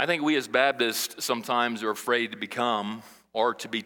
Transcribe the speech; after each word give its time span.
I 0.00 0.06
think 0.06 0.22
we 0.22 0.36
as 0.36 0.46
Baptists 0.46 1.24
sometimes 1.24 1.82
are 1.82 1.90
afraid 1.90 2.30
to 2.30 2.36
become 2.36 3.02
or 3.32 3.52
to 3.54 3.68
be 3.68 3.84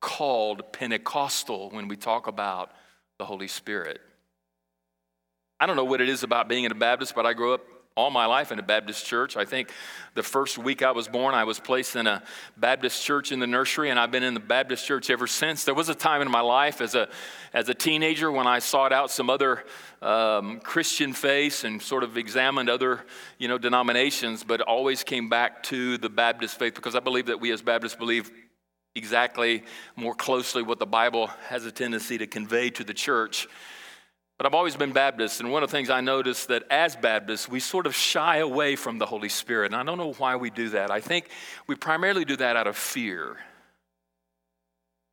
called 0.00 0.72
Pentecostal 0.72 1.70
when 1.70 1.88
we 1.88 1.96
talk 1.96 2.28
about 2.28 2.70
the 3.18 3.24
Holy 3.24 3.48
Spirit. 3.48 4.00
I 5.58 5.66
don't 5.66 5.74
know 5.74 5.84
what 5.84 6.00
it 6.00 6.08
is 6.08 6.22
about 6.22 6.48
being 6.48 6.64
a 6.66 6.74
Baptist, 6.76 7.16
but 7.16 7.26
I 7.26 7.32
grew 7.32 7.54
up 7.54 7.62
all 7.94 8.10
my 8.10 8.26
life 8.26 8.52
in 8.52 8.58
a 8.58 8.62
Baptist 8.62 9.04
church. 9.06 9.36
I 9.36 9.44
think 9.44 9.70
the 10.14 10.22
first 10.22 10.58
week 10.58 10.82
I 10.82 10.92
was 10.92 11.08
born, 11.08 11.34
I 11.34 11.44
was 11.44 11.58
placed 11.58 11.96
in 11.96 12.06
a 12.06 12.22
Baptist 12.56 13.04
church 13.04 13.32
in 13.32 13.38
the 13.38 13.46
nursery, 13.46 13.90
and 13.90 13.98
I've 13.98 14.10
been 14.10 14.22
in 14.22 14.34
the 14.34 14.40
Baptist 14.40 14.86
church 14.86 15.10
ever 15.10 15.26
since. 15.26 15.64
There 15.64 15.74
was 15.74 15.88
a 15.88 15.94
time 15.94 16.22
in 16.22 16.30
my 16.30 16.40
life 16.40 16.80
as 16.80 16.94
a, 16.94 17.08
as 17.52 17.68
a 17.68 17.74
teenager 17.74 18.30
when 18.30 18.46
I 18.46 18.58
sought 18.60 18.92
out 18.92 19.10
some 19.10 19.28
other 19.28 19.64
um, 20.00 20.60
Christian 20.60 21.12
faiths 21.12 21.64
and 21.64 21.80
sort 21.80 22.02
of 22.02 22.16
examined 22.16 22.70
other 22.70 23.04
you 23.38 23.48
know, 23.48 23.58
denominations, 23.58 24.44
but 24.44 24.60
always 24.60 25.04
came 25.04 25.28
back 25.28 25.62
to 25.64 25.98
the 25.98 26.08
Baptist 26.08 26.58
faith 26.58 26.74
because 26.74 26.94
I 26.94 27.00
believe 27.00 27.26
that 27.26 27.40
we 27.40 27.52
as 27.52 27.62
Baptists 27.62 27.94
believe 27.94 28.30
exactly 28.94 29.64
more 29.96 30.14
closely 30.14 30.62
what 30.62 30.78
the 30.78 30.86
Bible 30.86 31.28
has 31.48 31.64
a 31.64 31.72
tendency 31.72 32.18
to 32.18 32.26
convey 32.26 32.70
to 32.70 32.84
the 32.84 32.94
church. 32.94 33.46
But 34.42 34.48
I've 34.48 34.54
always 34.56 34.74
been 34.74 34.90
Baptist, 34.90 35.38
and 35.38 35.52
one 35.52 35.62
of 35.62 35.70
the 35.70 35.76
things 35.76 35.88
I 35.88 36.00
noticed 36.00 36.48
that 36.48 36.64
as 36.68 36.96
Baptists, 36.96 37.48
we 37.48 37.60
sort 37.60 37.86
of 37.86 37.94
shy 37.94 38.38
away 38.38 38.74
from 38.74 38.98
the 38.98 39.06
Holy 39.06 39.28
Spirit. 39.28 39.66
And 39.66 39.76
I 39.76 39.84
don't 39.84 39.98
know 39.98 40.14
why 40.14 40.34
we 40.34 40.50
do 40.50 40.70
that. 40.70 40.90
I 40.90 40.98
think 40.98 41.28
we 41.68 41.76
primarily 41.76 42.24
do 42.24 42.34
that 42.34 42.56
out 42.56 42.66
of 42.66 42.76
fear. 42.76 43.36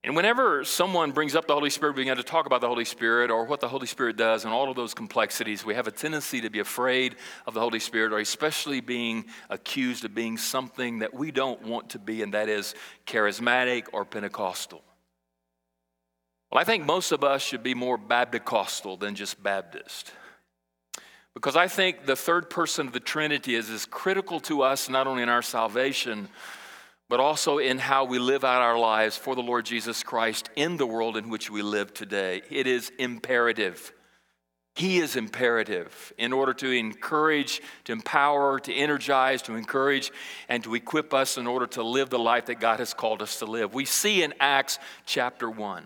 And 0.04 0.16
whenever 0.16 0.64
someone 0.64 1.12
brings 1.12 1.36
up 1.36 1.46
the 1.46 1.54
Holy 1.54 1.70
Spirit, 1.70 1.96
we 1.96 2.02
begin 2.02 2.18
to 2.18 2.24
talk 2.24 2.48
about 2.48 2.62
the 2.62 2.68
Holy 2.68 2.86
Spirit 2.86 3.30
or 3.30 3.46
what 3.46 3.60
the 3.60 3.68
Holy 3.68 3.86
Spirit 3.86 4.18
does 4.18 4.46
and 4.46 4.52
all 4.52 4.68
of 4.68 4.76
those 4.76 4.96
complexities, 4.96 5.64
we 5.64 5.76
have 5.76 5.86
a 5.86 5.92
tendency 5.92 6.42
to 6.42 6.50
be 6.50 6.58
afraid 6.58 7.16
of 7.46 7.54
the 7.54 7.60
Holy 7.60 7.80
Spirit 7.80 8.12
or 8.12 8.18
especially 8.18 8.82
being 8.82 9.26
accused 9.52 10.06
of 10.06 10.16
being 10.16 10.40
something 10.40 10.98
that 11.00 11.14
we 11.14 11.30
don't 11.30 11.62
want 11.62 11.92
to 11.92 12.00
be, 12.00 12.24
and 12.24 12.34
that 12.34 12.50
is 12.50 12.74
charismatic 13.06 13.90
or 13.94 14.06
Pentecostal. 14.06 14.82
Well, 16.52 16.60
I 16.60 16.64
think 16.64 16.86
most 16.86 17.12
of 17.12 17.24
us 17.24 17.44
should 17.44 17.62
be 17.62 17.76
more 17.76 17.98
Baptist-costal 17.98 18.98
than 18.98 19.14
just 19.14 19.42
Baptist. 19.42 20.12
Because 21.36 21.56
I 21.56 21.68
think 21.68 22.06
the 22.06 22.16
third 22.16 22.50
person 22.50 22.88
of 22.88 22.94
the 22.94 23.00
Trinity 23.00 23.54
is 23.54 23.70
as 23.70 23.86
critical 23.86 24.40
to 24.42 24.64
us, 24.64 24.90
not 24.90 25.06
only 25.06 25.22
in 25.22 25.30
our 25.30 25.44
salvation, 25.44 26.28
but 27.08 27.20
also 27.20 27.60
in 27.60 27.78
how 27.78 28.06
we 28.06 28.18
live 28.18 28.44
out 28.44 28.64
our 28.64 28.80
lives 28.80 29.16
for 29.16 29.36
the 29.36 29.44
Lord 29.44 29.66
Jesus 29.66 30.02
Christ 30.02 30.50
in 30.56 30.78
the 30.78 30.88
world 30.88 31.18
in 31.18 31.30
which 31.30 31.52
we 31.52 31.62
live 31.62 31.94
today. 31.94 32.42
It 32.50 32.66
is 32.66 32.92
imperative. 32.98 33.94
He 34.76 34.98
is 34.98 35.16
imperative 35.16 36.14
in 36.18 36.34
order 36.34 36.54
to 36.56 36.72
encourage, 36.72 37.62
to 37.84 37.92
empower, 37.92 38.60
to 38.60 38.74
energize, 38.74 39.44
to 39.44 39.56
encourage, 39.56 40.12
and 40.48 40.64
to 40.64 40.74
equip 40.74 41.14
us 41.14 41.38
in 41.38 41.46
order 41.46 41.68
to 41.68 41.84
live 41.84 42.10
the 42.10 42.20
life 42.20 42.48
that 42.48 42.60
God 42.60 42.80
has 42.80 42.94
called 42.94 43.22
us 43.22 43.38
to 43.40 43.46
live. 43.46 43.74
We 43.74 43.86
see 43.86 44.24
in 44.24 44.34
Acts 44.40 44.80
chapter 45.06 45.50
1 45.50 45.86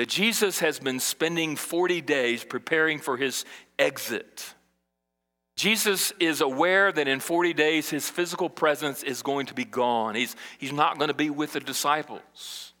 that 0.00 0.08
Jesus 0.08 0.60
has 0.60 0.78
been 0.78 0.98
spending 0.98 1.56
40 1.56 2.00
days 2.00 2.42
preparing 2.42 3.00
for 3.00 3.18
his 3.18 3.44
exit. 3.78 4.54
Jesus 5.56 6.10
is 6.18 6.40
aware 6.40 6.90
that 6.90 7.06
in 7.06 7.20
40 7.20 7.52
days 7.52 7.90
his 7.90 8.08
physical 8.08 8.48
presence 8.48 9.02
is 9.02 9.20
going 9.20 9.44
to 9.44 9.52
be 9.52 9.66
gone. 9.66 10.14
He's, 10.14 10.36
he's 10.56 10.72
not 10.72 10.96
going 10.96 11.08
to 11.08 11.14
be 11.14 11.28
with 11.28 11.52
the 11.52 11.60
disciples. 11.60 12.72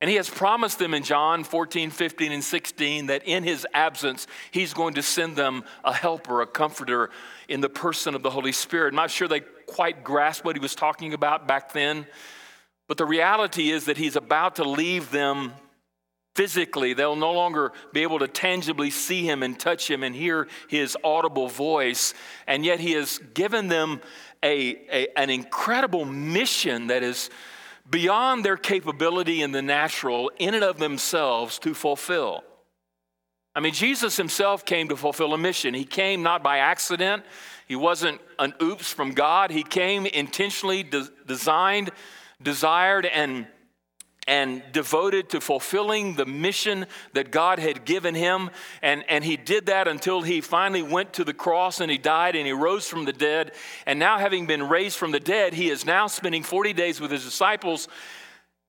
And 0.00 0.08
he 0.08 0.16
has 0.16 0.30
promised 0.30 0.78
them 0.78 0.94
in 0.94 1.02
John 1.02 1.44
14, 1.44 1.90
15, 1.90 2.32
and 2.32 2.42
16 2.42 3.08
that 3.08 3.24
in 3.24 3.44
his 3.44 3.66
absence, 3.74 4.26
he's 4.50 4.72
going 4.72 4.94
to 4.94 5.02
send 5.02 5.36
them 5.36 5.64
a 5.84 5.92
helper, 5.92 6.40
a 6.40 6.46
comforter 6.46 7.10
in 7.50 7.60
the 7.60 7.68
person 7.68 8.14
of 8.14 8.22
the 8.22 8.30
Holy 8.30 8.52
Spirit. 8.52 8.94
I'm 8.94 8.96
not 8.96 9.10
sure 9.10 9.28
they 9.28 9.40
quite 9.66 10.02
grasp 10.02 10.46
what 10.46 10.56
he 10.56 10.60
was 10.60 10.74
talking 10.74 11.12
about 11.12 11.46
back 11.46 11.74
then, 11.74 12.06
but 12.86 12.96
the 12.96 13.04
reality 13.04 13.70
is 13.70 13.84
that 13.84 13.98
he's 13.98 14.16
about 14.16 14.56
to 14.56 14.64
leave 14.64 15.10
them 15.10 15.52
physically. 16.38 16.94
They'll 16.94 17.16
no 17.16 17.32
longer 17.32 17.72
be 17.92 18.04
able 18.04 18.20
to 18.20 18.28
tangibly 18.28 18.90
see 18.90 19.24
him 19.24 19.42
and 19.42 19.58
touch 19.58 19.90
him 19.90 20.04
and 20.04 20.14
hear 20.14 20.46
his 20.68 20.96
audible 21.02 21.48
voice. 21.48 22.14
And 22.46 22.64
yet, 22.64 22.78
he 22.78 22.92
has 22.92 23.18
given 23.34 23.66
them 23.66 24.00
a, 24.40 24.76
a, 24.88 25.08
an 25.16 25.30
incredible 25.30 26.04
mission 26.04 26.86
that 26.86 27.02
is 27.02 27.28
beyond 27.90 28.44
their 28.44 28.56
capability 28.56 29.42
in 29.42 29.50
the 29.50 29.62
natural, 29.62 30.30
in 30.38 30.54
and 30.54 30.62
of 30.62 30.78
themselves, 30.78 31.58
to 31.58 31.74
fulfill. 31.74 32.44
I 33.56 33.58
mean, 33.58 33.74
Jesus 33.74 34.16
himself 34.16 34.64
came 34.64 34.90
to 34.90 34.96
fulfill 34.96 35.34
a 35.34 35.38
mission. 35.38 35.74
He 35.74 35.84
came 35.84 36.22
not 36.22 36.44
by 36.44 36.58
accident, 36.58 37.24
he 37.66 37.74
wasn't 37.74 38.20
an 38.38 38.54
oops 38.62 38.92
from 38.92 39.10
God. 39.10 39.50
He 39.50 39.64
came 39.64 40.06
intentionally 40.06 40.84
de- 40.84 41.08
designed, 41.26 41.90
desired, 42.40 43.06
and 43.06 43.48
and 44.28 44.62
devoted 44.72 45.30
to 45.30 45.40
fulfilling 45.40 46.14
the 46.14 46.26
mission 46.26 46.86
that 47.14 47.30
God 47.30 47.58
had 47.58 47.86
given 47.86 48.14
him. 48.14 48.50
And, 48.82 49.02
and 49.08 49.24
he 49.24 49.38
did 49.38 49.66
that 49.66 49.88
until 49.88 50.20
he 50.20 50.42
finally 50.42 50.82
went 50.82 51.14
to 51.14 51.24
the 51.24 51.32
cross 51.32 51.80
and 51.80 51.90
he 51.90 51.96
died 51.96 52.36
and 52.36 52.46
he 52.46 52.52
rose 52.52 52.86
from 52.86 53.06
the 53.06 53.12
dead. 53.12 53.52
And 53.86 53.98
now, 53.98 54.18
having 54.18 54.46
been 54.46 54.68
raised 54.68 54.98
from 54.98 55.12
the 55.12 55.18
dead, 55.18 55.54
he 55.54 55.70
is 55.70 55.86
now 55.86 56.06
spending 56.06 56.42
40 56.42 56.74
days 56.74 57.00
with 57.00 57.10
his 57.10 57.24
disciples 57.24 57.88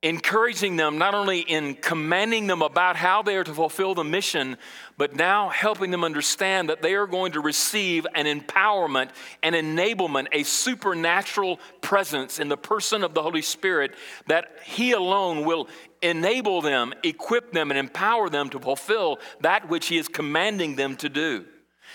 encouraging 0.01 0.77
them 0.77 0.97
not 0.97 1.13
only 1.13 1.39
in 1.39 1.75
commanding 1.75 2.47
them 2.47 2.61
about 2.61 2.95
how 2.95 3.21
they 3.21 3.35
are 3.35 3.43
to 3.43 3.53
fulfill 3.53 3.93
the 3.93 4.03
mission, 4.03 4.55
but 4.97 5.13
now 5.15 5.49
helping 5.49 5.91
them 5.91 6.05
understand 6.05 6.69
that 6.69 6.81
they 6.81 6.93
are 6.93 7.05
going 7.05 7.33
to 7.33 7.41
receive 7.41 8.07
an 8.15 8.25
empowerment, 8.25 9.09
an 9.43 9.53
enablement, 9.53 10.27
a 10.31 10.43
supernatural 10.43 11.59
presence 11.81 12.39
in 12.39 12.47
the 12.47 12.55
person 12.55 13.03
of 13.03 13.13
the 13.13 13.21
Holy 13.21 13.41
Spirit 13.41 13.93
that 14.27 14.51
He 14.63 14.93
alone 14.93 15.43
will 15.45 15.67
enable 16.01 16.61
them, 16.61 16.93
equip 17.03 17.51
them, 17.51 17.69
and 17.69 17.77
empower 17.77 18.29
them 18.29 18.49
to 18.51 18.59
fulfill 18.59 19.19
that 19.41 19.67
which 19.67 19.87
He 19.87 19.97
is 19.97 20.07
commanding 20.07 20.77
them 20.77 20.95
to 20.97 21.09
do. 21.09 21.45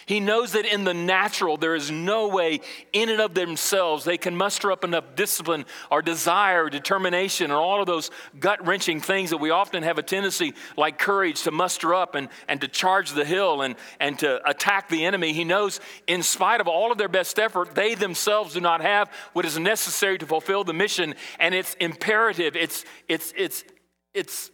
He 0.07 0.21
knows 0.21 0.53
that 0.53 0.67
in 0.67 0.85
the 0.85 0.95
natural, 0.95 1.57
there 1.57 1.75
is 1.75 1.91
no 1.91 2.29
way 2.29 2.61
in 2.93 3.09
and 3.09 3.21
of 3.21 3.35
themselves 3.35 4.05
they 4.05 4.19
can 4.19 4.37
muster 4.37 4.71
up 4.71 4.85
enough 4.85 5.15
discipline 5.17 5.65
or 5.91 6.03
desire, 6.03 6.65
or 6.65 6.71
determination, 6.71 7.51
or 7.51 7.57
all 7.57 7.81
of 7.81 7.87
those 7.87 8.11
gut 8.39 8.65
wrenching 8.67 9.01
things 9.01 9.31
that 9.31 9.39
we 9.39 9.51
often 9.51 9.83
have 9.83 9.99
a 9.99 10.03
tendency, 10.03 10.55
like 10.77 10.99
courage, 10.99 11.43
to 11.43 11.51
muster 11.51 11.95
up 11.95 12.15
and, 12.15 12.29
and 12.49 12.61
to 12.61 12.69
charge 12.69 13.13
the 13.13 13.25
hill 13.25 13.63
and, 13.63 13.77
and 13.99 14.19
to 14.19 14.47
attack 14.49 14.89
the 14.89 15.05
enemy. 15.05 15.33
He 15.33 15.45
knows, 15.45 15.81
in 16.07 16.23
spite 16.23 16.61
of 16.61 16.69
all 16.69 16.93
of 16.93 16.99
their 16.99 17.09
best 17.09 17.39
effort, 17.39 17.75
they 17.75 17.95
themselves 17.95 18.55
do 18.55 18.61
not 18.61 18.81
have 18.81 19.11
what 19.33 19.45
is 19.45 19.59
necessary 19.59 20.19
to 20.19 20.27
fulfill 20.27 20.65
the 20.65 20.75
mission, 20.75 21.15
and 21.39 21.55
it's 21.55 21.75
imperative. 21.75 22.57
It's, 22.57 22.85
it's, 23.09 23.33
it's, 23.37 23.65
it's, 24.13 24.51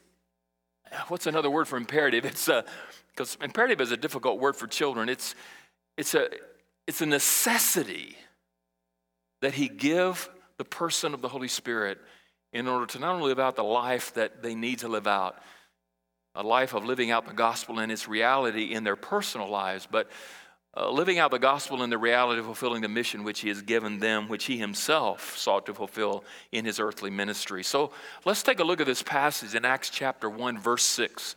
what's 1.09 1.27
another 1.27 1.51
word 1.51 1.67
for 1.69 1.77
imperative? 1.77 2.25
It's 2.25 2.49
a, 2.49 2.57
uh, 2.57 2.63
because 3.21 3.37
imperative 3.43 3.83
is 3.83 3.93
a 3.93 3.99
difficult 3.99 4.41
word 4.41 4.57
for 4.57 4.67
children. 4.67 5.11
It's, 5.11 5.35
it's, 5.99 6.15
a, 6.15 6.31
it's 6.87 7.03
a 7.03 7.07
necessity 7.07 8.17
that 9.43 9.53
He 9.53 9.69
give 9.69 10.31
the 10.57 10.65
person 10.65 11.13
of 11.13 11.21
the 11.21 11.29
Holy 11.29 11.47
Spirit 11.47 11.99
in 12.55 12.67
order 12.67 12.87
to 12.87 12.99
not 12.99 13.15
only 13.15 13.29
live 13.29 13.39
out 13.39 13.57
the 13.57 13.63
life 13.63 14.15
that 14.15 14.43
they 14.43 14.55
need 14.55 14.79
to 14.79 14.89
live 14.89 15.07
out, 15.07 15.37
a 16.35 16.43
life 16.43 16.73
of 16.73 16.87
living 16.87 17.11
out 17.11 17.27
the 17.27 17.35
gospel 17.35 17.79
and 17.79 17.93
its 17.93 18.09
reality 18.09 18.73
in 18.73 18.85
their 18.85 18.97
personal 18.97 19.51
lives, 19.51 19.87
but 19.91 20.09
uh, 20.75 20.91
living 20.91 21.19
out 21.19 21.31
the 21.31 21.39
gospel 21.39 21.83
in 21.83 21.91
the 21.91 21.99
reality 21.99 22.41
of 22.41 22.47
fulfilling 22.47 22.81
the 22.81 22.89
mission 22.89 23.23
which 23.23 23.41
he 23.41 23.49
has 23.49 23.61
given 23.61 23.99
them, 23.99 24.29
which 24.29 24.47
he 24.47 24.57
himself 24.57 25.37
sought 25.37 25.67
to 25.67 25.75
fulfill 25.75 26.25
in 26.53 26.65
his 26.65 26.81
earthly 26.81 27.11
ministry. 27.11 27.63
So 27.63 27.91
let's 28.25 28.43
take 28.43 28.61
a 28.61 28.65
look 28.65 28.81
at 28.81 28.87
this 28.87 29.03
passage 29.03 29.55
in 29.55 29.67
Acts 29.67 29.91
chapter 29.91 30.31
1, 30.31 30.59
verse 30.59 30.85
6. 30.85 31.37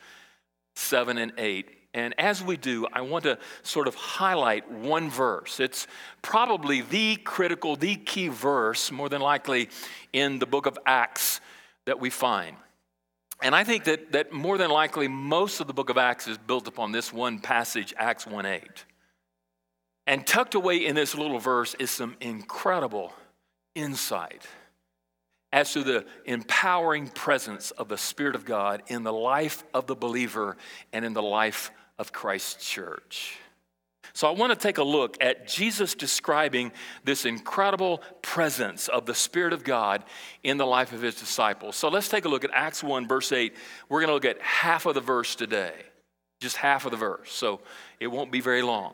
7 0.75 1.17
and 1.17 1.33
8. 1.37 1.69
And 1.93 2.15
as 2.17 2.43
we 2.43 2.57
do, 2.57 2.87
I 2.91 3.01
want 3.01 3.25
to 3.25 3.37
sort 3.61 3.87
of 3.87 3.93
highlight 3.93 4.69
one 4.71 5.09
verse. 5.09 5.59
It's 5.59 5.85
probably 6.23 6.81
the 6.81 7.17
critical, 7.17 7.75
the 7.75 7.95
key 7.95 8.29
verse, 8.29 8.91
more 8.91 9.09
than 9.09 9.21
likely, 9.21 9.69
in 10.11 10.39
the 10.39 10.47
book 10.47 10.65
of 10.65 10.77
Acts 10.85 11.39
that 11.85 11.99
we 11.99 12.09
find. 12.09 12.57
And 13.41 13.53
I 13.53 13.63
think 13.63 13.83
that, 13.83 14.11
that 14.13 14.31
more 14.31 14.57
than 14.57 14.71
likely, 14.71 15.07
most 15.07 15.59
of 15.59 15.67
the 15.67 15.73
book 15.73 15.89
of 15.89 15.97
Acts 15.97 16.27
is 16.27 16.37
built 16.37 16.67
upon 16.67 16.91
this 16.91 17.13
one 17.13 17.39
passage, 17.39 17.93
Acts 17.97 18.25
1 18.25 18.45
8. 18.45 18.85
And 20.07 20.25
tucked 20.25 20.55
away 20.55 20.85
in 20.85 20.95
this 20.95 21.15
little 21.15 21.39
verse 21.39 21.75
is 21.75 21.91
some 21.91 22.15
incredible 22.19 23.13
insight 23.75 24.47
as 25.53 25.71
to 25.71 25.83
the 25.83 26.03
empowering 26.25 27.07
presence 27.07 27.69
of 27.71 27.87
the 27.87 27.97
Spirit 27.97 28.35
of 28.35 28.43
God 28.43 28.81
in 28.87 29.03
the 29.03 29.13
life 29.13 29.63
of 29.71 29.85
the 29.85 29.95
believer 29.95 30.57
and 30.91 31.05
in 31.05 31.13
the 31.13 31.21
life 31.21 31.71
of 31.99 32.11
Christ's 32.11 32.67
church. 32.67 33.37
So, 34.15 34.27
I 34.27 34.31
want 34.31 34.51
to 34.51 34.55
take 34.55 34.79
a 34.79 34.83
look 34.83 35.17
at 35.21 35.47
Jesus 35.47 35.95
describing 35.95 36.71
this 37.03 37.25
incredible 37.25 38.01
presence 38.21 38.87
of 38.87 39.05
the 39.05 39.15
Spirit 39.15 39.53
of 39.53 39.63
God 39.63 40.03
in 40.43 40.57
the 40.57 40.65
life 40.65 40.91
of 40.91 41.01
his 41.01 41.15
disciples. 41.15 41.75
So, 41.75 41.87
let's 41.87 42.09
take 42.09 42.25
a 42.25 42.29
look 42.29 42.43
at 42.43 42.51
Acts 42.53 42.83
1, 42.83 43.07
verse 43.07 43.31
8. 43.31 43.55
We're 43.89 44.01
going 44.01 44.09
to 44.09 44.13
look 44.13 44.25
at 44.25 44.41
half 44.41 44.85
of 44.85 44.95
the 44.95 45.01
verse 45.01 45.35
today, 45.35 45.73
just 46.41 46.57
half 46.57 46.85
of 46.85 46.91
the 46.91 46.97
verse. 46.97 47.31
So, 47.31 47.61
it 47.99 48.07
won't 48.07 48.31
be 48.31 48.41
very 48.41 48.61
long. 48.61 48.93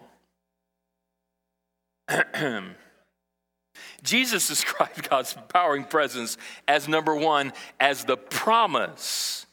Jesus 4.04 4.48
described 4.48 5.10
God's 5.10 5.36
empowering 5.36 5.84
presence 5.86 6.38
as 6.68 6.88
number 6.88 7.16
one, 7.16 7.54
as 7.80 8.06
the 8.06 8.18
promise, 8.18 9.46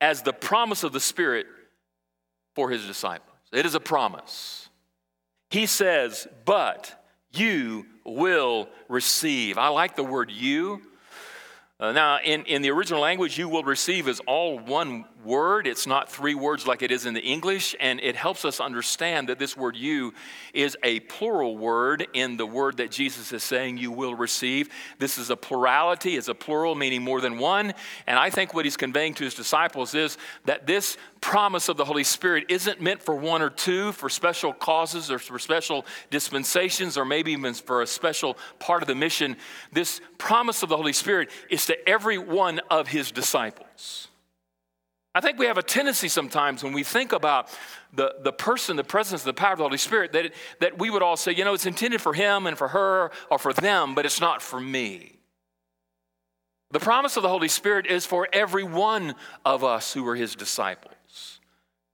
as 0.00 0.22
the 0.22 0.32
promise 0.32 0.82
of 0.84 0.92
the 0.92 1.00
Spirit 1.00 1.46
for 2.54 2.70
his 2.70 2.86
disciples. 2.86 3.36
It 3.52 3.66
is 3.66 3.74
a 3.74 3.80
promise. 3.80 4.68
He 5.50 5.66
says, 5.66 6.28
but 6.44 6.94
you 7.32 7.86
will 8.04 8.68
receive. 8.88 9.58
I 9.58 9.68
like 9.68 9.96
the 9.96 10.04
word 10.04 10.30
you 10.30 10.82
uh, 11.80 11.92
now, 11.92 12.18
in, 12.22 12.44
in 12.44 12.60
the 12.60 12.70
original 12.70 13.00
language, 13.00 13.38
you 13.38 13.48
will 13.48 13.64
receive 13.64 14.06
is 14.06 14.20
all 14.26 14.58
one 14.58 15.06
word. 15.24 15.66
It's 15.66 15.86
not 15.86 16.10
three 16.10 16.34
words 16.34 16.66
like 16.66 16.82
it 16.82 16.90
is 16.90 17.06
in 17.06 17.14
the 17.14 17.20
English, 17.20 17.74
and 17.78 18.00
it 18.00 18.16
helps 18.16 18.44
us 18.44 18.60
understand 18.60 19.28
that 19.28 19.38
this 19.38 19.56
word 19.56 19.76
you 19.76 20.14
is 20.52 20.76
a 20.82 21.00
plural 21.00 21.56
word 21.56 22.06
in 22.12 22.36
the 22.36 22.46
word 22.46 22.78
that 22.78 22.90
Jesus 22.90 23.32
is 23.32 23.42
saying 23.42 23.78
you 23.78 23.90
will 23.90 24.14
receive. 24.14 24.68
This 24.98 25.18
is 25.18 25.30
a 25.30 25.36
plurality, 25.36 26.16
it's 26.16 26.28
a 26.28 26.34
plural, 26.34 26.74
meaning 26.74 27.02
more 27.02 27.20
than 27.20 27.38
one. 27.38 27.74
And 28.06 28.18
I 28.18 28.30
think 28.30 28.54
what 28.54 28.64
he's 28.64 28.76
conveying 28.76 29.14
to 29.14 29.24
his 29.24 29.34
disciples 29.34 29.94
is 29.94 30.18
that 30.44 30.66
this 30.66 30.96
promise 31.20 31.68
of 31.68 31.76
the 31.76 31.84
Holy 31.84 32.04
Spirit 32.04 32.46
isn't 32.48 32.80
meant 32.80 33.02
for 33.02 33.14
one 33.14 33.42
or 33.42 33.50
two, 33.50 33.92
for 33.92 34.08
special 34.08 34.52
causes 34.52 35.10
or 35.10 35.18
for 35.18 35.38
special 35.38 35.84
dispensations, 36.10 36.96
or 36.96 37.04
maybe 37.04 37.32
even 37.32 37.54
for 37.54 37.82
a 37.82 37.86
special 37.86 38.36
part 38.58 38.82
of 38.82 38.88
the 38.88 38.94
mission. 38.94 39.36
This 39.72 40.00
promise 40.18 40.62
of 40.62 40.68
the 40.68 40.76
Holy 40.76 40.92
Spirit 40.92 41.30
is 41.48 41.66
to 41.66 41.88
every 41.88 42.18
one 42.18 42.60
of 42.70 42.88
his 42.88 43.10
disciples. 43.10 44.09
I 45.14 45.20
think 45.20 45.38
we 45.38 45.46
have 45.46 45.58
a 45.58 45.62
tendency 45.62 46.08
sometimes 46.08 46.62
when 46.62 46.72
we 46.72 46.84
think 46.84 47.12
about 47.12 47.48
the, 47.92 48.14
the 48.22 48.32
person, 48.32 48.76
the 48.76 48.84
presence, 48.84 49.24
the 49.24 49.32
power 49.32 49.52
of 49.52 49.58
the 49.58 49.64
Holy 49.64 49.78
Spirit, 49.78 50.12
that, 50.12 50.26
it, 50.26 50.34
that 50.60 50.78
we 50.78 50.88
would 50.88 51.02
all 51.02 51.16
say, 51.16 51.32
you 51.32 51.44
know, 51.44 51.52
it's 51.52 51.66
intended 51.66 52.00
for 52.00 52.14
him 52.14 52.46
and 52.46 52.56
for 52.56 52.68
her 52.68 53.10
or 53.28 53.38
for 53.38 53.52
them, 53.52 53.96
but 53.96 54.06
it's 54.06 54.20
not 54.20 54.40
for 54.40 54.60
me. 54.60 55.18
The 56.70 56.78
promise 56.78 57.16
of 57.16 57.24
the 57.24 57.28
Holy 57.28 57.48
Spirit 57.48 57.86
is 57.86 58.06
for 58.06 58.28
every 58.32 58.62
one 58.62 59.16
of 59.44 59.64
us 59.64 59.92
who 59.92 60.06
are 60.06 60.14
his 60.14 60.36
disciples. 60.36 60.94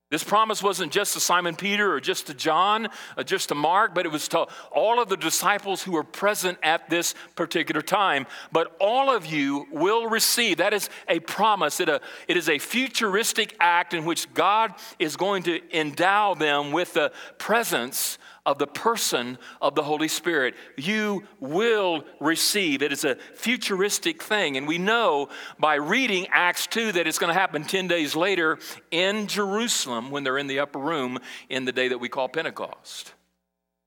This 0.09 0.23
promise 0.23 0.63
wasn't 0.63 0.93
just 0.93 1.15
to 1.15 1.21
Simon 1.21 1.57
Peter 1.57 1.93
or 1.93 2.01
just 2.01 2.29
to 2.29 2.35
John 2.35 2.89
or 3.17 3.25
just 3.25 3.49
to 3.49 3.57
Mark, 3.57 3.93
but 3.93 4.07
it 4.07 4.13
was 4.13 4.29
to 4.29 4.47
all 4.71 5.03
of 5.03 5.09
the 5.09 5.17
disciples 5.17 5.83
who 5.83 5.93
were 5.93 6.05
present 6.05 6.59
at 6.63 6.89
this 6.89 7.17
particular 7.35 7.83
time. 7.83 8.27
But 8.53 8.77
all 8.79 9.15
of 9.15 9.27
you 9.27 9.67
will 9.73 10.09
receive. 10.09 10.59
That 10.59 10.73
is 10.73 10.89
a 11.09 11.19
promise. 11.19 11.81
It, 11.81 11.89
a, 11.89 12.01
it 12.29 12.37
is 12.37 12.49
a 12.49 12.61
futuristic 12.61 13.57
act 13.59 13.95
in 13.95 14.05
which 14.05 14.33
God 14.33 14.75
is 15.01 15.17
going 15.17 15.43
to 15.45 15.61
endow 15.77 16.35
them 16.35 16.71
with 16.71 16.95
the 16.95 17.11
presence 17.39 18.19
of 18.47 18.59
the 18.59 18.67
person 18.67 19.37
of 19.61 19.75
the 19.75 19.83
Holy 19.83 20.09
Spirit. 20.09 20.55
You 20.79 21.25
will 21.41 22.05
receive. 22.21 22.81
It 22.81 22.93
is 22.93 23.05
a 23.05 23.17
futuristic 23.35 24.23
thing. 24.23 24.57
And 24.57 24.67
we 24.67 24.79
know 24.79 25.29
by 25.59 25.75
reading 25.75 26.29
Acts 26.31 26.69
2 26.69 26.93
that 26.93 27.07
it's 27.09 27.19
going 27.19 27.35
to 27.35 27.39
happen 27.39 27.65
10 27.65 27.89
days 27.89 28.15
later 28.15 28.59
in 28.93 29.27
Jerusalem 29.27 30.11
when 30.13 30.23
they're 30.23 30.39
in 30.39 30.47
the 30.47 30.61
upper 30.61 30.79
room 30.79 31.19
in 31.51 31.65
the 31.65 31.73
day 31.73 31.89
that 31.89 31.99
we 31.99 32.09
call 32.09 32.29
Pentecost. 32.29 33.13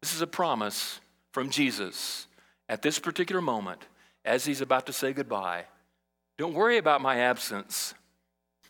This 0.01 0.13
is 0.13 0.21
a 0.21 0.27
promise 0.27 0.99
from 1.31 1.49
Jesus 1.49 2.27
at 2.67 2.81
this 2.81 2.99
particular 2.99 3.41
moment 3.41 3.87
as 4.25 4.45
he's 4.45 4.61
about 4.61 4.85
to 4.87 4.93
say 4.93 5.13
goodbye. 5.13 5.63
Don't 6.37 6.53
worry 6.53 6.77
about 6.77 7.01
my 7.01 7.17
absence. 7.17 7.93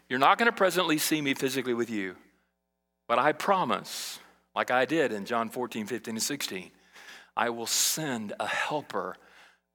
You're 0.08 0.20
not 0.20 0.38
going 0.38 0.50
to 0.50 0.56
presently 0.56 1.00
see 1.00 1.22
me 1.22 1.34
physically 1.34 1.74
with 1.74 1.90
you, 1.90 2.16
but 3.08 3.20
I 3.20 3.32
promise 3.32 4.20
like 4.56 4.72
I 4.72 4.86
did 4.86 5.12
in 5.12 5.26
John 5.26 5.50
14, 5.50 5.86
15, 5.86 6.16
and 6.16 6.24
16. 6.24 6.72
I 7.38 7.50
will 7.50 7.68
send 7.68 8.34
a 8.40 8.48
helper, 8.48 9.16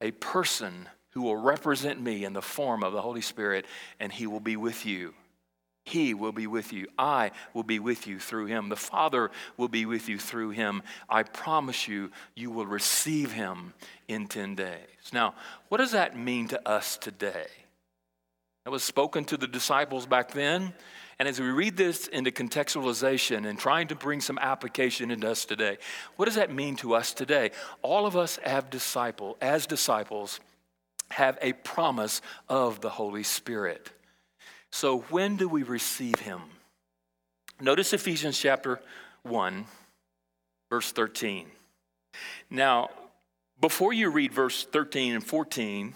a 0.00 0.10
person 0.10 0.88
who 1.10 1.22
will 1.22 1.36
represent 1.36 2.00
me 2.00 2.24
in 2.24 2.32
the 2.32 2.42
form 2.42 2.82
of 2.82 2.92
the 2.92 3.00
Holy 3.00 3.20
Spirit, 3.20 3.66
and 4.00 4.12
he 4.12 4.26
will 4.26 4.40
be 4.40 4.56
with 4.56 4.84
you. 4.84 5.14
He 5.84 6.14
will 6.14 6.32
be 6.32 6.46
with 6.46 6.72
you. 6.72 6.86
I 6.98 7.30
will 7.52 7.62
be 7.62 7.78
with 7.78 8.06
you 8.06 8.18
through 8.18 8.46
him. 8.46 8.68
The 8.68 8.76
Father 8.76 9.30
will 9.56 9.68
be 9.68 9.84
with 9.84 10.08
you 10.08 10.18
through 10.18 10.50
him. 10.50 10.82
I 11.08 11.22
promise 11.22 11.86
you, 11.86 12.10
you 12.34 12.50
will 12.50 12.66
receive 12.66 13.32
him 13.32 13.74
in 14.08 14.26
10 14.26 14.54
days. 14.54 15.12
Now, 15.12 15.34
what 15.68 15.78
does 15.78 15.92
that 15.92 16.16
mean 16.16 16.48
to 16.48 16.68
us 16.68 16.96
today? 16.96 17.46
That 18.64 18.70
was 18.70 18.82
spoken 18.82 19.26
to 19.26 19.36
the 19.36 19.46
disciples 19.46 20.06
back 20.06 20.32
then. 20.32 20.72
And 21.18 21.28
as 21.28 21.40
we 21.40 21.46
read 21.46 21.76
this 21.76 22.08
into 22.08 22.30
contextualization 22.30 23.46
and 23.46 23.58
trying 23.58 23.88
to 23.88 23.94
bring 23.94 24.20
some 24.20 24.38
application 24.38 25.10
into 25.10 25.28
us 25.28 25.44
today, 25.44 25.78
what 26.16 26.24
does 26.24 26.34
that 26.34 26.52
mean 26.52 26.76
to 26.76 26.94
us 26.94 27.14
today? 27.14 27.50
All 27.82 28.06
of 28.06 28.16
us 28.16 28.38
have 28.42 28.70
disciple, 28.70 29.36
as 29.40 29.66
disciples, 29.66 30.40
have 31.10 31.38
a 31.40 31.52
promise 31.52 32.20
of 32.48 32.80
the 32.80 32.90
Holy 32.90 33.22
Spirit. 33.22 33.90
So 34.72 35.00
when 35.10 35.36
do 35.36 35.48
we 35.48 35.62
receive 35.62 36.16
him? 36.16 36.40
Notice 37.60 37.92
Ephesians 37.92 38.38
chapter 38.38 38.80
1, 39.22 39.66
verse 40.68 40.90
13. 40.90 41.46
Now, 42.50 42.90
before 43.60 43.92
you 43.92 44.10
read 44.10 44.32
verse 44.32 44.64
13 44.64 45.14
and 45.14 45.24
14, 45.24 45.94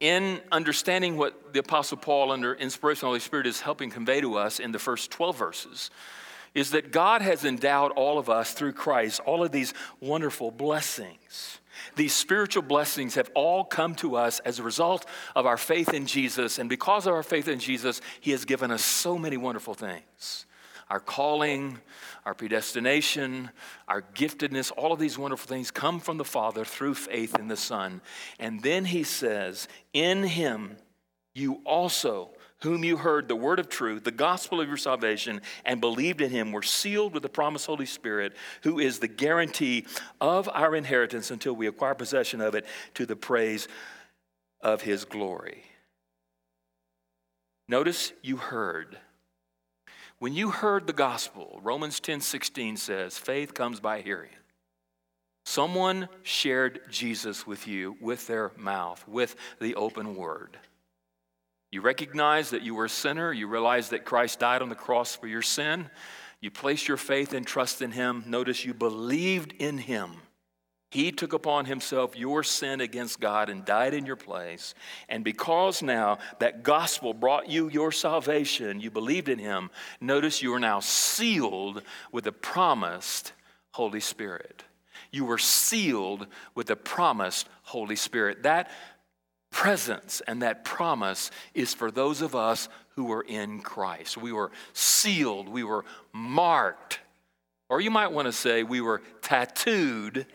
in 0.00 0.40
understanding 0.52 1.16
what 1.16 1.52
the 1.52 1.60
Apostle 1.60 1.96
Paul, 1.96 2.30
under 2.30 2.54
inspiration 2.54 2.98
of 2.98 3.00
the 3.00 3.06
Holy 3.06 3.20
Spirit, 3.20 3.46
is 3.46 3.60
helping 3.60 3.90
convey 3.90 4.20
to 4.20 4.36
us 4.36 4.60
in 4.60 4.72
the 4.72 4.78
first 4.78 5.10
12 5.10 5.36
verses, 5.36 5.90
is 6.54 6.70
that 6.70 6.92
God 6.92 7.20
has 7.22 7.44
endowed 7.44 7.92
all 7.92 8.18
of 8.18 8.30
us 8.30 8.52
through 8.52 8.72
Christ 8.72 9.20
all 9.26 9.44
of 9.44 9.52
these 9.52 9.74
wonderful 10.00 10.50
blessings. 10.50 11.60
These 11.96 12.14
spiritual 12.14 12.62
blessings 12.62 13.14
have 13.14 13.30
all 13.34 13.64
come 13.64 13.94
to 13.96 14.16
us 14.16 14.40
as 14.40 14.58
a 14.58 14.62
result 14.62 15.06
of 15.36 15.46
our 15.46 15.56
faith 15.56 15.92
in 15.92 16.06
Jesus. 16.06 16.58
And 16.58 16.68
because 16.68 17.06
of 17.06 17.14
our 17.14 17.22
faith 17.22 17.48
in 17.48 17.58
Jesus, 17.58 18.00
He 18.20 18.32
has 18.32 18.44
given 18.44 18.70
us 18.70 18.84
so 18.84 19.18
many 19.18 19.36
wonderful 19.36 19.74
things 19.74 20.46
our 20.90 21.00
calling, 21.00 21.78
our 22.24 22.34
predestination, 22.34 23.50
our 23.86 24.02
giftedness, 24.14 24.72
all 24.76 24.92
of 24.92 24.98
these 24.98 25.18
wonderful 25.18 25.46
things 25.46 25.70
come 25.70 26.00
from 26.00 26.16
the 26.16 26.24
Father 26.24 26.64
through 26.64 26.94
faith 26.94 27.38
in 27.38 27.48
the 27.48 27.56
Son. 27.56 28.00
And 28.38 28.62
then 28.62 28.86
he 28.86 29.02
says, 29.02 29.68
In 29.92 30.24
him 30.24 30.76
you 31.34 31.60
also, 31.64 32.30
whom 32.62 32.84
you 32.84 32.96
heard 32.96 33.28
the 33.28 33.36
word 33.36 33.60
of 33.60 33.68
truth, 33.68 34.04
the 34.04 34.10
gospel 34.10 34.60
of 34.60 34.68
your 34.68 34.76
salvation, 34.76 35.40
and 35.64 35.80
believed 35.80 36.20
in 36.20 36.30
him, 36.30 36.52
were 36.52 36.62
sealed 36.62 37.14
with 37.14 37.22
the 37.22 37.28
promised 37.28 37.66
Holy 37.66 37.86
Spirit, 37.86 38.34
who 38.62 38.78
is 38.78 38.98
the 38.98 39.08
guarantee 39.08 39.86
of 40.20 40.48
our 40.52 40.74
inheritance 40.74 41.30
until 41.30 41.54
we 41.54 41.66
acquire 41.66 41.94
possession 41.94 42.40
of 42.40 42.54
it 42.54 42.66
to 42.94 43.06
the 43.06 43.16
praise 43.16 43.68
of 44.60 44.82
his 44.82 45.04
glory. 45.04 45.62
Notice 47.68 48.12
you 48.22 48.38
heard. 48.38 48.98
When 50.18 50.34
you 50.34 50.50
heard 50.50 50.86
the 50.86 50.92
gospel, 50.92 51.60
Romans 51.62 52.00
10 52.00 52.20
16 52.20 52.76
says, 52.76 53.16
faith 53.16 53.54
comes 53.54 53.80
by 53.80 54.00
hearing. 54.00 54.30
Someone 55.44 56.08
shared 56.22 56.80
Jesus 56.90 57.46
with 57.46 57.66
you 57.66 57.96
with 58.00 58.26
their 58.26 58.52
mouth, 58.56 59.02
with 59.08 59.34
the 59.60 59.76
open 59.76 60.14
word. 60.14 60.58
You 61.70 61.80
recognize 61.80 62.50
that 62.50 62.62
you 62.62 62.74
were 62.74 62.86
a 62.86 62.90
sinner. 62.90 63.32
You 63.32 63.46
realize 63.46 63.90
that 63.90 64.04
Christ 64.04 64.40
died 64.40 64.62
on 64.62 64.68
the 64.68 64.74
cross 64.74 65.14
for 65.14 65.26
your 65.26 65.42
sin. 65.42 65.88
You 66.40 66.50
place 66.50 66.86
your 66.86 66.96
faith 66.96 67.32
and 67.32 67.46
trust 67.46 67.82
in 67.82 67.92
Him. 67.92 68.24
Notice 68.26 68.64
you 68.64 68.74
believed 68.74 69.54
in 69.58 69.78
Him 69.78 70.12
he 70.90 71.12
took 71.12 71.34
upon 71.34 71.66
himself 71.66 72.16
your 72.16 72.42
sin 72.42 72.80
against 72.80 73.20
God 73.20 73.50
and 73.50 73.64
died 73.64 73.92
in 73.92 74.06
your 74.06 74.16
place. 74.16 74.74
And 75.08 75.22
because 75.22 75.82
now 75.82 76.18
that 76.38 76.62
gospel 76.62 77.12
brought 77.12 77.50
you 77.50 77.68
your 77.68 77.92
salvation, 77.92 78.80
you 78.80 78.90
believed 78.90 79.28
in 79.28 79.38
him, 79.38 79.70
notice 80.00 80.40
you 80.40 80.54
are 80.54 80.60
now 80.60 80.80
sealed 80.80 81.82
with 82.10 82.24
the 82.24 82.32
promised 82.32 83.32
Holy 83.72 84.00
Spirit. 84.00 84.64
You 85.10 85.26
were 85.26 85.38
sealed 85.38 86.26
with 86.54 86.68
the 86.68 86.76
promised 86.76 87.48
Holy 87.62 87.96
Spirit. 87.96 88.44
That 88.44 88.70
presence 89.50 90.22
and 90.26 90.42
that 90.42 90.64
promise 90.64 91.30
is 91.52 91.74
for 91.74 91.90
those 91.90 92.22
of 92.22 92.34
us 92.34 92.68
who 92.90 93.12
are 93.12 93.22
in 93.22 93.60
Christ. 93.60 94.16
We 94.16 94.32
were 94.32 94.50
sealed, 94.72 95.48
we 95.48 95.64
were 95.64 95.84
marked, 96.12 97.00
or 97.68 97.80
you 97.80 97.90
might 97.90 98.12
want 98.12 98.26
to 98.26 98.32
say 98.32 98.62
we 98.62 98.80
were 98.80 99.02
tattooed 99.20 100.26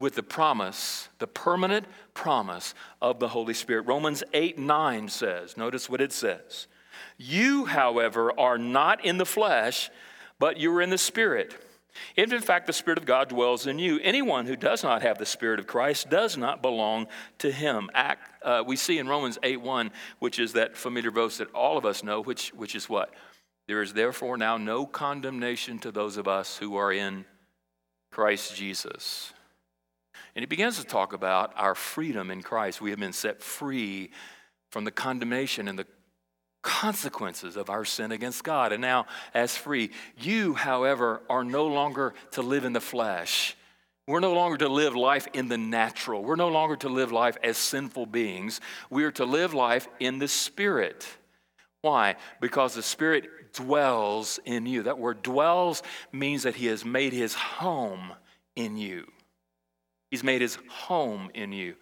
with 0.00 0.14
the 0.14 0.22
promise, 0.22 1.08
the 1.18 1.26
permanent 1.26 1.86
promise 2.14 2.74
of 3.00 3.20
the 3.20 3.28
Holy 3.28 3.54
Spirit. 3.54 3.82
Romans 3.82 4.24
8 4.32 4.58
9 4.58 5.08
says, 5.08 5.56
notice 5.56 5.88
what 5.88 6.00
it 6.00 6.12
says. 6.12 6.66
You, 7.16 7.66
however, 7.66 8.38
are 8.38 8.58
not 8.58 9.04
in 9.04 9.18
the 9.18 9.26
flesh, 9.26 9.90
but 10.38 10.56
you 10.56 10.74
are 10.74 10.82
in 10.82 10.90
the 10.90 10.98
Spirit. 10.98 11.54
If 12.16 12.32
in 12.32 12.40
fact 12.40 12.66
the 12.66 12.72
Spirit 12.72 12.98
of 12.98 13.04
God 13.04 13.28
dwells 13.28 13.66
in 13.66 13.78
you, 13.78 13.98
anyone 14.02 14.46
who 14.46 14.56
does 14.56 14.82
not 14.82 15.02
have 15.02 15.18
the 15.18 15.26
Spirit 15.26 15.60
of 15.60 15.66
Christ 15.66 16.08
does 16.08 16.36
not 16.36 16.62
belong 16.62 17.08
to 17.38 17.52
him. 17.52 17.90
Act, 17.94 18.42
uh, 18.42 18.62
we 18.66 18.76
see 18.76 18.98
in 18.98 19.08
Romans 19.08 19.38
8 19.42 19.60
1, 19.60 19.90
which 20.18 20.38
is 20.38 20.54
that 20.54 20.76
familiar 20.76 21.10
verse 21.10 21.38
that 21.38 21.52
all 21.52 21.76
of 21.76 21.84
us 21.84 22.02
know, 22.02 22.22
which, 22.22 22.54
which 22.54 22.74
is 22.74 22.88
what? 22.88 23.12
There 23.66 23.82
is 23.82 23.92
therefore 23.92 24.36
now 24.36 24.56
no 24.56 24.86
condemnation 24.86 25.78
to 25.80 25.92
those 25.92 26.16
of 26.16 26.26
us 26.26 26.56
who 26.56 26.76
are 26.76 26.92
in 26.92 27.24
Christ 28.10 28.56
Jesus. 28.56 29.32
And 30.34 30.42
he 30.42 30.46
begins 30.46 30.78
to 30.78 30.84
talk 30.84 31.12
about 31.12 31.52
our 31.56 31.74
freedom 31.74 32.30
in 32.30 32.42
Christ. 32.42 32.80
We 32.80 32.90
have 32.90 32.98
been 32.98 33.12
set 33.12 33.42
free 33.42 34.10
from 34.70 34.84
the 34.84 34.90
condemnation 34.90 35.68
and 35.68 35.78
the 35.78 35.86
consequences 36.62 37.56
of 37.56 37.70
our 37.70 37.84
sin 37.84 38.12
against 38.12 38.44
God. 38.44 38.72
And 38.72 38.80
now, 38.80 39.06
as 39.34 39.56
free, 39.56 39.90
you, 40.18 40.54
however, 40.54 41.22
are 41.28 41.44
no 41.44 41.66
longer 41.66 42.14
to 42.32 42.42
live 42.42 42.64
in 42.64 42.72
the 42.72 42.80
flesh. 42.80 43.56
We're 44.06 44.20
no 44.20 44.34
longer 44.34 44.58
to 44.58 44.68
live 44.68 44.96
life 44.96 45.28
in 45.34 45.48
the 45.48 45.58
natural. 45.58 46.22
We're 46.22 46.36
no 46.36 46.48
longer 46.48 46.76
to 46.76 46.88
live 46.88 47.12
life 47.12 47.36
as 47.42 47.56
sinful 47.56 48.06
beings. 48.06 48.60
We 48.90 49.04
are 49.04 49.12
to 49.12 49.24
live 49.24 49.54
life 49.54 49.88
in 50.00 50.18
the 50.18 50.28
Spirit. 50.28 51.06
Why? 51.82 52.16
Because 52.40 52.74
the 52.74 52.82
Spirit 52.82 53.52
dwells 53.52 54.40
in 54.44 54.66
you. 54.66 54.82
That 54.82 54.98
word 54.98 55.22
dwells 55.22 55.82
means 56.12 56.42
that 56.42 56.56
He 56.56 56.66
has 56.66 56.84
made 56.84 57.12
His 57.12 57.34
home 57.34 58.12
in 58.56 58.76
you. 58.76 59.06
He's 60.10 60.24
made 60.24 60.40
His 60.40 60.58
home 60.68 61.30
in 61.34 61.52
you. 61.52 61.74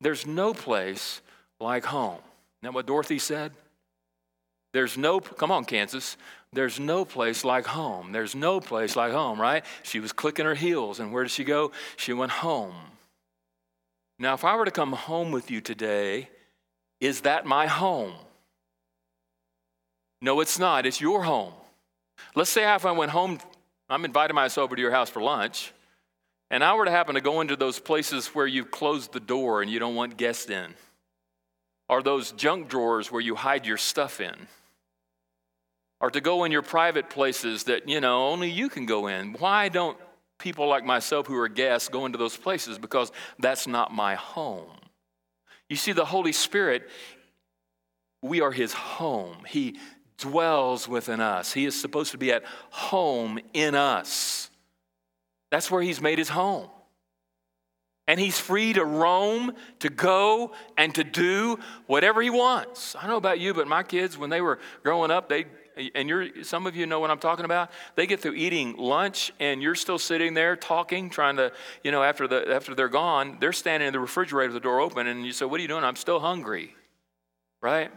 There's 0.00 0.26
no 0.26 0.52
place 0.52 1.20
like 1.60 1.84
home. 1.84 2.20
Now, 2.62 2.72
what 2.72 2.86
Dorothy 2.86 3.18
said? 3.18 3.52
There's 4.72 4.96
no, 4.96 5.20
come 5.20 5.50
on, 5.50 5.64
Kansas. 5.64 6.16
There's 6.52 6.80
no 6.80 7.04
place 7.04 7.44
like 7.44 7.66
home. 7.66 8.12
There's 8.12 8.34
no 8.34 8.60
place 8.60 8.96
like 8.96 9.12
home, 9.12 9.40
right? 9.40 9.64
She 9.82 10.00
was 10.00 10.12
clicking 10.12 10.46
her 10.46 10.54
heels, 10.54 11.00
and 11.00 11.12
where 11.12 11.24
did 11.24 11.30
she 11.30 11.44
go? 11.44 11.72
She 11.96 12.12
went 12.12 12.32
home. 12.32 12.74
Now, 14.18 14.34
if 14.34 14.44
I 14.44 14.56
were 14.56 14.64
to 14.64 14.70
come 14.70 14.92
home 14.92 15.30
with 15.30 15.50
you 15.50 15.60
today, 15.60 16.28
is 17.00 17.22
that 17.22 17.44
my 17.46 17.66
home? 17.66 18.12
No, 20.20 20.40
it's 20.40 20.58
not. 20.58 20.86
It's 20.86 21.00
your 21.00 21.24
home. 21.24 21.52
Let's 22.34 22.50
say 22.50 22.72
if 22.74 22.86
I 22.86 22.92
went 22.92 23.10
home, 23.10 23.38
I'm 23.88 24.04
inviting 24.04 24.36
myself 24.36 24.66
over 24.66 24.76
to 24.76 24.82
your 24.82 24.92
house 24.92 25.10
for 25.10 25.20
lunch, 25.20 25.72
and 26.52 26.62
I 26.62 26.74
were 26.74 26.84
to 26.84 26.90
happen 26.90 27.16
to 27.16 27.20
go 27.20 27.40
into 27.40 27.56
those 27.56 27.80
places 27.80 28.28
where 28.28 28.46
you've 28.46 28.70
closed 28.70 29.12
the 29.12 29.20
door 29.20 29.62
and 29.62 29.70
you 29.70 29.80
don't 29.80 29.96
want 29.96 30.16
guests 30.16 30.48
in, 30.48 30.74
or 31.88 32.02
those 32.02 32.30
junk 32.30 32.68
drawers 32.68 33.10
where 33.10 33.20
you 33.20 33.34
hide 33.34 33.66
your 33.66 33.78
stuff 33.78 34.20
in 34.20 34.46
or 36.02 36.10
to 36.10 36.20
go 36.20 36.44
in 36.44 36.52
your 36.52 36.62
private 36.62 37.08
places 37.08 37.64
that, 37.64 37.88
you 37.88 38.00
know, 38.00 38.26
only 38.26 38.50
you 38.50 38.68
can 38.68 38.86
go 38.86 39.06
in. 39.06 39.34
Why 39.34 39.68
don't 39.68 39.96
people 40.38 40.66
like 40.66 40.84
myself 40.84 41.28
who 41.28 41.38
are 41.38 41.48
guests 41.48 41.88
go 41.88 42.06
into 42.06 42.18
those 42.18 42.36
places? 42.36 42.76
Because 42.76 43.12
that's 43.38 43.68
not 43.68 43.94
my 43.94 44.16
home. 44.16 44.76
You 45.70 45.76
see, 45.76 45.92
the 45.92 46.04
Holy 46.04 46.32
Spirit, 46.32 46.90
we 48.20 48.40
are 48.40 48.50
His 48.50 48.72
home. 48.72 49.44
He 49.46 49.78
dwells 50.18 50.88
within 50.88 51.20
us. 51.20 51.52
He 51.52 51.66
is 51.66 51.80
supposed 51.80 52.10
to 52.10 52.18
be 52.18 52.32
at 52.32 52.44
home 52.70 53.38
in 53.54 53.76
us. 53.76 54.50
That's 55.52 55.70
where 55.70 55.82
He's 55.82 56.00
made 56.00 56.18
His 56.18 56.30
home. 56.30 56.68
And 58.08 58.18
he's 58.18 58.38
free 58.38 58.72
to 58.72 58.84
roam, 58.84 59.52
to 59.78 59.88
go, 59.88 60.52
and 60.76 60.92
to 60.96 61.04
do 61.04 61.60
whatever 61.86 62.20
he 62.20 62.30
wants. 62.30 62.96
I 62.96 63.02
don't 63.02 63.10
know 63.10 63.16
about 63.16 63.38
you, 63.38 63.54
but 63.54 63.68
my 63.68 63.84
kids, 63.84 64.18
when 64.18 64.28
they 64.28 64.40
were 64.40 64.58
growing 64.82 65.12
up, 65.12 65.28
they 65.28 65.46
and 65.94 66.08
you're 66.08 66.44
some 66.44 66.66
of 66.66 66.76
you 66.76 66.86
know 66.86 67.00
what 67.00 67.10
I'm 67.10 67.18
talking 67.18 67.44
about. 67.44 67.70
They 67.94 68.06
get 68.06 68.20
through 68.20 68.34
eating 68.34 68.76
lunch 68.76 69.32
and 69.40 69.62
you're 69.62 69.74
still 69.74 69.98
sitting 69.98 70.34
there 70.34 70.56
talking, 70.56 71.10
trying 71.10 71.36
to, 71.36 71.52
you 71.82 71.92
know, 71.92 72.02
after 72.02 72.26
the 72.28 72.52
after 72.52 72.74
they're 72.74 72.88
gone, 72.88 73.38
they're 73.40 73.52
standing 73.52 73.86
in 73.86 73.92
the 73.92 74.00
refrigerator 74.00 74.48
with 74.48 74.54
the 74.54 74.60
door 74.60 74.80
open, 74.80 75.06
and 75.06 75.24
you 75.24 75.32
say, 75.32 75.44
What 75.44 75.58
are 75.58 75.62
you 75.62 75.68
doing? 75.68 75.84
I'm 75.84 75.96
still 75.96 76.20
hungry. 76.20 76.74
Right? 77.60 77.92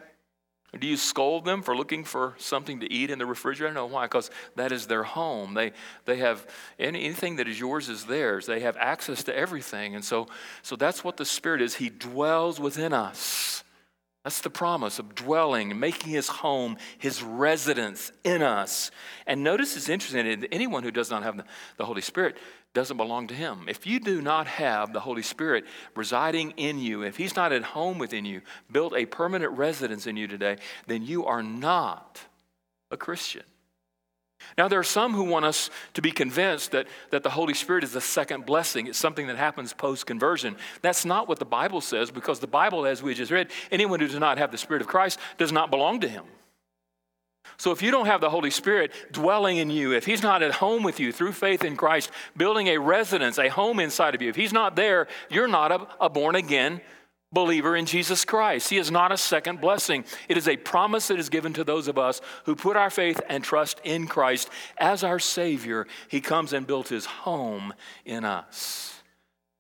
Do 0.80 0.88
you 0.88 0.98
scold 0.98 1.46
them 1.46 1.62
for 1.62 1.76
looking 1.76 2.04
for 2.04 2.36
something 2.38 2.82
to 2.82 2.92
eat 2.92 3.10
in 3.10 3.20
the 3.20 3.26
refrigerator? 3.26 3.74
No, 3.74 3.86
why? 3.86 4.06
Because 4.06 4.30
that 4.56 4.72
is 4.72 4.88
their 4.88 5.04
home. 5.04 5.54
They, 5.54 5.72
they 6.06 6.18
have 6.18 6.46
anything 6.78 7.38
that 7.38 7.48
is 7.48 7.60
yours 7.60 7.88
is 7.88 8.06
theirs. 8.06 8.46
They 8.46 8.60
have 8.60 8.76
access 8.78 9.24
to 9.24 9.38
everything. 9.38 9.96
And 9.96 10.04
so, 10.04 10.28
so 10.64 10.76
that's 10.76 11.04
what 11.04 11.18
the 11.18 11.26
Spirit 11.26 11.62
is. 11.62 11.76
He 11.76 11.90
dwells 11.90 12.60
within 12.60 12.92
us. 12.92 13.64
That's 14.26 14.42
the 14.42 14.50
promise 14.50 14.98
of 14.98 15.14
dwelling, 15.14 15.80
making 15.80 16.12
his 16.12 16.28
home, 16.28 16.78
his 16.98 17.22
residence 17.22 18.12
in 18.24 18.42
us. 18.42 18.90
And 19.28 19.44
notice 19.44 19.78
it's 19.78 19.88
interesting 19.88 20.46
anyone 20.52 20.82
who 20.82 20.90
does 20.90 21.12
not 21.12 21.22
have 21.24 21.46
the 21.78 21.86
Holy 21.86 22.02
Spirit 22.02 22.36
doesn't 22.76 22.98
belong 22.98 23.26
to 23.28 23.34
him. 23.34 23.66
If 23.68 23.88
you 23.88 24.00
do 24.00 24.22
not 24.22 24.46
have 24.46 24.94
the 24.94 25.00
Holy 25.00 25.24
Spirit 25.24 25.66
residing 25.96 26.52
in 26.58 26.78
you, 26.78 27.02
if 27.02 27.18
he's 27.18 27.36
not 27.36 27.52
at 27.52 27.64
home 27.64 27.98
within 27.98 28.26
you, 28.26 28.42
built 28.72 28.94
a 28.96 29.08
permanent 29.08 29.54
residence 29.54 30.06
in 30.06 30.18
you 30.18 30.28
today, 30.28 30.58
then 30.86 31.02
you 31.02 31.26
are 31.26 31.42
not 31.42 32.22
a 32.92 32.98
Christian. 32.98 33.44
Now, 34.58 34.68
there 34.68 34.80
are 34.80 34.84
some 34.84 35.14
who 35.14 35.24
want 35.24 35.46
us 35.46 35.70
to 35.96 36.02
be 36.02 36.12
convinced 36.12 36.72
that, 36.72 36.88
that 37.10 37.24
the 37.24 37.30
Holy 37.30 37.54
Spirit 37.54 37.84
is 37.84 37.96
a 37.96 38.02
second 38.02 38.46
blessing. 38.46 38.88
It's 38.88 38.98
something 38.98 39.28
that 39.28 39.38
happens 39.38 39.74
post 39.74 40.06
conversion. 40.06 40.56
That's 40.82 41.06
not 41.06 41.28
what 41.28 41.40
the 41.40 41.46
Bible 41.46 41.82
says 41.82 42.12
because 42.12 42.40
the 42.40 42.48
Bible, 42.48 42.86
as 42.86 43.02
we 43.02 43.14
just 43.14 43.32
read, 43.32 43.50
anyone 43.72 44.00
who 44.00 44.08
does 44.08 44.20
not 44.20 44.38
have 44.38 44.52
the 44.52 44.58
Spirit 44.58 44.82
of 44.82 44.88
Christ 44.88 45.18
does 45.38 45.52
not 45.52 45.72
belong 45.72 46.02
to 46.02 46.08
Him. 46.08 46.26
So, 47.58 47.72
if 47.72 47.82
you 47.82 47.92
don't 47.92 48.06
have 48.06 48.22
the 48.22 48.30
Holy 48.30 48.52
Spirit 48.52 48.92
dwelling 49.12 49.58
in 49.58 49.70
you, 49.70 49.94
if 49.94 50.06
He's 50.06 50.24
not 50.24 50.44
at 50.44 50.54
home 50.54 50.84
with 50.84 51.00
you 51.00 51.12
through 51.12 51.34
faith 51.34 51.64
in 51.64 51.76
Christ, 51.76 52.12
building 52.36 52.68
a 52.68 52.78
residence, 52.78 53.38
a 53.38 53.50
home 53.50 53.80
inside 53.80 54.16
of 54.16 54.22
you, 54.22 54.30
if 54.30 54.36
He's 54.36 54.54
not 54.54 54.76
there, 54.76 55.08
you're 55.30 55.48
not 55.48 55.72
a, 55.72 55.88
a 56.00 56.10
born 56.10 56.36
again 56.36 56.82
believer 57.36 57.76
in 57.76 57.86
Jesus 57.86 58.26
Christ. 58.26 58.70
He 58.70 58.78
is 58.78 58.90
not 58.90 59.12
a 59.12 59.18
second 59.18 59.62
blessing. 59.62 60.06
It 60.28 60.38
is 60.38 60.48
a 60.48 60.58
promise 60.58 61.10
that 61.10 61.20
is 61.20 61.30
given 61.30 61.54
to 61.54 61.64
those 61.64 61.88
of 61.88 62.00
us 62.00 62.22
who 62.46 62.56
put 62.56 62.78
our 62.78 62.90
faith 62.90 63.22
and 63.30 63.44
trust 63.44 63.80
in 63.84 64.08
Christ 64.08 64.50
as 64.78 65.04
our 65.04 65.20
Savior. 65.20 65.86
He 66.08 66.22
comes 66.22 66.54
and 66.54 66.66
built 66.66 66.88
his 66.88 67.06
home 67.06 67.74
in 68.06 68.26
us. 68.26 69.04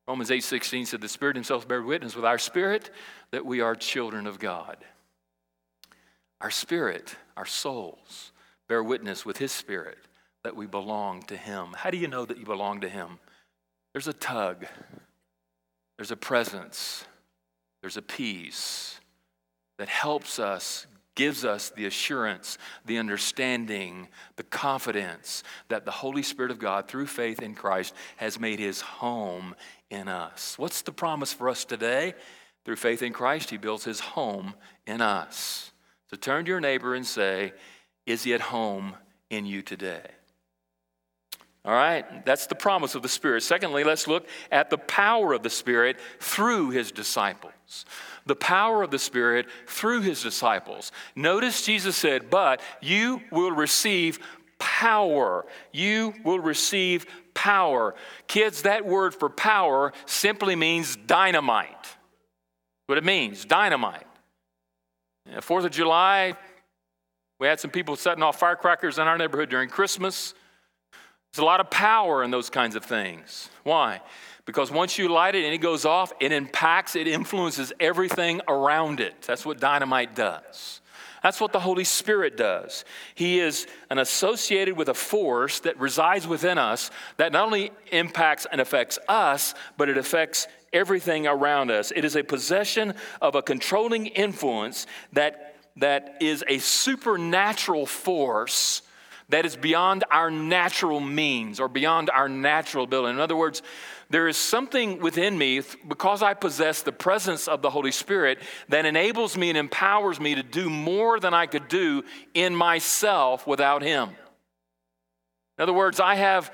Romans 0.08 0.32
8:16 0.32 0.88
said 0.88 1.01
the 1.01 1.10
Spirit 1.10 1.36
himself 1.36 1.68
bears 1.68 1.86
witness 1.86 2.15
with 2.15 2.25
our 2.25 2.38
spirit 2.38 2.89
that 3.32 3.46
we 3.46 3.62
are 3.62 3.75
children 3.75 4.27
of 4.27 4.39
God. 4.39 4.77
Our 6.42 6.51
spirit, 6.51 7.15
our 7.38 7.46
souls 7.46 8.32
bear 8.68 8.84
witness 8.84 9.25
with 9.25 9.38
his 9.38 9.51
spirit 9.51 9.98
that 10.44 10.56
we 10.56 10.65
belong 10.65 11.22
to 11.24 11.38
him. 11.38 11.74
How 11.75 11.89
do 11.89 11.98
you 11.98 12.08
know 12.08 12.25
that 12.25 12.38
you 12.38 12.46
belong 12.46 12.82
to 12.82 12.89
him? 12.89 13.20
There's 13.94 14.08
a 14.08 14.13
tug. 14.13 14.65
There's 15.98 16.12
a 16.12 16.18
presence 16.18 17.06
there's 17.86 17.98
a 17.98 18.01
peace 18.01 19.00
that 19.77 19.89
helps 19.89 20.39
us, 20.39 20.88
gives 21.13 21.46
us 21.46 21.70
the 21.70 21.86
assurance, 21.86 22.58
the 22.84 22.98
understanding, 22.98 24.08
the 24.38 24.44
confidence 24.44 25.44
that 25.68 25.86
the 25.86 25.92
Holy 25.92 26.24
Spirit 26.24 26.50
of 26.50 26.58
God, 26.58 26.88
through 26.88 27.06
faith 27.06 27.44
in 27.44 27.54
Christ, 27.54 27.94
has 28.15 28.39
made 28.39 28.58
his 28.58 28.82
home 28.82 29.54
in 29.92 30.08
us. 30.08 30.58
What's 30.58 30.82
the 30.82 30.92
promise 30.92 31.32
for 31.32 31.48
us 31.48 31.63
today? 31.63 32.15
Through 32.65 32.77
faith 32.77 33.04
in 33.04 33.13
Christ, 33.13 33.51
he 33.51 33.58
builds 33.58 33.84
his 33.84 34.00
home 34.00 34.56
in 34.88 35.00
us. 35.00 35.70
So 36.10 36.18
turn 36.18 36.46
to 36.46 36.50
your 36.50 36.60
neighbor 36.60 36.96
and 36.96 37.06
say, 37.06 37.54
Is 38.06 38.24
he 38.24 38.34
at 38.34 38.42
home 38.42 38.96
in 39.30 39.46
you 39.46 39.62
today? 39.62 40.04
All 41.66 41.74
right, 41.74 42.24
that's 42.26 42.46
the 42.46 42.54
promise 42.54 42.94
of 42.94 43.02
the 43.02 43.10
Spirit. 43.10 43.42
Secondly, 43.42 43.84
let's 43.84 44.08
look 44.08 44.28
at 44.52 44.70
the 44.70 44.78
power 44.78 45.34
of 45.34 45.42
the 45.42 45.50
Spirit 45.50 45.98
through 46.20 46.70
his 46.70 46.92
disciples. 46.92 47.86
The 48.28 48.36
power 48.36 48.84
of 48.84 48.92
the 48.92 49.00
Spirit 49.00 49.48
through 49.66 50.02
his 50.02 50.22
disciples. 50.22 50.92
Notice 51.16 51.66
Jesus 51.66 51.96
said, 51.96 52.30
But 52.30 52.62
you 52.82 53.20
will 53.32 53.52
receive 53.52 54.20
power. 54.60 55.48
You 55.74 56.14
will 56.24 56.40
receive 56.40 57.08
power. 57.34 57.96
Kids, 58.28 58.62
that 58.62 58.86
word 58.86 59.16
for 59.16 59.30
power 59.30 59.92
simply 60.06 60.56
means 60.56 60.96
dynamite. 60.96 61.98
What 62.86 63.00
it 63.00 63.04
means, 63.04 63.44
dynamite. 63.44 64.06
Uh, 65.34 65.41
Fourth 65.41 65.65
of 65.65 65.72
July, 65.72 66.36
we 67.39 67.48
had 67.48 67.60
some 67.60 67.72
people 67.72 67.96
setting 67.96 68.24
off 68.24 68.39
firecrackers 68.39 68.98
in 68.98 69.08
our 69.08 69.17
neighborhood 69.17 69.50
during 69.50 69.70
Christmas. 69.70 70.34
There's 71.34 71.41
a 71.41 71.46
lot 71.46 71.60
of 71.60 71.70
power 71.70 72.24
in 72.24 72.32
those 72.32 72.50
kinds 72.50 72.75
of 72.75 72.86
things. 72.86 73.50
Why? 73.63 74.01
Because 74.46 74.72
once 74.72 74.98
you 74.98 75.10
light 75.10 75.36
it 75.36 75.44
and 75.44 75.53
it 75.53 75.58
goes 75.58 75.84
off, 75.84 76.13
it 76.20 76.32
impacts, 76.32 76.96
it 76.96 77.08
influences 77.08 77.74
everything 77.79 78.41
around 78.48 79.00
it. 79.00 79.24
That's 79.24 79.46
what 79.46 79.60
dynamite 79.60 80.15
does. 80.15 80.82
That's 81.24 81.41
what 81.41 81.51
the 81.51 81.60
Holy 81.60 81.84
Spirit 81.84 82.38
does. 82.38 82.86
He 83.15 83.39
is 83.39 83.65
an 83.89 83.98
associated 83.98 84.77
with 84.77 84.89
a 84.89 84.94
force 84.94 85.60
that 85.62 85.79
resides 85.79 86.27
within 86.27 86.60
us 86.60 86.91
that 87.17 87.32
not 87.32 87.48
only 87.48 87.72
impacts 87.91 88.46
and 88.51 88.62
affects 88.62 89.00
us, 89.10 89.55
but 89.75 89.89
it 89.89 89.98
affects 89.98 90.48
everything 90.75 91.25
around 91.25 91.72
us. 91.72 91.91
It 91.96 92.05
is 92.05 92.15
a 92.15 92.24
possession 92.24 92.94
of 93.22 93.34
a 93.34 93.41
controlling 93.41 94.08
influence 94.08 94.86
that, 95.13 95.55
that 95.77 96.17
is 96.22 96.44
a 96.48 96.60
supernatural 96.60 97.88
force 97.88 98.84
that 99.29 99.46
is 99.46 99.55
beyond 99.55 100.03
our 100.12 100.29
natural 100.29 101.00
means 101.00 101.60
or 101.60 101.67
beyond 101.67 102.12
our 102.12 102.29
natural 102.29 102.84
ability. 102.84 103.15
In 103.15 103.20
other 103.20 103.36
words, 103.36 103.63
there 104.12 104.27
is 104.27 104.38
something 104.38 105.00
within 105.00 105.36
me, 105.36 105.62
because 105.88 106.22
I 106.22 106.36
possess 106.36 106.84
the 106.84 106.91
presence 106.91 107.48
of 107.48 107.63
the 107.63 107.72
Holy 107.72 107.91
Spirit, 107.91 108.38
that 108.70 108.86
enables 108.86 109.36
me 109.36 109.50
and 109.50 109.58
empowers 109.58 110.20
me 110.20 110.36
to 110.36 110.44
do 110.44 110.70
more 110.70 111.20
than 111.20 111.34
I 111.34 111.48
could 111.48 111.67
do 111.70 112.03
in 112.36 112.55
myself 112.55 113.48
without 113.48 113.82
Him. 113.82 114.10
In 115.58 115.63
other 115.63 115.74
words, 115.74 116.00
I 116.00 116.15
have 116.15 116.51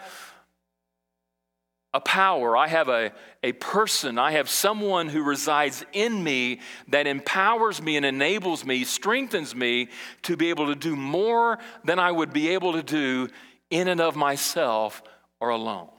a 1.94 2.00
power, 2.00 2.56
I 2.56 2.68
have 2.68 2.88
a, 2.88 3.12
a 3.44 3.52
person, 3.54 4.18
I 4.18 4.34
have 4.34 4.50
someone 4.50 5.10
who 5.10 5.24
resides 5.24 5.84
in 5.92 6.24
me 6.24 6.62
that 6.88 7.06
empowers 7.06 7.82
me 7.82 7.98
and 7.98 8.06
enables 8.06 8.64
me, 8.64 8.86
strengthens 8.86 9.54
me 9.54 9.90
to 10.24 10.38
be 10.38 10.50
able 10.50 10.68
to 10.68 10.76
do 10.76 10.96
more 10.96 11.60
than 11.84 12.00
I 12.00 12.12
would 12.12 12.32
be 12.32 12.50
able 12.50 12.74
to 12.74 12.84
do 12.84 13.28
in 13.70 13.90
and 13.90 14.00
of 14.00 14.16
myself 14.16 15.04
or 15.42 15.50
alone. 15.50 15.90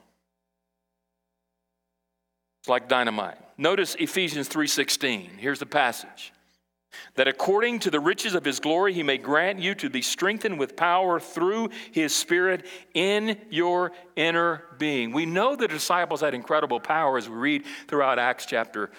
It's 2.61 2.69
like 2.69 2.87
dynamite. 2.87 3.37
Notice 3.57 3.95
Ephesians 3.95 4.47
3:16. 4.47 5.37
Here's 5.37 5.59
the 5.59 5.65
passage 5.65 6.31
that 7.15 7.27
according 7.27 7.79
to 7.79 7.91
the 7.91 7.99
riches 7.99 8.35
of 8.35 8.45
his 8.45 8.59
glory 8.59 8.93
he 8.93 9.03
may 9.03 9.17
grant 9.17 9.59
you 9.59 9.75
to 9.75 9.89
be 9.89 10.01
strengthened 10.01 10.59
with 10.59 10.75
power 10.75 11.19
through 11.19 11.69
his 11.91 12.13
spirit 12.13 12.65
in 12.93 13.37
your 13.49 13.91
inner 14.15 14.63
being. 14.77 15.11
We 15.11 15.25
know 15.25 15.55
the 15.55 15.67
disciples 15.67 16.21
had 16.21 16.33
incredible 16.33 16.79
power 16.79 17.17
as 17.17 17.29
we 17.29 17.35
read 17.35 17.63
throughout 17.87 18.19
Acts 18.19 18.45
chapter 18.45 18.91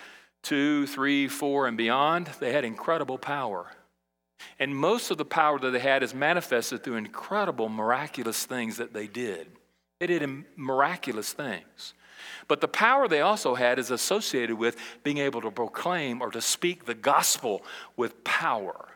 2, 0.43 0.87
3, 0.87 1.29
4 1.29 1.67
and 1.69 1.77
beyond. 1.77 2.29
They 2.39 2.53
had 2.53 2.65
incredible 2.65 3.19
power. 3.19 3.73
And 4.59 4.77
most 4.77 5.11
of 5.11 5.19
the 5.19 5.25
power 5.25 5.59
that 5.59 5.71
they 5.71 5.79
had 5.79 6.03
is 6.03 6.15
manifested 6.15 6.83
through 6.83 6.97
incredible 6.97 7.69
miraculous 7.69 8.45
things 8.45 8.77
that 8.77 8.93
they 8.93 9.07
did. 9.07 9.49
They 10.01 10.07
did 10.07 10.45
miraculous 10.57 11.33
things. 11.33 11.95
But 12.49 12.61
the 12.61 12.69
power 12.69 13.09
they 13.09 13.21
also 13.21 13.55
had 13.55 13.79
is 13.79 13.91
associated 13.91 14.57
with 14.57 14.77
being 15.03 15.19
able 15.19 15.41
to 15.43 15.51
proclaim 15.51 16.21
or 16.21 16.31
to 16.31 16.41
speak 16.41 16.85
the 16.85 16.95
gospel 16.95 17.63
with 17.97 18.25
power. 18.25 18.89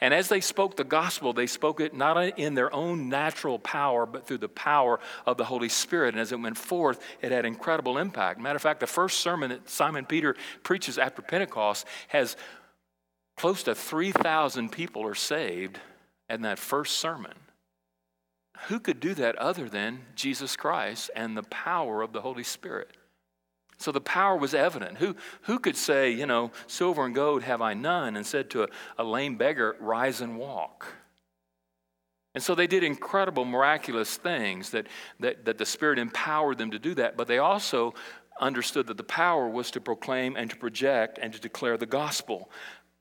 And 0.00 0.14
as 0.14 0.28
they 0.28 0.40
spoke 0.40 0.76
the 0.76 0.84
gospel, 0.84 1.32
they 1.32 1.46
spoke 1.46 1.80
it 1.80 1.94
not 1.94 2.38
in 2.38 2.54
their 2.54 2.74
own 2.74 3.08
natural 3.08 3.58
power, 3.58 4.06
but 4.06 4.26
through 4.26 4.38
the 4.38 4.48
power 4.48 5.00
of 5.26 5.36
the 5.36 5.44
Holy 5.44 5.68
Spirit. 5.68 6.14
And 6.14 6.20
as 6.20 6.32
it 6.32 6.40
went 6.40 6.58
forth, 6.58 7.00
it 7.20 7.32
had 7.32 7.44
incredible 7.44 7.98
impact. 7.98 8.40
Matter 8.40 8.56
of 8.56 8.62
fact, 8.62 8.80
the 8.80 8.86
first 8.86 9.20
sermon 9.20 9.50
that 9.50 9.68
Simon 9.68 10.06
Peter 10.06 10.36
preaches 10.62 10.98
after 10.98 11.22
Pentecost 11.22 11.86
has 12.08 12.36
close 13.36 13.62
to 13.64 13.74
3,000 13.74 14.70
people 14.70 15.06
are 15.06 15.14
saved 15.14 15.78
in 16.28 16.42
that 16.42 16.58
first 16.58 16.98
sermon. 16.98 17.32
Who 18.68 18.80
could 18.80 19.00
do 19.00 19.14
that 19.14 19.36
other 19.36 19.68
than 19.68 20.00
Jesus 20.14 20.56
Christ 20.56 21.10
and 21.16 21.36
the 21.36 21.42
power 21.44 22.02
of 22.02 22.12
the 22.12 22.20
Holy 22.20 22.44
Spirit? 22.44 22.96
So 23.78 23.92
the 23.92 24.00
power 24.00 24.36
was 24.36 24.52
evident. 24.52 24.98
Who, 24.98 25.16
who 25.42 25.58
could 25.58 25.76
say, 25.76 26.10
you 26.10 26.26
know, 26.26 26.50
silver 26.66 27.06
and 27.06 27.14
gold 27.14 27.42
have 27.42 27.62
I 27.62 27.72
none, 27.72 28.14
and 28.16 28.26
said 28.26 28.50
to 28.50 28.64
a, 28.64 28.68
a 28.98 29.04
lame 29.04 29.36
beggar, 29.36 29.76
rise 29.80 30.20
and 30.20 30.38
walk? 30.38 30.86
And 32.34 32.44
so 32.44 32.54
they 32.54 32.66
did 32.66 32.84
incredible, 32.84 33.44
miraculous 33.44 34.16
things 34.16 34.70
that, 34.70 34.86
that, 35.18 35.46
that 35.46 35.58
the 35.58 35.66
Spirit 35.66 35.98
empowered 35.98 36.58
them 36.58 36.70
to 36.72 36.78
do 36.78 36.94
that, 36.94 37.16
but 37.16 37.26
they 37.26 37.38
also 37.38 37.94
understood 38.40 38.86
that 38.86 38.96
the 38.96 39.02
power 39.02 39.48
was 39.48 39.70
to 39.70 39.80
proclaim 39.80 40.36
and 40.36 40.50
to 40.50 40.56
project 40.56 41.18
and 41.20 41.32
to 41.32 41.40
declare 41.40 41.76
the 41.76 41.86
gospel. 41.86 42.50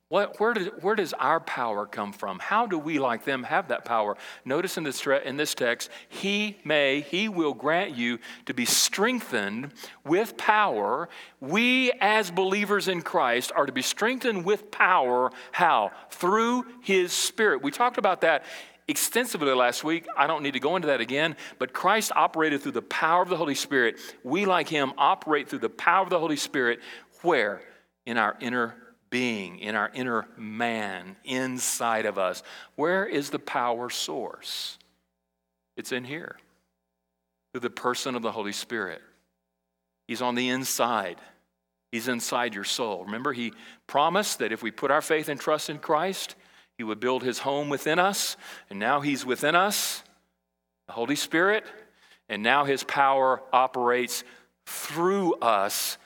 What, 0.09 0.39
where, 0.39 0.55
did, 0.55 0.81
where 0.81 0.95
does 0.95 1.13
our 1.13 1.39
power 1.39 1.85
come 1.85 2.13
from? 2.13 2.39
How 2.39 2.65
do 2.65 2.79
we, 2.79 2.97
like 2.97 3.25
them, 3.25 3.43
have 3.43 3.67
that 3.67 3.85
power? 3.85 4.17
Notice 4.43 4.75
in 4.75 4.83
this, 4.83 5.05
in 5.05 5.37
this 5.37 5.53
text, 5.53 5.91
He 6.09 6.57
may, 6.65 7.01
He 7.01 7.29
will 7.29 7.53
grant 7.53 7.95
you 7.95 8.17
to 8.47 8.55
be 8.55 8.65
strengthened 8.65 9.71
with 10.03 10.35
power. 10.35 11.09
We, 11.39 11.91
as 12.01 12.31
believers 12.31 12.87
in 12.87 13.03
Christ, 13.03 13.51
are 13.55 13.67
to 13.67 13.71
be 13.71 13.83
strengthened 13.83 14.45
with 14.45 14.71
power. 14.71 15.29
How? 15.51 15.91
Through 16.09 16.65
His 16.81 17.13
Spirit. 17.13 17.61
We 17.61 17.69
talked 17.69 17.99
about 17.99 18.21
that 18.21 18.45
extensively 18.87 19.53
last 19.53 19.83
week. 19.83 20.07
I 20.17 20.25
don't 20.25 20.41
need 20.41 20.53
to 20.53 20.59
go 20.59 20.75
into 20.75 20.87
that 20.87 21.01
again, 21.01 21.35
but 21.59 21.71
Christ 21.71 22.11
operated 22.15 22.63
through 22.63 22.71
the 22.71 22.81
power 22.81 23.21
of 23.21 23.29
the 23.29 23.37
Holy 23.37 23.53
Spirit. 23.53 23.99
We, 24.23 24.47
like 24.47 24.69
Him, 24.69 24.91
operate 24.97 25.49
through 25.49 25.59
the 25.59 25.69
power 25.69 26.01
of 26.01 26.09
the 26.09 26.19
Holy 26.19 26.35
Spirit. 26.35 26.79
Where? 27.21 27.61
In 28.07 28.17
our 28.17 28.35
inner 28.41 28.88
being, 29.09 29.59
in 29.59 29.75
our 29.75 29.89
inner 29.93 30.27
man, 30.37 31.15
inside 31.23 32.05
of 32.05 32.17
us. 32.17 32.43
Where 32.75 33.05
is 33.05 33.29
the 33.29 33.39
power 33.39 33.89
source? 33.89 34.77
It's 35.77 35.91
in 35.91 36.03
here, 36.03 36.37
through 37.53 37.61
the 37.61 37.69
person 37.69 38.15
of 38.15 38.21
the 38.21 38.31
Holy 38.31 38.51
Spirit. 38.51 39.01
He's 40.07 40.21
on 40.21 40.35
the 40.35 40.49
inside. 40.49 41.17
He's 41.91 42.07
inside 42.07 42.53
your 42.53 42.63
soul. 42.63 43.05
Remember, 43.05 43.33
he 43.33 43.53
promised 43.87 44.39
that 44.39 44.51
if 44.51 44.61
we 44.61 44.71
put 44.71 44.91
our 44.91 45.01
faith 45.01 45.29
and 45.29 45.39
trust 45.39 45.69
in 45.69 45.79
Christ, 45.79 46.35
he 46.77 46.83
would 46.83 46.99
build 46.99 47.23
his 47.23 47.39
home 47.39 47.69
within 47.69 47.99
us. 47.99 48.37
And 48.69 48.79
now 48.79 49.01
he's 49.01 49.25
within 49.25 49.55
us, 49.55 50.03
the 50.87 50.93
Holy 50.93 51.15
Spirit. 51.15 51.65
And 52.27 52.43
now 52.43 52.63
his 52.63 52.83
power 52.83 53.41
operates 53.51 54.23
through 54.65 55.35
us 55.35 55.97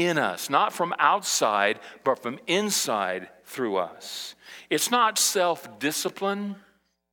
in 0.00 0.16
us, 0.16 0.48
not 0.48 0.72
from 0.72 0.94
outside, 0.98 1.78
but 2.04 2.22
from 2.22 2.38
inside 2.46 3.28
through 3.44 3.76
us. 3.76 4.34
It's 4.70 4.90
not 4.90 5.18
self 5.18 5.78
discipline, 5.78 6.56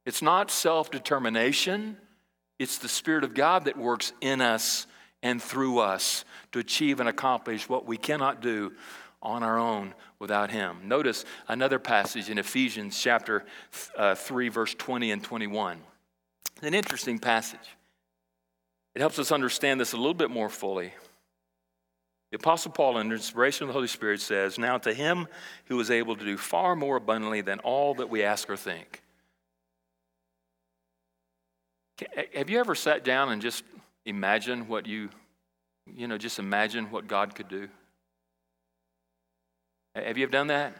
it's 0.05 0.21
not 0.21 0.49
self 0.49 0.89
determination. 0.89 1.97
It's 2.59 2.79
the 2.79 2.89
Spirit 2.89 3.23
of 3.23 3.35
God 3.35 3.65
that 3.65 3.77
works 3.77 4.13
in 4.19 4.41
us 4.41 4.87
and 5.21 5.39
through 5.39 5.77
us 5.77 6.25
to 6.53 6.59
achieve 6.59 6.99
and 6.99 7.07
accomplish 7.07 7.69
what 7.69 7.85
we 7.85 7.97
cannot 7.97 8.41
do 8.41 8.73
on 9.21 9.43
our 9.43 9.59
own 9.59 9.93
without 10.17 10.49
Him. 10.49 10.77
Notice 10.85 11.23
another 11.47 11.77
passage 11.77 12.31
in 12.31 12.39
Ephesians 12.39 12.99
chapter 12.99 13.45
uh, 13.95 14.15
3, 14.15 14.49
verse 14.49 14.73
20 14.73 15.11
and 15.11 15.23
21. 15.23 15.77
An 16.63 16.73
interesting 16.73 17.19
passage. 17.19 17.59
It 18.95 19.01
helps 19.01 19.19
us 19.19 19.31
understand 19.31 19.79
this 19.79 19.93
a 19.93 19.97
little 19.97 20.15
bit 20.15 20.31
more 20.31 20.49
fully. 20.49 20.93
The 22.31 22.37
Apostle 22.37 22.71
Paul, 22.71 22.97
under 22.97 23.15
inspiration 23.15 23.63
of 23.63 23.67
the 23.67 23.73
Holy 23.73 23.87
Spirit, 23.87 24.19
says, 24.19 24.57
Now 24.57 24.77
to 24.79 24.93
him 24.93 25.27
who 25.65 25.79
is 25.79 25.89
able 25.89 26.15
to 26.15 26.25
do 26.25 26.37
far 26.37 26.75
more 26.75 26.97
abundantly 26.97 27.41
than 27.41 27.59
all 27.59 27.95
that 27.95 28.09
we 28.09 28.23
ask 28.23 28.49
or 28.49 28.57
think. 28.57 29.01
Have 32.35 32.49
you 32.49 32.59
ever 32.59 32.75
sat 32.75 33.03
down 33.03 33.31
and 33.31 33.41
just 33.41 33.63
imagine 34.05 34.67
what 34.67 34.85
you, 34.85 35.09
you 35.95 36.07
know, 36.07 36.17
just 36.17 36.37
imagine 36.37 36.91
what 36.91 37.07
God 37.07 37.33
could 37.33 37.47
do? 37.47 37.69
Have 39.95 40.17
you 40.17 40.23
ever 40.23 40.31
done 40.31 40.47
that? 40.47 40.75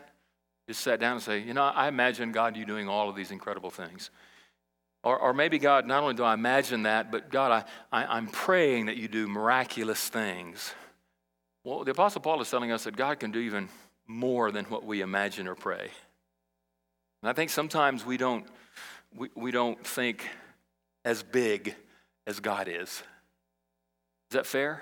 Just 0.67 0.81
sat 0.81 0.99
down 0.99 1.13
and 1.13 1.21
say, 1.21 1.39
you 1.39 1.53
know, 1.53 1.63
I 1.63 1.87
imagine 1.87 2.31
God, 2.33 2.57
you 2.57 2.65
doing 2.65 2.89
all 2.89 3.09
of 3.09 3.15
these 3.15 3.31
incredible 3.31 3.71
things. 3.71 4.11
Or, 5.03 5.17
or 5.17 5.33
maybe, 5.33 5.59
God, 5.59 5.87
not 5.87 6.03
only 6.03 6.15
do 6.15 6.23
I 6.23 6.33
imagine 6.33 6.83
that, 6.83 7.09
but 7.11 7.31
God, 7.31 7.65
I, 7.91 8.03
I, 8.03 8.17
I'm 8.17 8.27
praying 8.27 8.87
that 8.87 8.97
you 8.97 9.07
do 9.07 9.27
miraculous 9.27 10.09
things. 10.09 10.73
Well, 11.67 11.83
the 11.83 11.91
Apostle 11.91 12.21
Paul 12.21 12.39
is 12.39 12.49
telling 12.49 12.71
us 12.71 12.85
that 12.85 12.95
God 12.95 13.19
can 13.19 13.31
do 13.31 13.39
even 13.39 13.67
more 14.07 14.51
than 14.51 14.63
what 14.65 14.85
we 14.85 15.01
imagine 15.01 15.49
or 15.49 15.55
pray. 15.55 15.89
And 17.21 17.29
I 17.29 17.33
think 17.33 17.49
sometimes 17.49 18.05
we 18.05 18.15
don't, 18.15 18.45
we, 19.13 19.27
we 19.35 19.51
don't 19.51 19.85
think 19.85 20.25
as 21.03 21.23
big 21.23 21.75
as 22.25 22.39
God 22.39 22.69
is. 22.69 22.87
Is 22.87 23.03
that 24.31 24.45
fair? 24.45 24.81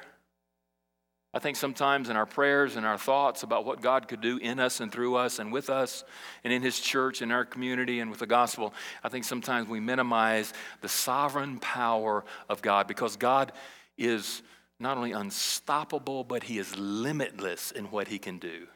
I 1.34 1.40
think 1.40 1.58
sometimes 1.58 2.10
in 2.10 2.18
our 2.18 2.28
prayers 2.28 2.76
and 2.76 2.86
our 2.86 3.00
thoughts 3.00 3.42
about 3.42 3.66
what 3.66 3.82
God 3.82 4.08
could 4.08 4.22
do 4.22 4.38
in 4.38 4.60
us 4.60 4.80
and 4.80 4.92
through 4.92 5.16
us 5.16 5.40
and 5.40 5.52
with 5.52 5.72
us 5.72 6.04
and 6.44 6.54
in 6.54 6.62
His 6.62 6.80
church 6.80 7.24
and 7.24 7.32
our 7.32 7.46
community 7.46 8.00
and 8.00 8.12
with 8.12 8.20
the 8.20 8.28
gospel, 8.28 8.76
I 9.04 9.10
think 9.10 9.24
sometimes 9.24 9.68
we 9.68 9.80
minimize 9.80 10.54
the 10.82 10.90
sovereign 10.90 11.58
power 11.58 12.24
of 12.48 12.62
God 12.62 12.86
because 12.86 13.16
God 13.16 13.54
is 13.98 14.44
not 14.80 14.98
only 14.98 15.12
unstoppable, 15.12 16.24
but 16.24 16.44
he 16.44 16.58
is 16.58 16.78
limitless 16.78 17.72
in 17.72 17.86
what 17.86 18.08
he 18.08 18.20
can 18.20 18.38
do. 18.40 18.68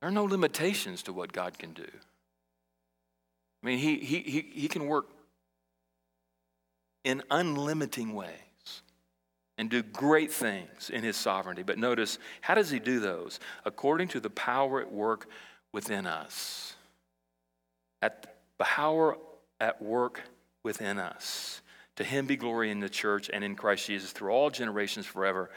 There 0.00 0.08
are 0.08 0.12
no 0.12 0.24
limitations 0.24 1.02
to 1.04 1.12
what 1.12 1.32
God 1.32 1.58
can 1.58 1.72
do. 1.72 1.88
I 3.62 3.66
mean, 3.66 3.78
he, 3.78 3.98
he, 3.98 4.18
he, 4.20 4.40
he 4.52 4.68
can 4.68 4.86
work 4.86 5.06
in 7.04 7.22
unlimiting 7.30 8.12
ways 8.12 8.82
and 9.58 9.70
do 9.70 9.82
great 9.82 10.32
things 10.32 10.90
in 10.90 11.04
his 11.04 11.16
sovereignty. 11.16 11.62
But 11.62 11.78
notice, 11.78 12.18
how 12.40 12.54
does 12.54 12.70
he 12.70 12.78
do 12.78 13.00
those? 13.00 13.38
According 13.64 14.08
to 14.08 14.20
the 14.20 14.30
power 14.30 14.80
at 14.80 14.92
work 14.92 15.28
within 15.72 16.06
us. 16.06 16.74
At 18.00 18.22
the 18.22 18.64
power 18.64 19.16
at 19.60 19.80
work 19.80 20.22
within 20.64 20.98
us. 20.98 21.62
To 21.96 22.04
him 22.04 22.26
be 22.26 22.36
glory 22.36 22.70
in 22.70 22.80
the 22.80 22.88
church 22.88 23.30
and 23.32 23.44
in 23.44 23.54
Christ 23.54 23.86
Jesus 23.86 24.12
through 24.12 24.30
all 24.30 24.50
generations 24.50 25.06
forever 25.06 25.50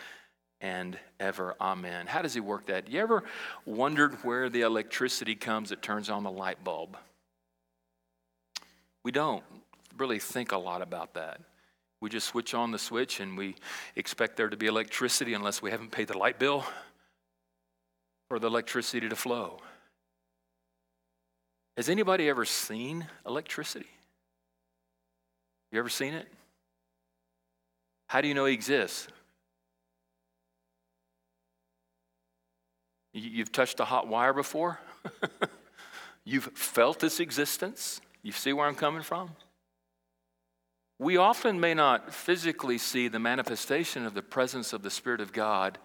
and 0.60 0.98
ever. 1.20 1.56
Amen. 1.62 2.08
How 2.08 2.22
does 2.22 2.34
he 2.34 2.40
work 2.40 2.68
that? 2.68 2.90
You 2.90 3.00
ever 3.02 3.24
wondered 3.66 4.16
where 4.24 4.50
the 4.50 4.62
electricity 4.62 5.36
comes 5.36 5.70
that 5.70 5.82
turns 5.82 6.10
on 6.10 6.24
the 6.24 6.32
light 6.32 6.64
bulb? 6.64 6.98
We 9.04 9.12
don't 9.12 9.44
really 9.98 10.20
think 10.20 10.52
a 10.52 10.58
lot 10.58 10.82
about 10.82 11.14
that. 11.14 11.40
We 12.02 12.10
just 12.10 12.28
switch 12.28 12.54
on 12.54 12.72
the 12.72 12.80
switch 12.80 13.20
and 13.20 13.38
we 13.38 13.56
expect 13.96 14.36
there 14.36 14.50
to 14.50 14.58
be 14.58 14.68
electricity 14.68 15.34
unless 15.34 15.62
we 15.62 15.72
haven't 15.72 15.92
paid 15.92 16.08
the 16.08 16.18
light 16.18 16.40
bill 16.40 16.66
for 18.28 18.40
the 18.40 18.48
electricity 18.48 19.08
to 19.08 19.16
flow. 19.16 19.60
Has 21.78 21.90
anybody 21.90 22.30
ever 22.30 22.46
seen 22.46 23.08
electricity? 23.26 23.88
You 25.76 25.80
ever 25.80 25.90
seen 25.90 26.14
it? 26.14 26.26
How 28.08 28.22
do 28.22 28.30
you 28.30 28.34
know 28.34 28.46
he 28.46 28.54
exists? 28.54 29.10
You've 33.12 33.52
touched 33.52 33.82
a 33.82 33.84
hot 33.84 34.08
wire 34.08 34.32
before? 34.32 34.80
You've 36.24 36.46
felt 36.46 37.04
its 37.04 37.20
existence? 37.20 38.00
You 38.24 38.32
see 38.32 38.54
where 38.54 38.66
I'm 38.66 38.76
coming 38.76 39.02
from? 39.02 39.32
We 40.98 41.18
often 41.18 41.60
may 41.60 41.74
not 41.74 42.14
physically 42.14 42.78
see 42.78 43.10
the 43.10 43.20
manifestation 43.20 44.06
of 44.06 44.14
the 44.14 44.22
presence 44.22 44.72
of 44.72 44.82
the 44.82 44.90
Spirit 44.90 45.20
of 45.20 45.34
God 45.34 45.78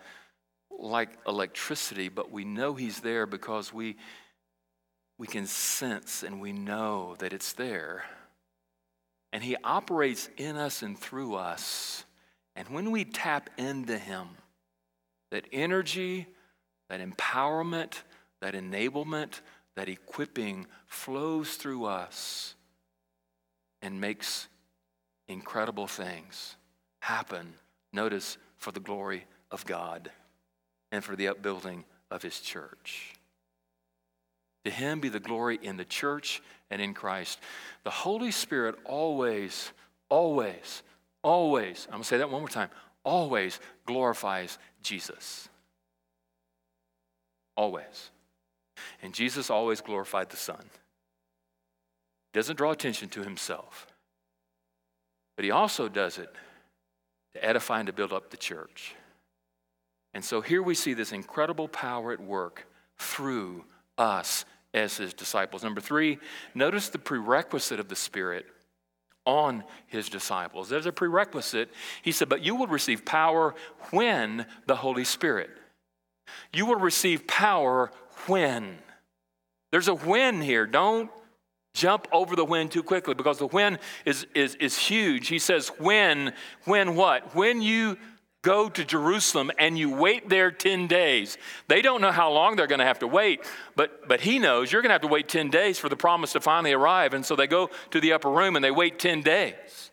like 0.70 1.10
electricity, 1.26 2.08
but 2.08 2.30
we 2.30 2.44
know 2.44 2.74
He's 2.74 3.00
there 3.00 3.26
because 3.26 3.74
we, 3.74 3.96
we 5.18 5.26
can 5.26 5.48
sense 5.48 6.22
and 6.22 6.40
we 6.40 6.52
know 6.52 7.16
that 7.18 7.32
it's 7.32 7.54
there. 7.54 8.04
And 9.32 9.42
He 9.42 9.56
operates 9.62 10.28
in 10.36 10.56
us 10.56 10.82
and 10.82 10.98
through 10.98 11.34
us. 11.34 12.04
And 12.56 12.68
when 12.68 12.90
we 12.90 13.04
tap 13.04 13.50
into 13.56 13.96
Him, 13.98 14.28
that 15.30 15.46
energy, 15.52 16.26
that 16.88 17.00
empowerment, 17.00 18.02
that 18.40 18.54
enablement, 18.54 19.40
that 19.76 19.88
equipping 19.88 20.66
flows 20.86 21.54
through 21.54 21.84
us 21.84 22.54
and 23.82 24.00
makes 24.00 24.48
incredible 25.28 25.86
things 25.86 26.56
happen. 27.00 27.54
Notice 27.92 28.36
for 28.58 28.72
the 28.72 28.80
glory 28.80 29.24
of 29.50 29.64
God 29.64 30.10
and 30.92 31.02
for 31.04 31.16
the 31.16 31.28
upbuilding 31.28 31.84
of 32.10 32.22
his 32.22 32.40
church. 32.40 33.14
To 34.64 34.70
him 34.70 35.00
be 35.00 35.08
the 35.08 35.20
glory 35.20 35.58
in 35.62 35.76
the 35.76 35.84
church 35.84 36.42
and 36.70 36.82
in 36.82 36.94
Christ. 36.94 37.38
The 37.84 37.90
Holy 37.90 38.30
Spirit 38.30 38.76
always, 38.84 39.72
always, 40.08 40.82
always, 41.22 41.86
I'm 41.86 41.92
going 41.92 42.02
to 42.02 42.08
say 42.08 42.18
that 42.18 42.30
one 42.30 42.42
more 42.42 42.48
time, 42.48 42.70
always 43.04 43.58
glorifies 43.86 44.58
Jesus. 44.82 45.48
Always. 47.56 48.10
And 49.02 49.14
Jesus 49.14 49.50
always 49.50 49.80
glorified 49.80 50.30
the 50.30 50.36
Son. 50.36 50.62
He 52.32 52.38
doesn't 52.38 52.56
draw 52.56 52.70
attention 52.70 53.08
to 53.10 53.22
himself, 53.22 53.86
but 55.36 55.44
he 55.44 55.50
also 55.50 55.88
does 55.88 56.18
it 56.18 56.32
to 57.32 57.44
edify 57.44 57.80
and 57.80 57.86
to 57.86 57.92
build 57.92 58.12
up 58.12 58.30
the 58.30 58.36
church. 58.36 58.94
And 60.12 60.24
so 60.24 60.40
here 60.40 60.62
we 60.62 60.74
see 60.74 60.94
this 60.94 61.12
incredible 61.12 61.68
power 61.68 62.12
at 62.12 62.20
work 62.20 62.66
through 62.98 63.64
us 63.98 64.44
as 64.72 64.96
his 64.96 65.14
disciples. 65.14 65.62
Number 65.62 65.80
three, 65.80 66.18
notice 66.54 66.88
the 66.88 66.98
prerequisite 66.98 67.80
of 67.80 67.88
the 67.88 67.96
Spirit 67.96 68.46
on 69.26 69.64
his 69.86 70.08
disciples. 70.08 70.68
There's 70.68 70.86
a 70.86 70.92
prerequisite. 70.92 71.70
He 72.02 72.12
said, 72.12 72.28
But 72.28 72.42
you 72.42 72.54
will 72.54 72.66
receive 72.66 73.04
power 73.04 73.54
when 73.90 74.46
the 74.66 74.76
Holy 74.76 75.04
Spirit. 75.04 75.50
You 76.52 76.66
will 76.66 76.76
receive 76.76 77.26
power 77.26 77.90
when. 78.26 78.78
There's 79.70 79.88
a 79.88 79.94
when 79.94 80.40
here. 80.40 80.66
Don't 80.66 81.10
jump 81.74 82.08
over 82.12 82.34
the 82.34 82.44
when 82.44 82.68
too 82.68 82.82
quickly 82.82 83.14
because 83.14 83.38
the 83.38 83.46
when 83.46 83.78
is, 84.04 84.26
is, 84.34 84.54
is 84.56 84.76
huge. 84.76 85.28
He 85.28 85.38
says, 85.38 85.68
When, 85.78 86.32
when 86.64 86.96
what? 86.96 87.34
When 87.34 87.62
you 87.62 87.98
go 88.42 88.68
to 88.68 88.84
Jerusalem 88.84 89.50
and 89.58 89.78
you 89.78 89.94
wait 89.94 90.28
there 90.28 90.50
10 90.50 90.86
days. 90.86 91.36
They 91.68 91.82
don't 91.82 92.00
know 92.00 92.12
how 92.12 92.32
long 92.32 92.56
they're 92.56 92.66
going 92.66 92.78
to 92.78 92.84
have 92.84 93.00
to 93.00 93.06
wait, 93.06 93.44
but, 93.76 94.08
but 94.08 94.20
he 94.20 94.38
knows 94.38 94.72
you're 94.72 94.82
going 94.82 94.90
to 94.90 94.94
have 94.94 95.02
to 95.02 95.08
wait 95.08 95.28
10 95.28 95.50
days 95.50 95.78
for 95.78 95.88
the 95.88 95.96
promise 95.96 96.32
to 96.32 96.40
finally 96.40 96.72
arrive. 96.72 97.14
And 97.14 97.24
so 97.24 97.36
they 97.36 97.46
go 97.46 97.70
to 97.90 98.00
the 98.00 98.12
upper 98.12 98.30
room 98.30 98.56
and 98.56 98.64
they 98.64 98.70
wait 98.70 98.98
10 98.98 99.22
days. 99.22 99.89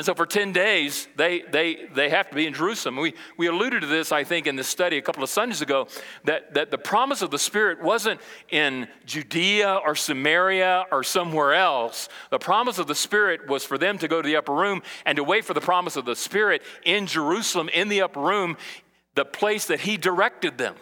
And 0.00 0.06
so 0.06 0.14
for 0.14 0.24
10 0.24 0.52
days, 0.52 1.08
they, 1.16 1.42
they, 1.42 1.84
they 1.94 2.08
have 2.08 2.30
to 2.30 2.34
be 2.34 2.46
in 2.46 2.54
Jerusalem. 2.54 2.96
We, 2.96 3.12
we 3.36 3.48
alluded 3.48 3.82
to 3.82 3.86
this, 3.86 4.12
I 4.12 4.24
think, 4.24 4.46
in 4.46 4.56
this 4.56 4.66
study 4.66 4.96
a 4.96 5.02
couple 5.02 5.22
of 5.22 5.28
Sundays 5.28 5.60
ago, 5.60 5.88
that, 6.24 6.54
that 6.54 6.70
the 6.70 6.78
promise 6.78 7.20
of 7.20 7.30
the 7.30 7.38
Spirit 7.38 7.82
wasn't 7.82 8.18
in 8.48 8.88
Judea 9.04 9.78
or 9.84 9.94
Samaria 9.94 10.86
or 10.90 11.04
somewhere 11.04 11.52
else. 11.52 12.08
The 12.30 12.38
promise 12.38 12.78
of 12.78 12.86
the 12.86 12.94
Spirit 12.94 13.46
was 13.46 13.62
for 13.62 13.76
them 13.76 13.98
to 13.98 14.08
go 14.08 14.22
to 14.22 14.26
the 14.26 14.36
upper 14.36 14.54
room 14.54 14.80
and 15.04 15.16
to 15.16 15.22
wait 15.22 15.44
for 15.44 15.52
the 15.52 15.60
promise 15.60 15.96
of 15.96 16.06
the 16.06 16.16
Spirit 16.16 16.62
in 16.82 17.06
Jerusalem, 17.06 17.68
in 17.68 17.90
the 17.90 18.00
upper 18.00 18.20
room, 18.20 18.56
the 19.16 19.26
place 19.26 19.66
that 19.66 19.80
He 19.80 19.98
directed 19.98 20.56
them. 20.56 20.76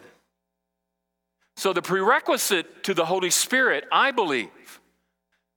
So 1.57 1.73
the 1.73 1.81
prerequisite 1.81 2.85
to 2.85 2.93
the 2.93 3.03
Holy 3.03 3.31
Spirit, 3.31 3.83
I 3.91 4.11
believe, 4.11 4.79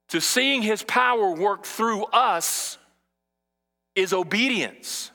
to 0.09 0.21
seeing 0.21 0.63
His 0.63 0.83
power 0.83 1.31
work 1.31 1.63
through 1.63 2.07
us 2.07 2.79
is 3.95 4.13
obedience. 4.13 5.11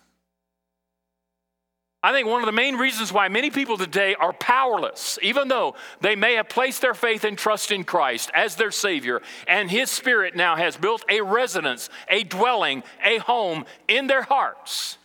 I 2.03 2.13
think 2.13 2.27
one 2.27 2.41
of 2.41 2.45
the 2.45 2.51
main 2.53 2.75
reasons 2.75 3.11
why 3.11 3.27
many 3.27 3.49
people 3.49 3.77
today 3.77 4.15
are 4.15 4.31
powerless, 4.31 5.19
even 5.21 5.49
though 5.49 5.75
they 5.99 6.15
may 6.15 6.35
have 6.35 6.47
placed 6.47 6.81
their 6.81 6.93
faith 6.93 7.25
and 7.25 7.37
trust 7.37 7.71
in 7.71 7.83
Christ 7.83 8.31
as 8.33 8.55
their 8.55 8.71
Savior, 8.71 9.21
and 9.47 9.69
His 9.69 9.89
Spirit 9.91 10.35
now 10.35 10.55
has 10.55 10.77
built 10.77 11.03
a 11.09 11.21
residence, 11.21 11.89
a 12.07 12.23
dwelling, 12.23 12.83
a 13.03 13.17
home 13.17 13.65
in 13.87 14.07
their 14.07 14.21
hearts. 14.21 14.97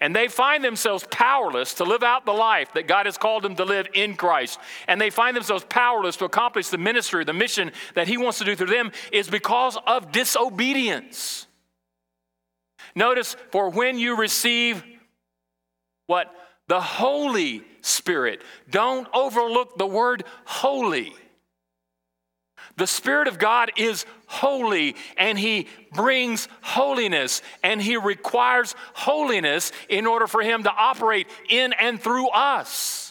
And 0.00 0.14
they 0.14 0.28
find 0.28 0.62
themselves 0.62 1.06
powerless 1.10 1.74
to 1.74 1.84
live 1.84 2.02
out 2.02 2.26
the 2.26 2.32
life 2.32 2.74
that 2.74 2.86
God 2.86 3.06
has 3.06 3.18
called 3.18 3.42
them 3.42 3.56
to 3.56 3.64
live 3.64 3.88
in 3.94 4.14
Christ. 4.14 4.60
And 4.86 5.00
they 5.00 5.10
find 5.10 5.36
themselves 5.36 5.64
powerless 5.68 6.16
to 6.16 6.24
accomplish 6.24 6.68
the 6.68 6.78
ministry, 6.78 7.24
the 7.24 7.32
mission 7.32 7.72
that 7.94 8.06
He 8.06 8.16
wants 8.16 8.38
to 8.38 8.44
do 8.44 8.54
through 8.54 8.68
them, 8.68 8.92
is 9.12 9.28
because 9.28 9.78
of 9.86 10.12
disobedience. 10.12 11.47
Notice, 12.98 13.36
for 13.52 13.70
when 13.70 13.96
you 13.96 14.16
receive 14.16 14.82
what? 16.06 16.34
The 16.66 16.80
Holy 16.80 17.62
Spirit. 17.80 18.42
Don't 18.68 19.06
overlook 19.14 19.78
the 19.78 19.86
word 19.86 20.24
holy. 20.44 21.14
The 22.76 22.88
Spirit 22.88 23.28
of 23.28 23.38
God 23.38 23.70
is 23.76 24.04
holy 24.26 24.96
and 25.16 25.38
He 25.38 25.68
brings 25.92 26.48
holiness 26.60 27.40
and 27.62 27.80
He 27.80 27.96
requires 27.96 28.74
holiness 28.94 29.70
in 29.88 30.04
order 30.04 30.26
for 30.26 30.42
Him 30.42 30.64
to 30.64 30.72
operate 30.72 31.28
in 31.48 31.72
and 31.74 32.02
through 32.02 32.28
us. 32.30 33.07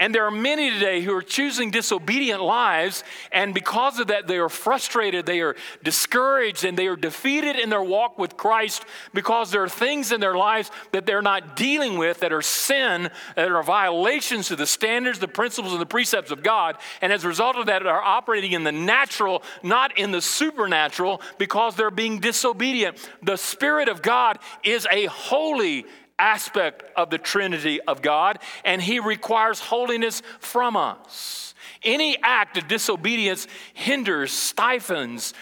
And 0.00 0.14
there 0.14 0.24
are 0.24 0.30
many 0.30 0.70
today 0.70 1.02
who 1.02 1.12
are 1.12 1.22
choosing 1.22 1.72
disobedient 1.72 2.40
lives, 2.40 3.02
and 3.32 3.52
because 3.52 3.98
of 3.98 4.06
that, 4.08 4.28
they 4.28 4.38
are 4.38 4.48
frustrated, 4.48 5.26
they 5.26 5.40
are 5.40 5.56
discouraged, 5.82 6.64
and 6.64 6.78
they 6.78 6.86
are 6.86 6.94
defeated 6.94 7.56
in 7.56 7.68
their 7.68 7.82
walk 7.82 8.16
with 8.16 8.36
Christ 8.36 8.84
because 9.12 9.50
there 9.50 9.64
are 9.64 9.68
things 9.68 10.12
in 10.12 10.20
their 10.20 10.36
lives 10.36 10.70
that 10.92 11.04
they're 11.04 11.20
not 11.20 11.56
dealing 11.56 11.98
with 11.98 12.20
that 12.20 12.32
are 12.32 12.42
sin, 12.42 13.10
that 13.34 13.50
are 13.50 13.62
violations 13.64 14.46
to 14.48 14.56
the 14.56 14.66
standards, 14.66 15.18
the 15.18 15.26
principles, 15.26 15.72
and 15.72 15.82
the 15.82 15.86
precepts 15.86 16.30
of 16.30 16.44
God. 16.44 16.76
And 17.00 17.12
as 17.12 17.24
a 17.24 17.28
result 17.28 17.56
of 17.56 17.66
that, 17.66 17.84
are 17.84 18.02
operating 18.02 18.52
in 18.52 18.62
the 18.62 18.72
natural, 18.72 19.42
not 19.64 19.98
in 19.98 20.12
the 20.12 20.22
supernatural, 20.22 21.20
because 21.38 21.74
they're 21.74 21.90
being 21.90 22.20
disobedient. 22.20 23.10
The 23.22 23.36
Spirit 23.36 23.88
of 23.88 24.02
God 24.02 24.38
is 24.62 24.86
a 24.92 25.06
holy 25.06 25.86
aspect 26.18 26.84
of 26.96 27.10
the 27.10 27.18
Trinity 27.18 27.80
of 27.82 28.02
God, 28.02 28.38
and 28.64 28.82
He 28.82 29.00
requires 29.00 29.60
holiness 29.60 30.22
from 30.40 30.76
us. 30.76 31.54
Any 31.82 32.18
act 32.22 32.56
of 32.56 32.68
disobedience 32.68 33.46
hinders, 33.74 34.32
stifles, 34.32 35.34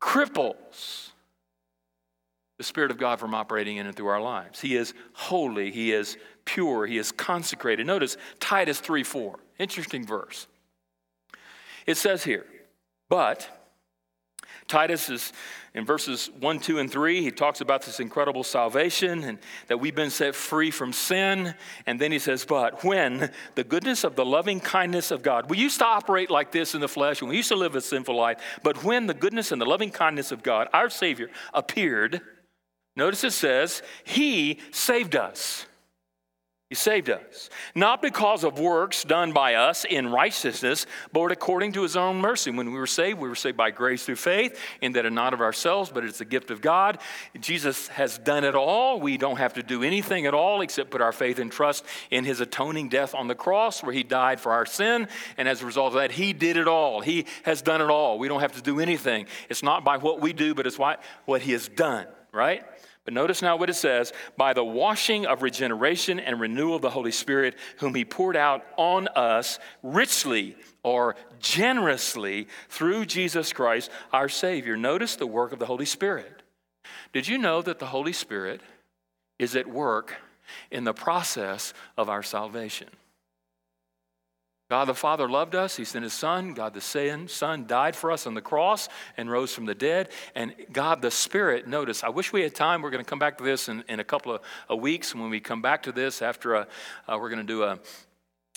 cripples 0.00 1.10
the 2.58 2.64
Spirit 2.64 2.90
of 2.90 2.98
God 2.98 3.18
from 3.18 3.34
operating 3.34 3.78
in 3.78 3.86
and 3.86 3.96
through 3.96 4.06
our 4.06 4.20
lives. 4.20 4.60
He 4.60 4.76
is 4.76 4.94
holy, 5.12 5.70
He 5.70 5.92
is 5.92 6.16
pure, 6.44 6.86
He 6.86 6.98
is 6.98 7.12
consecrated. 7.12 7.86
Notice 7.86 8.16
Titus 8.40 8.80
3 8.80 9.02
4. 9.02 9.38
Interesting 9.58 10.06
verse. 10.06 10.46
It 11.86 11.96
says 11.96 12.24
here, 12.24 12.46
but 13.08 13.63
Titus 14.68 15.10
is 15.10 15.32
in 15.74 15.84
verses 15.84 16.30
1, 16.38 16.60
2, 16.60 16.78
and 16.78 16.90
3, 16.90 17.20
he 17.20 17.32
talks 17.32 17.60
about 17.60 17.82
this 17.82 17.98
incredible 17.98 18.44
salvation 18.44 19.24
and 19.24 19.38
that 19.66 19.80
we've 19.80 19.94
been 19.94 20.10
set 20.10 20.36
free 20.36 20.70
from 20.70 20.92
sin. 20.92 21.52
And 21.84 22.00
then 22.00 22.12
he 22.12 22.20
says, 22.20 22.44
But 22.44 22.84
when 22.84 23.32
the 23.56 23.64
goodness 23.64 24.04
of 24.04 24.14
the 24.14 24.24
loving 24.24 24.60
kindness 24.60 25.10
of 25.10 25.24
God, 25.24 25.50
we 25.50 25.58
used 25.58 25.80
to 25.80 25.84
operate 25.84 26.30
like 26.30 26.52
this 26.52 26.76
in 26.76 26.80
the 26.80 26.86
flesh 26.88 27.20
and 27.20 27.28
we 27.28 27.36
used 27.36 27.48
to 27.48 27.56
live 27.56 27.74
a 27.74 27.80
sinful 27.80 28.14
life, 28.14 28.60
but 28.62 28.84
when 28.84 29.08
the 29.08 29.14
goodness 29.14 29.50
and 29.50 29.60
the 29.60 29.66
loving 29.66 29.90
kindness 29.90 30.30
of 30.30 30.44
God, 30.44 30.68
our 30.72 30.88
Savior, 30.88 31.28
appeared, 31.52 32.20
notice 32.94 33.24
it 33.24 33.32
says, 33.32 33.82
He 34.04 34.60
saved 34.70 35.16
us 35.16 35.66
he 36.74 36.76
saved 36.76 37.08
us, 37.08 37.50
not 37.76 38.02
because 38.02 38.42
of 38.42 38.58
works 38.58 39.04
done 39.04 39.32
by 39.32 39.54
us 39.54 39.84
in 39.84 40.10
righteousness, 40.10 40.86
but 41.12 41.30
according 41.30 41.70
to 41.70 41.82
his 41.82 41.96
own 41.96 42.16
mercy. 42.16 42.50
When 42.50 42.72
we 42.72 42.78
were 42.80 42.88
saved, 42.88 43.20
we 43.20 43.28
were 43.28 43.36
saved 43.36 43.56
by 43.56 43.70
grace 43.70 44.04
through 44.04 44.16
faith, 44.16 44.58
and 44.82 44.96
that 44.96 45.06
are 45.06 45.10
not 45.10 45.32
of 45.32 45.40
ourselves, 45.40 45.92
but 45.94 46.04
it's 46.04 46.20
a 46.20 46.24
gift 46.24 46.50
of 46.50 46.60
God. 46.60 46.98
Jesus 47.38 47.86
has 47.88 48.18
done 48.18 48.42
it 48.42 48.56
all. 48.56 48.98
We 48.98 49.16
don't 49.16 49.36
have 49.36 49.54
to 49.54 49.62
do 49.62 49.84
anything 49.84 50.26
at 50.26 50.34
all 50.34 50.62
except 50.62 50.90
put 50.90 51.00
our 51.00 51.12
faith 51.12 51.38
and 51.38 51.52
trust 51.52 51.84
in 52.10 52.24
his 52.24 52.40
atoning 52.40 52.88
death 52.88 53.14
on 53.14 53.28
the 53.28 53.36
cross, 53.36 53.80
where 53.80 53.92
he 53.92 54.02
died 54.02 54.40
for 54.40 54.50
our 54.50 54.66
sin. 54.66 55.06
And 55.38 55.48
as 55.48 55.62
a 55.62 55.66
result 55.66 55.94
of 55.94 56.00
that, 56.00 56.10
he 56.10 56.32
did 56.32 56.56
it 56.56 56.66
all. 56.66 57.02
He 57.02 57.26
has 57.44 57.62
done 57.62 57.82
it 57.82 57.88
all. 57.88 58.18
We 58.18 58.26
don't 58.26 58.40
have 58.40 58.56
to 58.56 58.62
do 58.62 58.80
anything. 58.80 59.26
It's 59.48 59.62
not 59.62 59.84
by 59.84 59.98
what 59.98 60.20
we 60.20 60.32
do, 60.32 60.56
but 60.56 60.66
it's 60.66 60.78
what 60.78 61.40
he 61.40 61.52
has 61.52 61.68
done, 61.68 62.08
right? 62.32 62.64
But 63.04 63.14
notice 63.14 63.42
now 63.42 63.56
what 63.56 63.68
it 63.68 63.74
says 63.74 64.12
by 64.36 64.54
the 64.54 64.64
washing 64.64 65.26
of 65.26 65.42
regeneration 65.42 66.18
and 66.18 66.40
renewal 66.40 66.76
of 66.76 66.82
the 66.82 66.90
Holy 66.90 67.12
Spirit, 67.12 67.54
whom 67.78 67.94
He 67.94 68.04
poured 68.04 68.36
out 68.36 68.64
on 68.76 69.08
us 69.08 69.58
richly 69.82 70.56
or 70.82 71.16
generously 71.38 72.48
through 72.68 73.04
Jesus 73.04 73.52
Christ, 73.52 73.90
our 74.12 74.28
Savior. 74.28 74.76
Notice 74.76 75.16
the 75.16 75.26
work 75.26 75.52
of 75.52 75.58
the 75.58 75.66
Holy 75.66 75.84
Spirit. 75.84 76.42
Did 77.12 77.28
you 77.28 77.36
know 77.36 77.60
that 77.62 77.78
the 77.78 77.86
Holy 77.86 78.12
Spirit 78.12 78.62
is 79.38 79.54
at 79.54 79.66
work 79.66 80.16
in 80.70 80.84
the 80.84 80.94
process 80.94 81.74
of 81.98 82.08
our 82.08 82.22
salvation? 82.22 82.88
God 84.74 84.86
the 84.86 84.94
Father 84.94 85.28
loved 85.28 85.54
us. 85.54 85.76
He 85.76 85.84
sent 85.84 86.02
His 86.02 86.12
Son. 86.12 86.52
God 86.52 86.74
the 86.74 86.80
Son 87.28 87.64
died 87.68 87.94
for 87.94 88.10
us 88.10 88.26
on 88.26 88.34
the 88.34 88.42
cross 88.42 88.88
and 89.16 89.30
rose 89.30 89.54
from 89.54 89.66
the 89.66 89.74
dead. 89.74 90.08
And 90.34 90.52
God 90.72 91.00
the 91.00 91.12
Spirit, 91.12 91.68
notice, 91.68 92.02
I 92.02 92.08
wish 92.08 92.32
we 92.32 92.42
had 92.42 92.56
time. 92.56 92.82
We're 92.82 92.90
going 92.90 93.04
to 93.04 93.08
come 93.08 93.20
back 93.20 93.38
to 93.38 93.44
this 93.44 93.68
in, 93.68 93.84
in 93.88 94.00
a 94.00 94.04
couple 94.04 94.34
of, 94.34 94.40
of 94.68 94.80
weeks. 94.80 95.14
When 95.14 95.30
we 95.30 95.38
come 95.38 95.62
back 95.62 95.84
to 95.84 95.92
this, 95.92 96.22
after 96.22 96.56
a, 96.56 96.66
uh, 97.06 97.16
we're 97.20 97.28
going 97.28 97.46
to 97.46 97.46
do 97.46 97.62
a, 97.62 97.78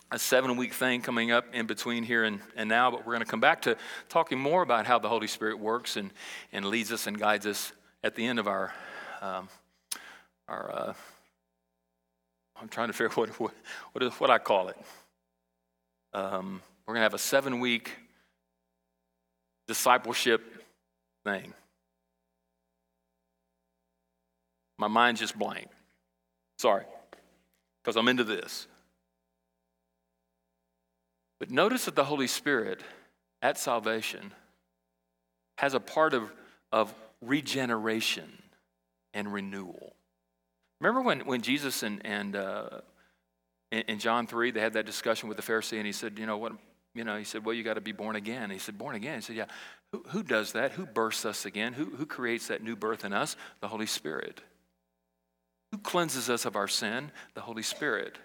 a 0.09 0.17
seven 0.17 0.57
week 0.57 0.73
thing 0.73 1.03
coming 1.03 1.29
up 1.29 1.53
in 1.53 1.67
between 1.67 2.01
here 2.01 2.23
and, 2.23 2.39
and 2.55 2.67
now, 2.67 2.89
but 2.89 3.05
we're 3.05 3.13
going 3.13 3.23
to 3.23 3.29
come 3.29 3.39
back 3.39 3.61
to 3.61 3.77
talking 4.09 4.39
more 4.39 4.63
about 4.63 4.87
how 4.87 4.97
the 4.97 5.09
Holy 5.09 5.27
Spirit 5.27 5.59
works 5.59 5.97
and, 5.97 6.11
and 6.51 6.65
leads 6.65 6.91
us 6.91 7.05
and 7.05 7.19
guides 7.19 7.45
us 7.45 7.73
at 8.03 8.15
the 8.15 8.25
end 8.25 8.39
of 8.39 8.47
our, 8.47 8.73
um, 9.21 9.49
our 10.47 10.71
uh, 10.73 10.93
I'm 12.59 12.69
trying 12.69 12.87
to 12.87 12.93
figure 12.93 13.11
out 13.11 13.17
what, 13.39 13.53
what, 13.93 14.19
what 14.19 14.31
I 14.31 14.39
call 14.39 14.69
it. 14.69 14.77
Um, 16.13 16.61
we're 16.85 16.93
going 16.93 17.01
to 17.01 17.03
have 17.03 17.13
a 17.13 17.19
seven 17.19 17.59
week 17.59 17.91
discipleship 19.67 20.41
thing. 21.25 21.53
My 24.77 24.87
mind's 24.87 25.19
just 25.19 25.37
blank. 25.37 25.67
Sorry, 26.59 26.85
because 27.81 27.97
I'm 27.97 28.07
into 28.07 28.23
this. 28.23 28.67
But 31.39 31.51
notice 31.51 31.85
that 31.85 31.95
the 31.95 32.03
Holy 32.03 32.27
Spirit 32.27 32.81
at 33.41 33.57
salvation 33.57 34.31
has 35.57 35.73
a 35.73 35.79
part 35.79 36.13
of, 36.13 36.31
of 36.71 36.93
regeneration 37.21 38.41
and 39.13 39.31
renewal. 39.31 39.95
Remember 40.79 41.01
when, 41.01 41.21
when 41.21 41.41
Jesus 41.41 41.83
and, 41.83 42.03
and 42.05 42.35
uh, 42.35 42.81
in, 43.71 43.79
in 43.81 43.99
John 43.99 44.27
3, 44.27 44.51
they 44.51 44.59
had 44.59 44.73
that 44.73 44.85
discussion 44.85 45.29
with 45.29 45.37
the 45.37 45.43
Pharisee, 45.43 45.77
and 45.77 45.85
he 45.85 45.91
said, 45.91 46.17
You 46.17 46.25
know 46.25 46.37
what? 46.37 46.53
You 46.93 47.03
know, 47.03 47.17
he 47.17 47.23
said, 47.23 47.45
Well, 47.45 47.53
you 47.53 47.63
got 47.63 47.75
to 47.75 47.81
be 47.81 47.91
born 47.91 48.15
again. 48.15 48.49
he 48.49 48.59
said, 48.59 48.77
Born 48.77 48.95
again? 48.95 49.15
He 49.15 49.21
said, 49.21 49.35
Yeah. 49.35 49.45
Who, 49.91 50.03
who 50.09 50.23
does 50.23 50.53
that? 50.53 50.73
Who 50.73 50.85
births 50.85 51.25
us 51.25 51.45
again? 51.45 51.73
Who, 51.73 51.85
who 51.85 52.05
creates 52.05 52.47
that 52.47 52.61
new 52.61 52.75
birth 52.75 53.05
in 53.05 53.13
us? 53.13 53.35
The 53.61 53.67
Holy 53.67 53.85
Spirit. 53.85 54.41
Who 55.71 55.77
cleanses 55.77 56.29
us 56.29 56.45
of 56.45 56.55
our 56.55 56.67
sin? 56.67 57.11
The 57.33 57.41
Holy 57.41 57.63
Spirit. 57.63 58.17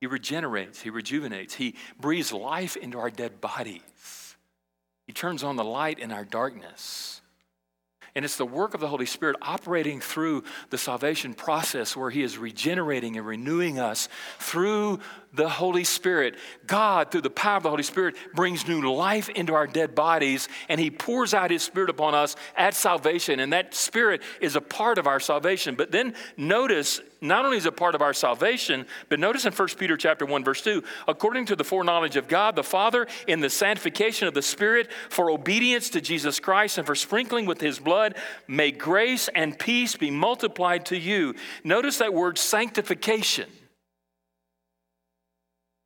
He 0.00 0.06
regenerates, 0.06 0.80
He 0.80 0.90
rejuvenates, 0.90 1.54
He 1.54 1.74
breathes 2.00 2.32
life 2.32 2.76
into 2.76 2.98
our 2.98 3.10
dead 3.10 3.40
bodies. 3.40 4.36
He 5.06 5.12
turns 5.12 5.42
on 5.44 5.56
the 5.56 5.64
light 5.64 5.98
in 5.98 6.12
our 6.12 6.24
darkness. 6.24 7.20
And 8.16 8.24
it's 8.24 8.36
the 8.36 8.46
work 8.46 8.72
of 8.72 8.80
the 8.80 8.88
Holy 8.88 9.04
Spirit 9.04 9.36
operating 9.42 10.00
through 10.00 10.42
the 10.70 10.78
salvation 10.78 11.34
process 11.34 11.94
where 11.94 12.08
He 12.08 12.22
is 12.22 12.38
regenerating 12.38 13.18
and 13.18 13.26
renewing 13.26 13.78
us 13.78 14.08
through 14.38 15.00
the 15.36 15.48
Holy 15.48 15.84
Spirit. 15.84 16.36
God, 16.66 17.10
through 17.10 17.20
the 17.20 17.30
power 17.30 17.58
of 17.58 17.62
the 17.62 17.70
Holy 17.70 17.82
Spirit, 17.82 18.16
brings 18.34 18.66
new 18.66 18.92
life 18.92 19.28
into 19.28 19.54
our 19.54 19.66
dead 19.66 19.94
bodies 19.94 20.48
and 20.68 20.80
He 20.80 20.90
pours 20.90 21.34
out 21.34 21.50
His 21.50 21.62
Spirit 21.62 21.90
upon 21.90 22.14
us 22.14 22.34
at 22.56 22.74
salvation. 22.74 23.38
And 23.38 23.52
that 23.52 23.74
Spirit 23.74 24.22
is 24.40 24.56
a 24.56 24.60
part 24.60 24.98
of 24.98 25.06
our 25.06 25.20
salvation. 25.20 25.74
But 25.74 25.92
then 25.92 26.14
notice, 26.36 27.00
not 27.20 27.44
only 27.44 27.58
is 27.58 27.66
it 27.66 27.76
part 27.76 27.94
of 27.94 28.02
our 28.02 28.14
salvation, 28.14 28.86
but 29.08 29.20
notice 29.20 29.44
in 29.44 29.52
1 29.52 29.68
Peter 29.78 29.96
chapter 29.96 30.24
1, 30.24 30.44
verse 30.44 30.62
2, 30.62 30.82
according 31.06 31.46
to 31.46 31.56
the 31.56 31.64
foreknowledge 31.64 32.16
of 32.16 32.28
God 32.28 32.56
the 32.56 32.64
Father, 32.64 33.06
in 33.26 33.40
the 33.40 33.50
sanctification 33.50 34.26
of 34.26 34.34
the 34.34 34.42
Spirit, 34.42 34.90
for 35.10 35.30
obedience 35.30 35.90
to 35.90 36.00
Jesus 36.00 36.40
Christ 36.40 36.78
and 36.78 36.86
for 36.86 36.94
sprinkling 36.94 37.46
with 37.46 37.60
His 37.60 37.78
blood, 37.78 38.16
may 38.48 38.70
grace 38.70 39.28
and 39.34 39.58
peace 39.58 39.96
be 39.96 40.10
multiplied 40.10 40.86
to 40.86 40.96
you. 40.96 41.34
Notice 41.62 41.98
that 41.98 42.14
word 42.14 42.38
sanctification. 42.38 43.48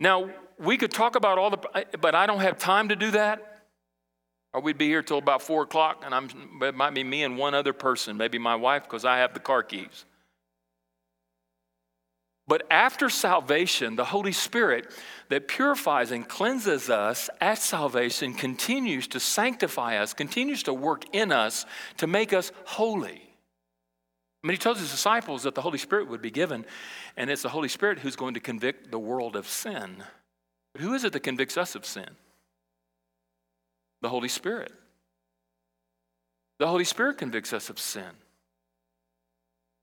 Now, 0.00 0.30
we 0.58 0.76
could 0.78 0.90
talk 0.90 1.14
about 1.14 1.38
all 1.38 1.50
the, 1.50 1.86
but 2.00 2.14
I 2.14 2.26
don't 2.26 2.40
have 2.40 2.58
time 2.58 2.88
to 2.88 2.96
do 2.96 3.12
that. 3.12 3.46
Or 4.52 4.60
we'd 4.60 4.78
be 4.78 4.88
here 4.88 5.02
till 5.02 5.18
about 5.18 5.42
four 5.42 5.62
o'clock, 5.62 6.02
and 6.04 6.12
I'm, 6.12 6.28
it 6.62 6.74
might 6.74 6.92
be 6.92 7.04
me 7.04 7.22
and 7.22 7.38
one 7.38 7.54
other 7.54 7.72
person, 7.72 8.16
maybe 8.16 8.38
my 8.38 8.56
wife, 8.56 8.82
because 8.82 9.04
I 9.04 9.18
have 9.18 9.32
the 9.32 9.38
car 9.38 9.62
keys. 9.62 10.06
But 12.48 12.66
after 12.68 13.08
salvation, 13.08 13.94
the 13.94 14.06
Holy 14.06 14.32
Spirit 14.32 14.92
that 15.28 15.46
purifies 15.46 16.10
and 16.10 16.28
cleanses 16.28 16.90
us 16.90 17.30
at 17.40 17.58
salvation 17.58 18.34
continues 18.34 19.06
to 19.08 19.20
sanctify 19.20 19.98
us, 19.98 20.14
continues 20.14 20.64
to 20.64 20.74
work 20.74 21.04
in 21.14 21.30
us 21.30 21.64
to 21.98 22.08
make 22.08 22.32
us 22.32 22.50
holy. 22.64 23.29
I 24.42 24.46
mean, 24.46 24.54
he 24.54 24.58
told 24.58 24.78
his 24.78 24.90
disciples 24.90 25.42
that 25.42 25.54
the 25.54 25.60
Holy 25.60 25.78
Spirit 25.78 26.08
would 26.08 26.22
be 26.22 26.30
given, 26.30 26.64
and 27.16 27.28
it's 27.28 27.42
the 27.42 27.50
Holy 27.50 27.68
Spirit 27.68 27.98
who's 27.98 28.16
going 28.16 28.34
to 28.34 28.40
convict 28.40 28.90
the 28.90 28.98
world 28.98 29.36
of 29.36 29.46
sin. 29.46 30.02
But 30.72 30.82
who 30.82 30.94
is 30.94 31.04
it 31.04 31.12
that 31.12 31.20
convicts 31.20 31.58
us 31.58 31.74
of 31.74 31.84
sin? 31.84 32.08
The 34.00 34.08
Holy 34.08 34.28
Spirit. 34.28 34.72
The 36.58 36.68
Holy 36.68 36.84
Spirit 36.84 37.18
convicts 37.18 37.52
us 37.52 37.68
of 37.68 37.78
sin. 37.78 38.10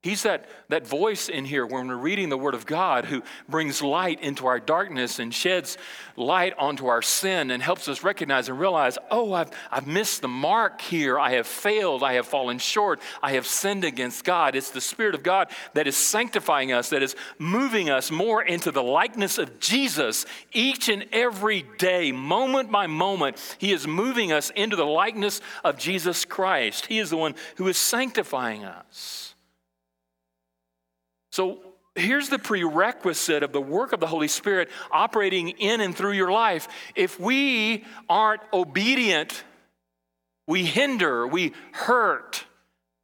He's 0.03 0.23
that, 0.23 0.45
that 0.69 0.86
voice 0.86 1.27
in 1.27 1.43
here 1.43 1.65
when 1.65 1.88
we're 1.88 1.95
reading 1.95 2.29
the 2.29 2.38
Word 2.38 2.53
of 2.53 2.67
God 2.67 3.05
who 3.05 3.23
brings 3.49 3.81
light 3.81 4.21
into 4.21 4.45
our 4.45 4.60
darkness 4.60 5.17
and 5.17 5.33
sheds 5.33 5.75
light 6.15 6.53
onto 6.60 6.86
our 6.86 7.01
sin 7.01 7.49
and 7.49 7.63
helps 7.63 7.88
us 7.88 8.03
recognize 8.03 8.47
and 8.47 8.60
realize, 8.60 8.99
oh, 9.10 9.33
I've, 9.33 9.49
I've 9.71 9.88
missed 9.88 10.21
the 10.21 10.27
mark 10.27 10.81
here. 10.81 11.17
I 11.17 11.31
have 11.31 11.47
failed. 11.47 12.03
I 12.03 12.13
have 12.13 12.27
fallen 12.27 12.60
short. 12.60 13.01
I 13.23 13.33
have 13.33 13.47
sinned 13.47 13.83
against 13.83 14.23
God. 14.23 14.55
It's 14.55 14.69
the 14.69 14.81
Spirit 14.81 15.15
of 15.15 15.23
God 15.23 15.49
that 15.73 15.88
is 15.88 15.97
sanctifying 15.97 16.71
us, 16.71 16.89
that 16.89 17.01
is 17.01 17.15
moving 17.39 17.89
us 17.89 18.12
more 18.12 18.43
into 18.43 18.71
the 18.71 18.83
likeness 18.83 19.39
of 19.39 19.60
Jesus 19.60 20.27
each 20.53 20.89
and 20.89 21.07
every 21.12 21.65
day, 21.79 22.12
moment 22.12 22.71
by 22.71 22.86
moment. 22.86 23.55
He 23.57 23.73
is 23.73 23.88
moving 23.88 24.31
us 24.31 24.51
into 24.51 24.75
the 24.75 24.86
likeness 24.86 25.41
of 25.63 25.79
Jesus 25.79 26.23
Christ. 26.23 26.86
He 26.86 26.99
is 26.99 27.10
the 27.10 27.17
one 27.17 27.33
who 27.55 27.67
is 27.67 27.79
sanctifying 27.79 28.63
us. 28.63 29.26
So 31.38 31.60
here's 31.93 32.30
the 32.30 32.39
prerequisite 32.39 33.43
of 33.43 33.52
the 33.52 33.62
work 33.62 33.93
of 33.93 34.00
the 34.00 34.08
Holy 34.08 34.28
Spirit 34.28 34.71
operating 34.91 35.50
in 35.50 35.82
and 35.82 35.95
through 35.95 36.13
your 36.13 36.32
life. 36.32 36.67
If 36.95 37.19
we 37.19 37.86
aren't 38.10 38.41
obedient, 38.52 39.43
we 40.47 40.65
hinder, 40.65 41.28
we 41.28 41.54
hurt 41.73 42.43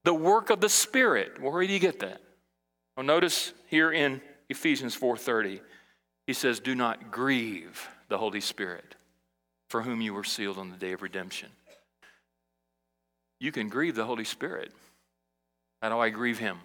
the 0.03 0.15
work 0.15 0.49
of 0.49 0.61
the 0.61 0.69
Spirit. 0.69 1.39
Where 1.39 1.61
do 1.61 1.71
you 1.71 1.77
get 1.77 1.99
that? 1.99 2.23
Well, 2.97 3.05
notice 3.05 3.53
here 3.67 3.91
in 3.91 4.19
Ephesians 4.49 4.95
4:30, 4.95 5.61
he 6.25 6.33
says, 6.33 6.59
"Do 6.59 6.73
not 6.73 7.11
grieve 7.11 7.87
the 8.07 8.17
Holy 8.17 8.41
Spirit, 8.41 8.95
for 9.69 9.83
whom 9.83 10.01
you 10.01 10.11
were 10.11 10.23
sealed 10.23 10.57
on 10.57 10.71
the 10.71 10.77
day 10.77 10.93
of 10.93 11.03
redemption." 11.03 11.51
You 13.39 13.51
can 13.51 13.69
grieve 13.69 13.93
the 13.93 14.05
Holy 14.05 14.25
Spirit. 14.25 14.73
How 15.83 15.89
do 15.89 15.99
I 15.99 16.09
grieve 16.09 16.39
him? 16.39 16.59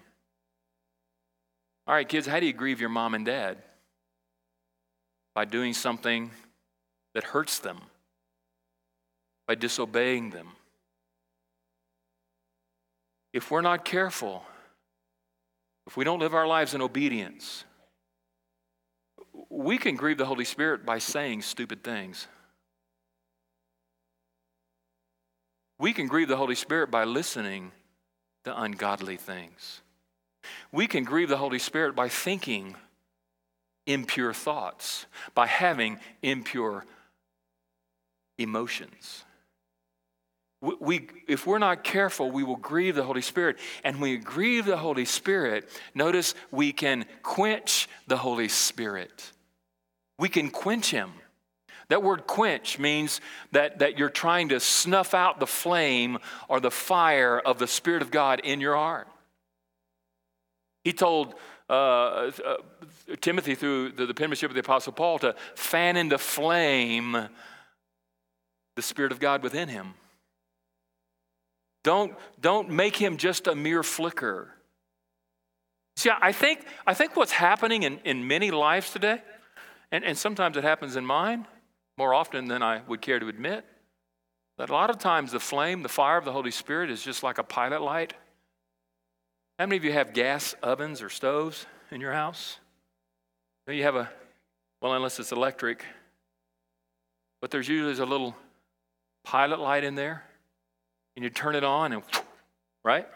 All 1.89 1.95
right, 1.95 2.07
kids, 2.07 2.27
how 2.27 2.39
do 2.39 2.45
you 2.45 2.53
grieve 2.53 2.81
your 2.81 2.91
mom 2.91 3.15
and 3.15 3.25
dad? 3.25 3.57
By 5.35 5.47
doing 5.47 5.73
something 5.73 6.31
that 7.15 7.25
hurts 7.25 7.61
them, 7.61 7.79
by 9.47 9.55
disobeying 9.55 10.29
them. 10.29 10.49
If 13.33 13.51
we're 13.51 13.63
not 13.63 13.87
careful, 13.87 14.45
if 15.87 15.97
we 15.97 16.05
don't 16.05 16.19
live 16.19 16.35
our 16.35 16.47
lives 16.47 16.75
in 16.75 16.83
obedience, 16.83 17.65
we 19.49 19.79
can 19.79 19.97
grieve 19.97 20.19
the 20.19 20.27
Holy 20.27 20.45
Spirit 20.45 20.85
by 20.85 20.99
saying 20.99 21.41
stupid 21.41 21.83
things. 21.83 22.27
We 25.79 25.95
can 25.95 26.07
grieve 26.07 26.29
the 26.29 26.37
Holy 26.37 26.55
Spirit 26.55 26.91
by 26.91 27.05
listening 27.05 27.73
to 28.45 28.61
ungodly 28.61 29.17
things. 29.17 29.81
We 30.73 30.87
can 30.87 31.05
grieve 31.05 31.29
the 31.29 31.37
Holy 31.37 31.59
Spirit 31.59 31.95
by 31.95 32.09
thinking 32.09 32.77
impure 33.87 34.33
thoughts, 34.33 35.07
by 35.35 35.47
having 35.47 35.99
impure 36.23 36.85
emotions. 38.37 39.25
We, 40.61 41.09
if 41.29 41.47
we're 41.47 41.59
not 41.59 41.85
careful, 41.85 42.33
we 42.33 42.43
will 42.43 42.57
grieve 42.57 42.97
the 42.97 43.05
Holy 43.05 43.23
Spirit. 43.23 43.59
And 43.85 44.01
when 44.01 44.11
we 44.11 44.17
grieve 44.19 44.65
the 44.65 44.77
Holy 44.77 45.05
Spirit, 45.05 45.69
notice 45.95 46.35
we 46.51 46.73
can 46.73 47.07
quench 47.23 47.89
the 48.09 48.17
Holy 48.17 48.49
Spirit. 48.49 49.31
We 50.19 50.29
can 50.29 50.51
quench 50.51 50.91
Him. 50.91 51.13
That 51.91 52.03
word 52.03 52.27
quench 52.27 52.79
means 52.79 53.21
that, 53.53 53.79
that 53.79 53.99
you're 53.99 54.11
trying 54.11 54.49
to 54.49 54.59
snuff 54.59 55.15
out 55.15 55.39
the 55.39 55.47
flame 55.47 56.19
or 56.49 56.59
the 56.59 56.73
fire 56.73 57.39
of 57.39 57.59
the 57.59 57.69
Spirit 57.69 58.03
of 58.03 58.11
God 58.11 58.41
in 58.43 58.61
your 58.61 58.75
heart. 58.75 59.07
He 60.85 60.93
told 60.93 61.35
uh, 61.69 61.73
uh, 61.73 62.31
Timothy 63.21 63.55
through 63.55 63.93
the, 63.93 64.07
the 64.07 64.15
penmanship 64.15 64.51
of 64.51 64.55
the 64.55 64.61
Apostle 64.61 64.93
Paul 64.93 65.19
to 65.21 65.35
fan 65.55 65.97
into 65.97 66.19
flame 66.19 67.29
the 68.77 68.83
Spirit 68.83 69.13
of 69.13 69.21
God 69.21 69.43
within 69.43 69.69
him. 69.69 69.95
Don't, 71.85 72.15
don't 72.41 72.71
make 72.71 72.97
him 72.97 73.17
just 73.17 73.47
a 73.47 73.55
mere 73.55 73.83
flicker. 73.83 74.55
See, 75.97 76.11
I 76.11 76.33
think, 76.33 76.65
I 76.87 76.95
think 76.95 77.17
what's 77.17 77.33
happening 77.33 77.83
in, 77.83 77.99
in 78.05 78.27
many 78.27 78.51
lives 78.51 78.93
today, 78.93 79.21
and, 79.91 80.05
and 80.05 80.17
sometimes 80.17 80.57
it 80.57 80.65
happens 80.65 80.97
in 80.97 81.05
mine, 81.05 81.47
more 81.97 82.15
often 82.15 82.47
than 82.47 82.63
I 82.63 82.83
would 82.87 83.01
care 83.01 83.19
to 83.19 83.27
admit, 83.27 83.65
that 84.59 84.71
a 84.71 84.73
lot 84.73 84.91
of 84.91 84.99
times 84.99 85.33
the 85.33 85.41
flame, 85.41 85.83
the 85.83 85.89
fire 85.89 86.17
of 86.17 86.25
the 86.25 86.33
Holy 86.33 86.51
Spirit 86.51 86.91
is 86.91 87.03
just 87.03 87.23
like 87.23 87.39
a 87.39 87.43
pilot 87.43 87.83
light. 87.83 88.15
How 89.59 89.67
many 89.67 89.77
of 89.77 89.85
you 89.85 89.93
have 89.93 90.13
gas 90.13 90.55
ovens 90.63 91.03
or 91.03 91.09
stoves 91.09 91.67
in 91.91 92.01
your 92.01 92.13
house? 92.13 92.59
You 93.67 93.83
have 93.83 93.97
a, 93.97 94.09
well, 94.81 94.95
unless 94.95 95.19
it's 95.19 95.33
electric, 95.33 95.85
but 97.41 97.51
there's 97.51 97.69
usually 97.69 98.01
a 98.01 98.07
little 98.09 98.37
pilot 99.25 99.59
light 99.59 99.83
in 99.83 99.97
there, 99.97 100.23
and 101.17 101.25
you 101.25 101.31
turn 101.31 101.57
it 101.57 101.65
on, 101.65 101.93
and 101.93 102.03
right? 102.85 103.09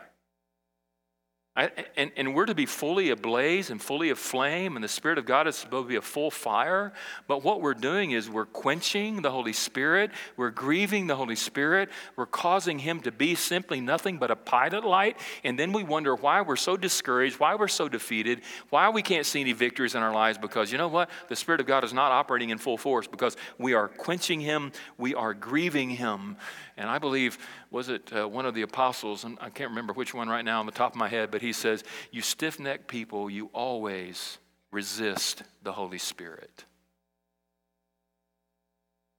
I, 1.55 1.71
and, 1.99 2.11
and 2.17 2.35
we're 2.35 2.47
to 2.47 2.55
be 2.55 2.65
fully 2.65 3.11
ablaze 3.11 3.69
and 3.69 3.81
fully 3.81 4.09
aflame, 4.09 4.75
and 4.75 4.83
the 4.83 4.89
Spirit 4.89 5.19
of 5.19 5.27
God 5.27 5.47
is 5.47 5.55
supposed 5.55 5.85
to 5.85 5.89
be 5.89 5.97
a 5.97 6.03
full 6.03 6.31
fire. 6.31 6.95
But 7.29 7.45
what 7.45 7.61
we're 7.61 7.75
doing 7.75 8.13
is 8.13 8.31
we're 8.31 8.47
quenching 8.47 9.21
the 9.21 9.31
Holy 9.31 9.53
Spirit, 9.53 10.13
we're 10.39 10.49
grieving 10.49 11.09
the 11.09 11.17
Holy 11.17 11.37
Spirit, 11.37 11.91
we're 12.17 12.25
causing 12.25 12.79
Him 12.79 13.01
to 13.01 13.13
be 13.13 13.35
simply 13.35 13.83
nothing 13.83 14.17
but 14.17 14.31
a 14.31 14.37
pilot 14.37 14.83
light. 14.83 15.19
And 15.45 15.59
then 15.59 15.73
we 15.73 15.85
wonder 15.85 16.15
why 16.15 16.41
we're 16.41 16.57
so 16.57 16.75
discouraged, 16.75 17.39
why 17.39 17.55
we're 17.55 17.69
so 17.69 17.87
defeated, 17.87 18.41
why 18.71 18.89
we 18.89 19.03
can't 19.03 19.27
see 19.27 19.43
any 19.43 19.53
victories 19.53 19.95
in 19.95 20.03
our 20.03 20.15
lives. 20.15 20.39
Because 20.39 20.73
you 20.73 20.79
know 20.79 20.89
what? 20.89 21.11
The 21.29 21.37
Spirit 21.37 21.61
of 21.61 21.67
God 21.67 21.85
is 21.85 21.93
not 21.93 22.13
operating 22.13 22.49
in 22.49 22.57
full 22.57 22.79
force 22.79 23.07
because 23.07 23.37
we 23.59 23.75
are 23.75 23.89
quenching 23.89 24.41
Him, 24.41 24.73
we 24.97 25.15
are 25.15 25.35
grieving 25.35 25.91
Him. 25.91 26.39
And 26.77 26.89
I 26.89 26.99
believe, 26.99 27.39
was 27.71 27.89
it 27.89 28.13
uh, 28.13 28.29
one 28.29 28.47
of 28.47 28.55
the 28.55 28.63
apostles, 28.63 29.25
and 29.25 29.37
I 29.41 29.51
can't 29.51 29.71
remember 29.71 29.93
which 29.93 30.15
one 30.15 30.29
right 30.29 30.45
now 30.45 30.61
on 30.61 30.67
the 30.67 30.73
top 30.73 30.93
of 30.93 30.97
my 30.97 31.09
head, 31.09 31.31
but 31.31 31.43
he 31.43 31.53
says, 31.53 31.85
You 32.11 32.23
stiff 32.23 32.59
necked 32.59 32.89
people, 32.89 33.29
you 33.29 33.51
always 33.53 34.39
resist 34.71 35.43
the 35.63 35.73
Holy 35.73 35.99
Spirit. 35.99 36.65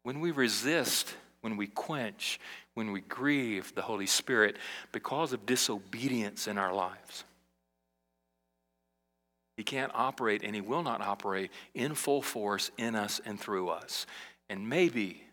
When 0.01 0.19
we 0.19 0.31
resist, 0.31 1.15
when 1.41 1.55
we 1.55 1.67
quench, 1.67 2.39
when 2.73 2.91
we 2.91 3.01
grieve 3.01 3.73
the 3.75 3.81
Holy 3.81 4.07
Spirit 4.07 4.57
because 4.91 5.31
of 5.31 5.45
disobedience 5.45 6.47
in 6.47 6.57
our 6.57 6.73
lives, 6.73 7.23
He 9.55 9.63
can't 9.63 9.91
operate 9.93 10.41
and 10.43 10.55
He 10.55 10.61
will 10.61 10.83
not 10.83 11.01
operate 11.01 11.51
in 11.73 11.93
full 11.93 12.21
force 12.21 12.71
in 12.77 12.95
us 12.95 13.21
and 13.25 13.39
through 13.39 13.69
us. 13.69 14.05
And 14.49 14.67
maybe 14.67 15.23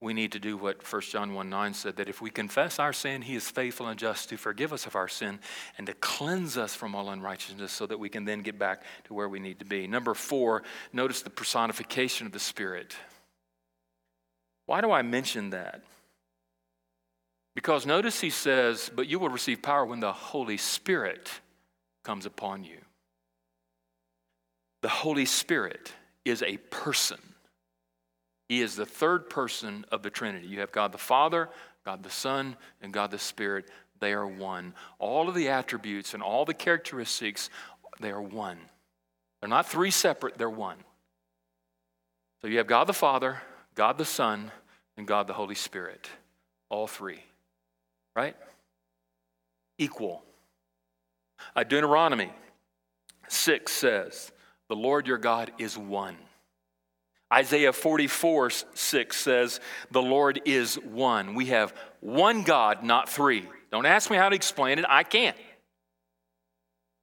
we 0.00 0.12
need 0.12 0.32
to 0.32 0.38
do 0.38 0.56
what 0.56 0.82
1 0.90 1.02
John 1.02 1.34
1 1.34 1.48
9 1.48 1.74
said 1.74 1.96
that 1.96 2.08
if 2.08 2.20
we 2.20 2.30
confess 2.30 2.78
our 2.78 2.92
sin, 2.92 3.22
he 3.22 3.34
is 3.34 3.48
faithful 3.48 3.86
and 3.86 3.98
just 3.98 4.28
to 4.28 4.36
forgive 4.36 4.72
us 4.72 4.86
of 4.86 4.96
our 4.96 5.08
sin 5.08 5.38
and 5.78 5.86
to 5.86 5.94
cleanse 5.94 6.58
us 6.58 6.74
from 6.74 6.94
all 6.94 7.10
unrighteousness 7.10 7.72
so 7.72 7.86
that 7.86 7.98
we 7.98 8.08
can 8.08 8.24
then 8.24 8.42
get 8.42 8.58
back 8.58 8.82
to 9.04 9.14
where 9.14 9.28
we 9.28 9.40
need 9.40 9.60
to 9.60 9.64
be. 9.64 9.86
Number 9.86 10.14
four, 10.14 10.62
notice 10.92 11.22
the 11.22 11.30
personification 11.30 12.26
of 12.26 12.32
the 12.32 12.38
Spirit. 12.38 12.94
Why 14.66 14.80
do 14.80 14.90
I 14.90 15.02
mention 15.02 15.50
that? 15.50 15.82
Because 17.54 17.86
notice 17.86 18.20
he 18.20 18.30
says, 18.30 18.90
But 18.94 19.06
you 19.06 19.18
will 19.18 19.28
receive 19.28 19.62
power 19.62 19.84
when 19.84 20.00
the 20.00 20.12
Holy 20.12 20.56
Spirit 20.56 21.30
comes 22.02 22.26
upon 22.26 22.64
you. 22.64 22.78
The 24.82 24.88
Holy 24.88 25.24
Spirit 25.24 25.92
is 26.24 26.42
a 26.42 26.56
person. 26.56 27.20
He 28.48 28.60
is 28.60 28.76
the 28.76 28.86
third 28.86 29.30
person 29.30 29.84
of 29.90 30.02
the 30.02 30.10
Trinity. 30.10 30.46
You 30.46 30.60
have 30.60 30.72
God 30.72 30.92
the 30.92 30.98
Father, 30.98 31.48
God 31.84 32.02
the 32.02 32.10
Son, 32.10 32.56
and 32.82 32.92
God 32.92 33.10
the 33.10 33.18
Spirit. 33.18 33.70
They 34.00 34.12
are 34.12 34.26
one. 34.26 34.74
All 34.98 35.28
of 35.28 35.34
the 35.34 35.48
attributes 35.48 36.14
and 36.14 36.22
all 36.22 36.44
the 36.44 36.54
characteristics, 36.54 37.48
they 38.00 38.10
are 38.10 38.20
one. 38.22 38.58
They're 39.40 39.48
not 39.48 39.68
three 39.68 39.90
separate, 39.90 40.36
they're 40.36 40.50
one. 40.50 40.76
So 42.42 42.48
you 42.48 42.58
have 42.58 42.66
God 42.66 42.84
the 42.84 42.92
Father, 42.92 43.40
God 43.74 43.96
the 43.96 44.04
Son, 44.04 44.50
and 44.96 45.06
God 45.06 45.26
the 45.26 45.32
Holy 45.32 45.54
Spirit. 45.54 46.08
All 46.68 46.86
three. 46.86 47.22
Right? 48.14 48.36
Equal. 49.78 50.22
Uh, 51.56 51.64
Deuteronomy 51.64 52.30
6 53.28 53.72
says, 53.72 54.32
The 54.68 54.76
Lord 54.76 55.06
your 55.06 55.18
God 55.18 55.52
is 55.58 55.76
one. 55.76 56.16
Isaiah 57.34 57.72
44 57.72 58.50
6 58.50 59.16
says, 59.16 59.60
The 59.90 60.02
Lord 60.02 60.40
is 60.44 60.76
one. 60.76 61.34
We 61.34 61.46
have 61.46 61.74
one 62.00 62.44
God, 62.44 62.84
not 62.84 63.08
three. 63.08 63.48
Don't 63.72 63.86
ask 63.86 64.10
me 64.10 64.16
how 64.16 64.28
to 64.28 64.36
explain 64.36 64.78
it, 64.78 64.84
I 64.88 65.02
can't. 65.02 65.36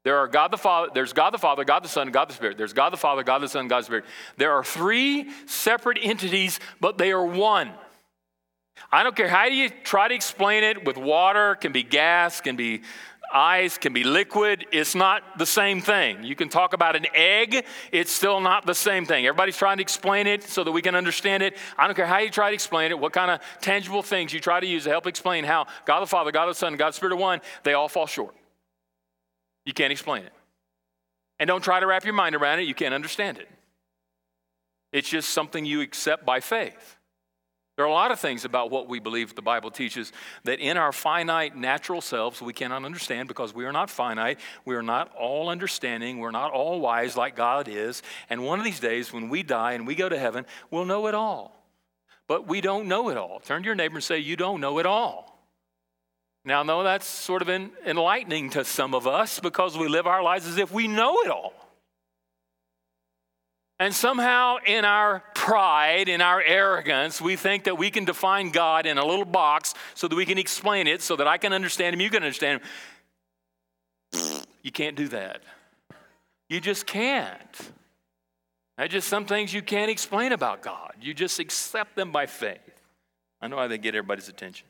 There 0.04 0.18
are 0.18 0.28
God 0.28 0.52
the 0.52 0.58
Father, 0.58 0.90
there's 0.94 1.14
God 1.14 1.32
the 1.32 1.38
Father, 1.38 1.64
God 1.64 1.84
the 1.84 1.90
Son, 1.90 2.10
God 2.12 2.30
the 2.30 2.34
Spirit. 2.34 2.58
There's 2.58 2.74
God 2.74 2.92
the 2.92 2.98
Father, 2.98 3.24
God 3.24 3.40
the 3.40 3.50
Son, 3.50 3.68
God 3.68 3.82
the 3.82 3.86
Spirit. 3.86 4.06
There 4.38 4.54
are 4.54 4.64
three 4.64 5.30
separate 5.46 6.00
entities, 6.02 6.60
but 6.80 6.98
they 6.98 7.12
are 7.12 7.26
one. 7.26 7.72
I 8.92 9.04
don't 9.04 9.16
care 9.16 9.28
how 9.28 9.46
you 9.46 9.70
try 9.70 10.08
to 10.08 10.16
explain 10.16 10.64
it 10.64 10.86
with 10.86 10.98
water, 10.98 11.56
can 11.56 11.72
be 11.72 11.84
gas, 11.84 12.42
can 12.42 12.56
be 12.56 12.82
ice 13.34 13.78
can 13.78 13.94
be 13.94 14.04
liquid. 14.04 14.66
It's 14.72 14.96
not 14.96 15.38
the 15.38 15.46
same 15.46 15.82
thing. 15.82 16.24
You 16.24 16.36
can 16.36 16.50
talk 16.50 16.74
about 16.74 16.96
an 16.96 17.06
egg, 17.14 17.66
it's 17.92 18.12
still 18.12 18.40
not 18.40 18.66
the 18.66 18.76
same 18.76 19.06
thing. 19.06 19.26
Everybody's 19.26 19.58
trying 19.58 19.78
to 19.78 19.82
explain 19.82 20.28
it 20.28 20.44
so 20.44 20.64
that 20.64 20.72
we 20.72 20.82
can 20.82 20.96
understand 20.96 21.44
it. 21.44 21.58
I 21.78 21.88
don't 21.88 21.96
care 21.96 22.06
how 22.06 22.20
you 22.20 22.30
try 22.30 22.50
to 22.50 22.54
explain 22.54 22.92
it, 22.92 23.00
what 23.00 23.14
kind 23.14 23.32
of 23.32 23.40
tangible 23.62 24.04
things 24.04 24.34
you 24.34 24.40
try 24.40 24.60
to 24.60 24.68
use 24.68 24.84
to 24.84 24.90
help 24.90 25.08
explain 25.08 25.44
how 25.44 25.68
God 25.86 26.02
the 26.02 26.08
Father, 26.08 26.32
God 26.32 26.48
the 26.48 26.54
Son, 26.54 26.76
God 26.76 26.90
the 26.90 26.94
Spirit 26.94 27.14
are 27.14 27.18
one, 27.18 27.42
they 27.64 27.74
all 27.74 27.88
fall 27.88 28.08
short. 28.08 28.36
You 29.66 29.74
can't 29.74 29.92
explain 29.92 30.24
it. 30.24 30.34
And 31.40 31.48
don't 31.48 31.64
try 31.64 31.80
to 31.80 31.88
wrap 31.88 32.06
your 32.06 32.14
mind 32.14 32.36
around 32.36 32.60
it, 32.60 32.64
you 32.64 32.76
can't 32.76 32.94
understand 32.94 33.38
it. 33.38 33.50
It's 34.92 35.10
just 35.10 35.30
something 35.30 35.66
you 35.66 35.82
accept 35.82 36.26
by 36.26 36.40
faith. 36.40 36.98
There 37.78 37.86
are 37.86 37.90
a 37.90 37.94
lot 37.94 38.12
of 38.12 38.20
things 38.20 38.44
about 38.44 38.70
what 38.70 38.90
we 38.90 39.00
believe 39.00 39.34
the 39.34 39.42
Bible 39.42 39.72
teaches 39.72 40.12
that 40.44 40.60
in 40.60 40.78
our 40.78 40.92
finite 40.92 41.56
natural 41.56 42.02
selves 42.02 42.42
we 42.42 42.54
cannot 42.54 42.84
understand 42.84 43.28
because 43.28 43.54
we 43.54 43.66
are 43.66 43.72
not 43.72 43.90
finite. 43.90 44.40
We 44.66 44.76
are 44.76 44.84
not 44.84 45.16
all 45.16 45.50
understanding. 45.50 46.20
We're 46.20 46.32
not 46.32 46.52
all 46.52 46.82
wise 46.82 47.16
like 47.16 47.36
God 47.36 47.68
is. 47.70 48.04
And 48.30 48.44
one 48.44 48.60
of 48.60 48.66
these 48.66 48.80
days 48.80 49.14
when 49.14 49.30
we 49.30 49.42
die 49.42 49.74
and 49.74 49.88
we 49.88 49.96
go 49.96 50.10
to 50.10 50.20
heaven, 50.20 50.46
we'll 50.70 50.86
know 50.86 51.08
it 51.08 51.16
all. 51.16 51.58
But 52.28 52.48
we 52.48 52.62
don't 52.62 52.88
know 52.88 53.10
it 53.10 53.18
all. 53.18 53.40
Turn 53.40 53.64
to 53.64 53.66
your 53.66 53.76
neighbor 53.76 53.96
and 53.96 54.04
say, 54.04 54.20
You 54.20 54.36
don't 54.36 54.62
know 54.62 54.80
it 54.80 54.86
all. 54.86 55.32
Now, 56.44 56.64
no, 56.64 56.84
that's 56.84 57.06
sort 57.06 57.42
of 57.42 57.50
enlightening 57.50 58.50
to 58.52 58.66
some 58.66 58.96
of 58.96 59.06
us 59.06 59.40
because 59.40 59.78
we 59.78 59.88
live 59.88 60.08
our 60.08 60.24
lives 60.24 60.48
as 60.48 60.58
if 60.58 60.72
we 60.72 60.88
know 60.88 61.22
it 61.22 61.30
all. 61.30 61.54
And 63.82 63.96
somehow, 63.96 64.58
in 64.64 64.86
our 64.86 65.24
pride, 65.34 66.08
in 66.08 66.22
our 66.22 66.40
arrogance, 66.40 67.20
we 67.20 67.36
think 67.36 67.64
that 67.64 67.80
we 67.80 67.90
can 67.90 68.06
define 68.06 68.52
God 68.52 68.86
in 68.86 69.00
a 69.00 69.04
little 69.04 69.26
box 69.26 69.74
so 69.96 70.08
that 70.08 70.16
we 70.16 70.24
can 70.24 70.38
explain 70.38 70.86
it, 70.86 71.02
so 71.02 71.16
that 71.16 71.28
I 71.28 71.40
can 71.40 71.52
understand 71.52 71.96
Him, 71.96 72.02
you 72.02 72.12
can 72.12 72.22
understand 72.22 72.62
Him. 74.14 74.44
You 74.62 74.72
can't 74.72 74.96
do 74.96 75.08
that. 75.08 75.42
You 76.48 76.62
just 76.62 76.86
can't. 76.86 77.72
That's 78.78 78.92
just 78.92 79.08
some 79.08 79.26
things 79.26 79.52
you 79.52 79.64
can't 79.64 79.90
explain 79.90 80.34
about 80.34 80.62
God. 80.62 80.94
You 81.02 81.16
just 81.16 81.40
accept 81.40 81.96
them 81.96 82.12
by 82.12 82.28
faith. 82.28 82.60
I 83.42 83.48
know 83.48 83.58
how 83.58 83.68
they 83.68 83.80
get 83.80 83.96
everybody's 83.96 84.30
attention. 84.30 84.68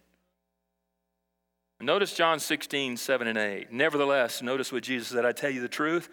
Notice 1.82 2.14
John 2.14 2.40
16, 2.40 2.96
7 2.96 3.28
and 3.28 3.38
8. 3.38 3.74
Nevertheless, 3.74 4.42
notice 4.42 4.72
what 4.72 4.84
Jesus 4.84 5.10
said 5.10 5.26
I 5.26 5.34
tell 5.34 5.50
you 5.50 5.60
the 5.60 5.68
truth. 5.68 6.10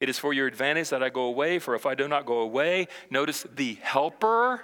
It 0.00 0.08
is 0.08 0.18
for 0.18 0.32
your 0.32 0.46
advantage 0.46 0.90
that 0.90 1.02
I 1.02 1.08
go 1.08 1.22
away, 1.22 1.58
for 1.58 1.74
if 1.74 1.86
I 1.86 1.94
do 1.94 2.06
not 2.06 2.26
go 2.26 2.40
away, 2.40 2.88
notice 3.10 3.46
the 3.54 3.78
helper, 3.80 4.60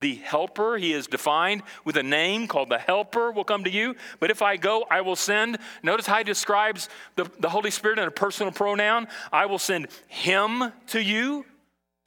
the 0.00 0.14
helper, 0.14 0.76
he 0.76 0.92
is 0.92 1.06
defined 1.06 1.62
with 1.84 1.96
a 1.96 2.02
name 2.02 2.46
called 2.46 2.70
the 2.70 2.78
helper 2.78 3.32
will 3.32 3.44
come 3.44 3.64
to 3.64 3.70
you. 3.70 3.96
But 4.18 4.30
if 4.30 4.42
I 4.42 4.56
go, 4.56 4.86
I 4.90 5.02
will 5.02 5.16
send. 5.16 5.58
Notice 5.82 6.06
how 6.06 6.18
he 6.18 6.24
describes 6.24 6.88
the, 7.16 7.30
the 7.38 7.50
Holy 7.50 7.70
Spirit 7.70 7.98
in 7.98 8.08
a 8.08 8.10
personal 8.10 8.52
pronoun. 8.52 9.08
I 9.32 9.46
will 9.46 9.58
send 9.58 9.88
him 10.08 10.72
to 10.88 11.02
you. 11.02 11.44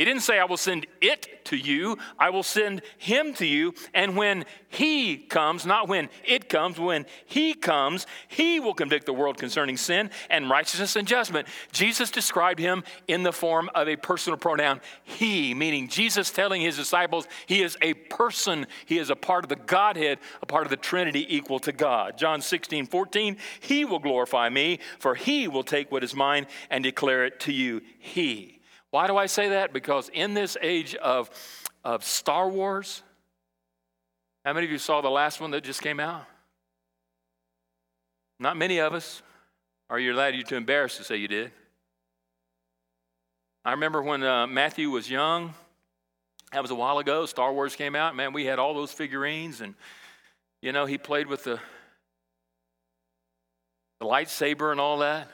He 0.04 0.10
didn't 0.10 0.24
say, 0.24 0.38
I 0.38 0.44
will 0.44 0.58
send 0.58 0.86
it 1.00 1.46
to 1.46 1.56
you, 1.56 1.98
I 2.20 2.30
will 2.30 2.44
send 2.44 2.82
him 2.98 3.34
to 3.36 3.46
you. 3.46 3.74
And 3.94 4.18
when 4.18 4.44
he 4.68 5.16
comes, 5.16 5.66
not 5.66 5.88
when 5.88 6.10
it 6.26 6.50
comes, 6.50 6.78
when 6.78 7.06
he 7.26 7.54
comes, 7.54 8.06
he 8.28 8.60
will 8.60 8.74
convict 8.74 9.06
the 9.06 9.14
world 9.14 9.38
concerning 9.38 9.78
sin 9.78 10.10
and 10.30 10.50
righteousness 10.50 10.98
and 10.98 11.08
judgment. 11.08 11.48
Jesus 11.72 12.12
described 12.12 12.60
him 12.60 12.84
in 13.08 13.24
the 13.24 13.32
form 13.32 13.70
of 13.76 13.88
a 13.88 13.96
personal 13.96 14.36
pronoun, 14.36 14.82
he, 15.06 15.54
meaning 15.54 15.88
Jesus 15.88 16.32
telling 16.32 16.60
his 16.60 16.76
disciples 16.76 17.26
he 17.46 17.62
is 17.62 17.78
a 17.82 17.94
person, 17.94 18.68
he 18.86 18.98
is 18.98 19.10
a 19.10 19.16
part 19.16 19.46
of 19.46 19.50
the 19.50 19.56
Godhead, 19.56 20.20
a 20.42 20.46
part 20.46 20.66
of 20.66 20.70
the 20.70 20.76
Trinity 20.76 21.34
equal 21.34 21.60
to 21.60 21.72
God. 21.72 22.18
John 22.18 22.42
16, 22.42 22.88
14, 22.88 23.38
he 23.62 23.86
will 23.86 24.00
glorify 24.00 24.50
me, 24.50 24.80
for 25.00 25.16
he 25.16 25.48
will 25.48 25.64
take 25.64 25.94
what 25.94 26.04
is 26.04 26.14
mine 26.14 26.46
and 26.70 26.84
declare 26.84 27.24
it 27.24 27.40
to 27.40 27.54
you. 27.54 27.82
He. 27.98 28.60
Why 28.94 29.08
do 29.08 29.18
I 29.18 29.26
say 29.26 29.50
that? 29.50 29.74
Because 29.74 30.12
in 30.14 30.36
this 30.36 30.56
age 30.62 30.94
of, 30.94 31.32
of 31.84 32.04
Star 32.04 32.48
Wars, 32.48 33.02
how 34.46 34.54
many 34.54 34.68
of 34.68 34.72
you 34.72 34.78
saw 34.78 35.02
the 35.02 35.10
last 35.10 35.42
one 35.42 35.50
that 35.50 35.64
just 35.64 35.82
came 35.82 36.00
out? 36.00 36.28
Not 38.40 38.56
many 38.56 38.78
of 38.78 38.94
us. 38.94 39.24
Are 39.90 39.98
you 39.98 40.14
allowed 40.14 40.36
you 40.36 40.44
too 40.44 40.58
embarrassed 40.58 40.98
to 40.98 41.04
say 41.04 41.16
you 41.16 41.28
did? 41.28 41.50
I 43.66 43.72
remember 43.72 44.04
when 44.04 44.22
uh, 44.22 44.46
Matthew 44.46 44.92
was 44.92 45.10
young. 45.10 45.56
That 46.52 46.62
was 46.62 46.70
a 46.70 46.76
while 46.76 47.00
ago. 47.00 47.26
Star 47.26 47.52
Wars 47.52 47.76
came 47.76 47.96
out. 47.96 48.16
Man, 48.16 48.32
we 48.32 48.46
had 48.46 48.60
all 48.60 48.76
those 48.76 48.92
figurines, 48.92 49.60
and 49.62 49.74
you 50.62 50.72
know 50.72 50.86
he 50.86 51.00
played 51.00 51.26
with 51.26 51.46
the 51.46 51.60
the 54.00 54.06
lightsaber 54.06 54.72
and 54.72 54.80
all 54.80 55.00
that. 55.00 55.32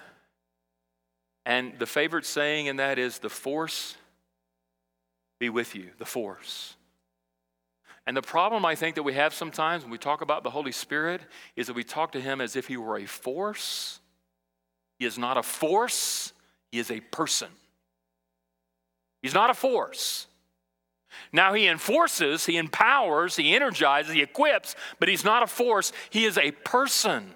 And 1.49 1.79
the 1.79 1.87
favorite 1.87 2.27
saying 2.27 2.67
in 2.67 2.75
that 2.75 2.99
is, 2.99 3.17
the 3.17 3.27
force 3.27 3.97
be 5.39 5.49
with 5.49 5.73
you, 5.73 5.89
the 5.97 6.05
force. 6.05 6.75
And 8.05 8.15
the 8.15 8.21
problem 8.21 8.65
I 8.65 8.75
think 8.75 8.93
that 8.95 9.03
we 9.03 9.13
have 9.13 9.33
sometimes 9.33 9.81
when 9.81 9.91
we 9.91 9.97
talk 9.97 10.21
about 10.21 10.43
the 10.43 10.51
Holy 10.51 10.71
Spirit 10.71 11.21
is 11.55 11.65
that 11.65 11.75
we 11.75 11.83
talk 11.83 12.11
to 12.11 12.21
him 12.21 12.39
as 12.39 12.55
if 12.55 12.67
he 12.67 12.77
were 12.77 12.99
a 12.99 13.07
force. 13.07 13.99
He 14.99 15.07
is 15.07 15.17
not 15.17 15.37
a 15.37 15.43
force, 15.43 16.33
he 16.71 16.77
is 16.77 16.91
a 16.91 16.99
person. 16.99 17.49
He's 19.23 19.33
not 19.33 19.49
a 19.49 19.55
force. 19.55 20.27
Now, 21.33 21.53
he 21.53 21.65
enforces, 21.65 22.45
he 22.45 22.57
empowers, 22.57 23.35
he 23.35 23.55
energizes, 23.55 24.13
he 24.13 24.21
equips, 24.21 24.75
but 24.99 25.09
he's 25.09 25.25
not 25.25 25.41
a 25.41 25.47
force, 25.47 25.93
he 26.11 26.25
is 26.25 26.37
a 26.37 26.51
person 26.51 27.33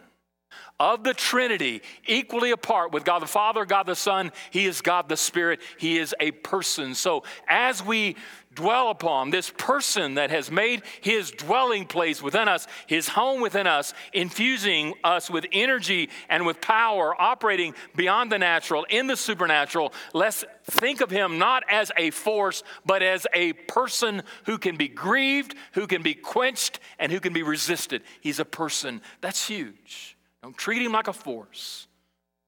of 0.80 1.04
the 1.04 1.14
Trinity, 1.14 1.82
equally 2.06 2.52
apart 2.52 2.92
with 2.92 3.06
God 3.06 3.22
the 3.22 3.28
Father, 3.28 3.66
God 3.66 3.86
the 3.86 3.96
Son, 3.96 4.32
He 4.52 4.66
is 4.66 4.82
God 4.82 5.08
the 5.10 5.18
Spirit, 5.18 5.62
He 5.78 5.98
is 5.98 6.16
a 6.20 6.32
person. 6.32 6.96
So 6.96 7.24
as 7.48 7.84
we 7.84 8.16
dwell 8.56 8.90
upon 8.90 9.30
this 9.30 9.52
person 9.58 10.16
that 10.16 10.30
has 10.30 10.52
made 10.52 10.84
his 11.02 11.32
dwelling 11.32 11.86
place 11.86 12.22
within 12.22 12.48
us, 12.48 12.68
his 12.88 13.08
home 13.08 13.42
within 13.42 13.68
us, 13.68 13.94
infusing 14.14 14.94
us 15.04 15.30
with 15.30 15.46
energy 15.52 16.10
and 16.30 16.46
with 16.46 16.62
power, 16.62 17.20
operating 17.20 17.74
beyond 17.96 18.32
the 18.32 18.38
natural, 18.38 18.86
in 18.90 19.08
the 19.08 19.18
supernatural. 19.18 19.94
Let's 20.14 20.46
think 20.66 21.02
of 21.02 21.10
him 21.10 21.38
not 21.38 21.64
as 21.70 21.92
a 21.98 22.12
force, 22.12 22.64
but 22.86 23.02
as 23.02 23.26
a 23.34 23.54
person 23.54 24.24
who 24.46 24.58
can 24.58 24.78
be 24.78 24.88
grieved, 24.88 25.56
who 25.74 25.88
can 25.88 26.02
be 26.04 26.14
quenched, 26.14 26.80
and 27.00 27.12
who 27.12 27.20
can 27.20 27.34
be 27.34 27.44
resisted. 27.44 28.04
He's 28.22 28.40
a 28.40 28.46
person. 28.46 29.02
That's 29.22 29.48
huge. 29.48 30.16
Don't 30.44 30.58
treat 30.58 30.82
him 30.82 30.92
like 30.92 31.08
a 31.08 31.14
force, 31.14 31.88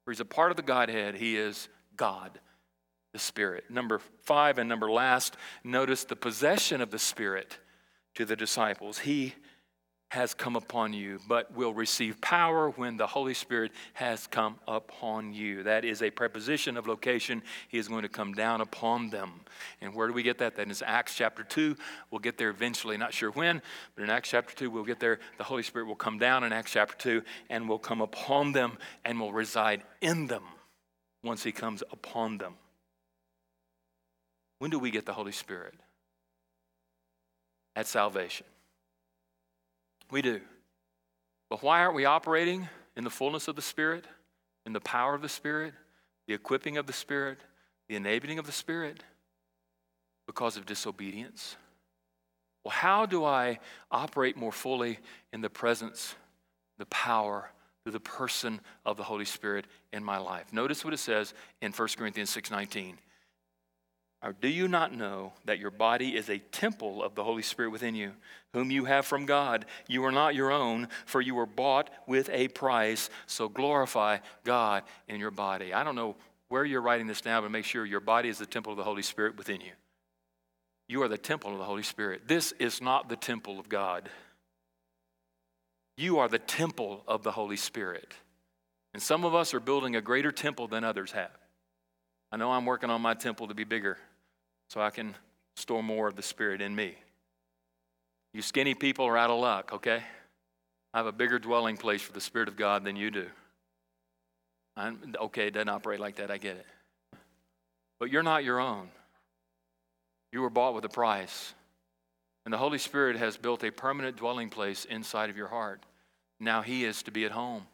for 0.03 0.11
he's 0.11 0.19
a 0.19 0.25
part 0.25 0.51
of 0.51 0.57
the 0.57 0.63
Godhead. 0.63 1.15
He 1.15 1.37
is 1.37 1.69
God, 1.95 2.39
the 3.13 3.19
Spirit. 3.19 3.63
Number 3.69 3.99
five 4.23 4.57
and 4.57 4.67
number 4.67 4.91
last, 4.91 5.37
notice 5.63 6.03
the 6.03 6.17
possession 6.17 6.81
of 6.81 6.91
the 6.91 6.99
Spirit 6.99 7.57
to 8.15 8.25
the 8.25 8.35
disciples. 8.35 8.99
He 8.99 9.33
has 10.09 10.33
come 10.33 10.55
upon 10.55 10.93
you, 10.93 11.19
but 11.27 11.53
will 11.55 11.73
receive 11.73 12.21
power 12.21 12.69
when 12.69 12.95
the 12.95 13.07
Holy 13.07 13.33
Spirit 13.33 13.71
has 13.93 14.27
come 14.27 14.57
upon 14.67 15.33
you. 15.33 15.63
That 15.63 15.83
is 15.83 16.01
a 16.01 16.09
preposition 16.09 16.77
of 16.77 16.87
location. 16.87 17.41
He 17.67 17.77
is 17.77 17.87
going 17.87 18.03
to 18.03 18.09
come 18.09 18.33
down 18.33 18.61
upon 18.61 19.09
them. 19.09 19.41
And 19.81 19.93
where 19.93 20.07
do 20.07 20.13
we 20.13 20.23
get 20.23 20.37
that? 20.37 20.55
That 20.55 20.69
is 20.69 20.83
Acts 20.85 21.15
chapter 21.15 21.43
2. 21.43 21.75
We'll 22.11 22.19
get 22.19 22.37
there 22.37 22.49
eventually, 22.49 22.97
not 22.97 23.13
sure 23.13 23.31
when, 23.31 23.61
but 23.95 24.03
in 24.03 24.09
Acts 24.09 24.29
chapter 24.29 24.55
2, 24.55 24.69
we'll 24.69 24.85
get 24.85 24.99
there. 24.99 25.19
The 25.37 25.43
Holy 25.43 25.63
Spirit 25.63 25.87
will 25.87 25.95
come 25.95 26.19
down 26.19 26.43
in 26.43 26.53
Acts 26.53 26.71
chapter 26.71 26.95
2 26.97 27.23
and 27.49 27.67
will 27.67 27.79
come 27.79 28.01
upon 28.01 28.51
them 28.51 28.77
and 29.03 29.19
will 29.19 29.33
reside 29.33 29.83
in 30.01 30.27
them 30.27 30.43
once 31.23 31.43
He 31.43 31.51
comes 31.51 31.83
upon 31.91 32.37
them. 32.37 32.53
When 34.59 34.71
do 34.71 34.79
we 34.79 34.91
get 34.91 35.05
the 35.05 35.13
Holy 35.13 35.31
Spirit? 35.31 35.73
At 37.75 37.87
salvation. 37.87 38.45
We 40.15 40.21
do. 40.21 40.39
But 41.49 41.61
why 41.61 41.81
aren't 41.81 41.93
we 41.93 42.05
operating 42.05 42.69
in 42.95 43.03
the 43.03 43.09
fullness 43.09 43.49
of 43.49 43.57
the 43.57 43.61
Spirit, 43.61 44.05
in 44.65 44.71
the 44.71 44.79
power 44.79 45.13
of 45.13 45.21
the 45.21 45.27
Spirit, 45.27 45.73
the 46.25 46.33
equipping 46.33 46.77
of 46.77 46.87
the 46.87 46.93
Spirit, 46.93 47.39
the 47.89 47.97
enabling 47.97 48.39
of 48.39 48.45
the 48.45 48.53
Spirit? 48.53 49.03
Because 50.25 50.55
of 50.55 50.65
disobedience. 50.65 51.57
Well, 52.63 52.71
how 52.71 53.05
do 53.05 53.25
I 53.25 53.59
operate 53.91 54.37
more 54.37 54.53
fully 54.53 54.99
in 55.33 55.41
the 55.41 55.49
presence, 55.49 56.15
the 56.77 56.85
power, 56.85 57.51
through 57.83 57.91
the 57.91 57.99
person 57.99 58.61
of 58.85 58.95
the 58.95 59.03
Holy 59.03 59.25
Spirit 59.25 59.65
in 59.91 60.01
my 60.01 60.17
life? 60.17 60.53
Notice 60.53 60.85
what 60.85 60.93
it 60.93 60.99
says 60.99 61.33
in 61.61 61.73
1 61.73 61.97
Corinthians 61.97 62.29
6:19. 62.29 62.99
Or 64.25 64.33
do 64.33 64.47
you 64.47 64.67
not 64.67 64.91
know 64.91 65.33
that 65.45 65.59
your 65.59 65.69
body 65.69 66.15
is 66.15 66.29
a 66.29 66.39
temple 66.39 67.03
of 67.03 67.13
the 67.13 67.23
Holy 67.23 67.43
Spirit 67.43 67.69
within 67.69 67.93
you, 67.93 68.13
whom 68.53 68.71
you 68.71 68.85
have 68.85 69.05
from 69.05 69.27
God? 69.27 69.67
You 69.87 70.03
are 70.05 70.11
not 70.11 70.33
your 70.33 70.51
own, 70.51 70.87
for 71.05 71.21
you 71.21 71.35
were 71.35 71.45
bought 71.45 71.91
with 72.07 72.31
a 72.31 72.47
price. 72.47 73.11
So 73.27 73.47
glorify 73.47 74.17
God 74.43 74.81
in 75.07 75.19
your 75.19 75.29
body. 75.29 75.75
I 75.75 75.83
don't 75.83 75.93
know 75.93 76.15
where 76.49 76.65
you're 76.65 76.81
writing 76.81 77.05
this 77.05 77.21
down, 77.21 77.43
but 77.43 77.51
make 77.51 77.65
sure 77.65 77.85
your 77.85 77.99
body 77.99 78.27
is 78.27 78.39
the 78.39 78.47
temple 78.47 78.71
of 78.71 78.77
the 78.77 78.83
Holy 78.83 79.03
Spirit 79.03 79.37
within 79.37 79.61
you. 79.61 79.73
You 80.87 81.03
are 81.03 81.07
the 81.07 81.19
temple 81.19 81.51
of 81.51 81.59
the 81.59 81.63
Holy 81.63 81.83
Spirit. 81.83 82.27
This 82.27 82.51
is 82.53 82.81
not 82.81 83.09
the 83.09 83.15
temple 83.15 83.59
of 83.59 83.69
God. 83.69 84.09
You 85.97 86.17
are 86.17 86.27
the 86.27 86.39
temple 86.39 87.03
of 87.07 87.21
the 87.21 87.31
Holy 87.31 87.57
Spirit. 87.57 88.15
And 88.91 89.03
some 89.03 89.23
of 89.23 89.35
us 89.35 89.53
are 89.53 89.59
building 89.59 89.95
a 89.95 90.01
greater 90.01 90.31
temple 90.31 90.67
than 90.67 90.83
others 90.83 91.11
have. 91.11 91.37
I 92.31 92.37
know 92.37 92.51
I'm 92.51 92.65
working 92.65 92.89
on 92.89 93.01
my 93.01 93.13
temple 93.13 93.49
to 93.49 93.53
be 93.53 93.65
bigger 93.65 93.99
so 94.69 94.81
I 94.81 94.89
can 94.89 95.15
store 95.55 95.83
more 95.83 96.07
of 96.07 96.15
the 96.15 96.21
Spirit 96.21 96.61
in 96.61 96.75
me. 96.75 96.95
You 98.33 98.41
skinny 98.41 98.73
people 98.73 99.05
are 99.05 99.17
out 99.17 99.29
of 99.29 99.39
luck, 99.39 99.71
okay? 99.73 100.03
I 100.93 100.97
have 100.97 101.05
a 101.07 101.11
bigger 101.11 101.39
dwelling 101.39 101.77
place 101.77 102.01
for 102.01 102.13
the 102.13 102.21
Spirit 102.21 102.47
of 102.47 102.57
God 102.57 102.83
than 102.83 102.95
you 102.95 103.11
do. 103.11 103.27
I'm, 104.77 105.15
okay, 105.21 105.47
it 105.47 105.51
doesn't 105.51 105.69
operate 105.69 105.99
like 105.99 106.17
that, 106.17 106.31
I 106.31 106.37
get 106.37 106.57
it. 106.57 106.65
But 107.99 108.11
you're 108.11 108.23
not 108.23 108.43
your 108.43 108.59
own. 108.59 108.89
You 110.33 110.41
were 110.41 110.49
bought 110.49 110.73
with 110.73 110.83
a 110.83 110.89
price. 110.89 111.53
And 112.43 112.53
the 112.53 112.57
Holy 112.57 112.77
Spirit 112.77 113.15
has 113.15 113.37
built 113.37 113.63
a 113.63 113.71
permanent 113.71 114.17
dwelling 114.17 114.49
place 114.49 114.85
inside 114.85 115.29
of 115.29 115.37
your 115.37 115.47
heart. 115.47 115.81
Now 116.39 116.61
He 116.61 116.83
is 116.83 117.03
to 117.03 117.11
be 117.11 117.25
at 117.25 117.31
home. 117.31 117.65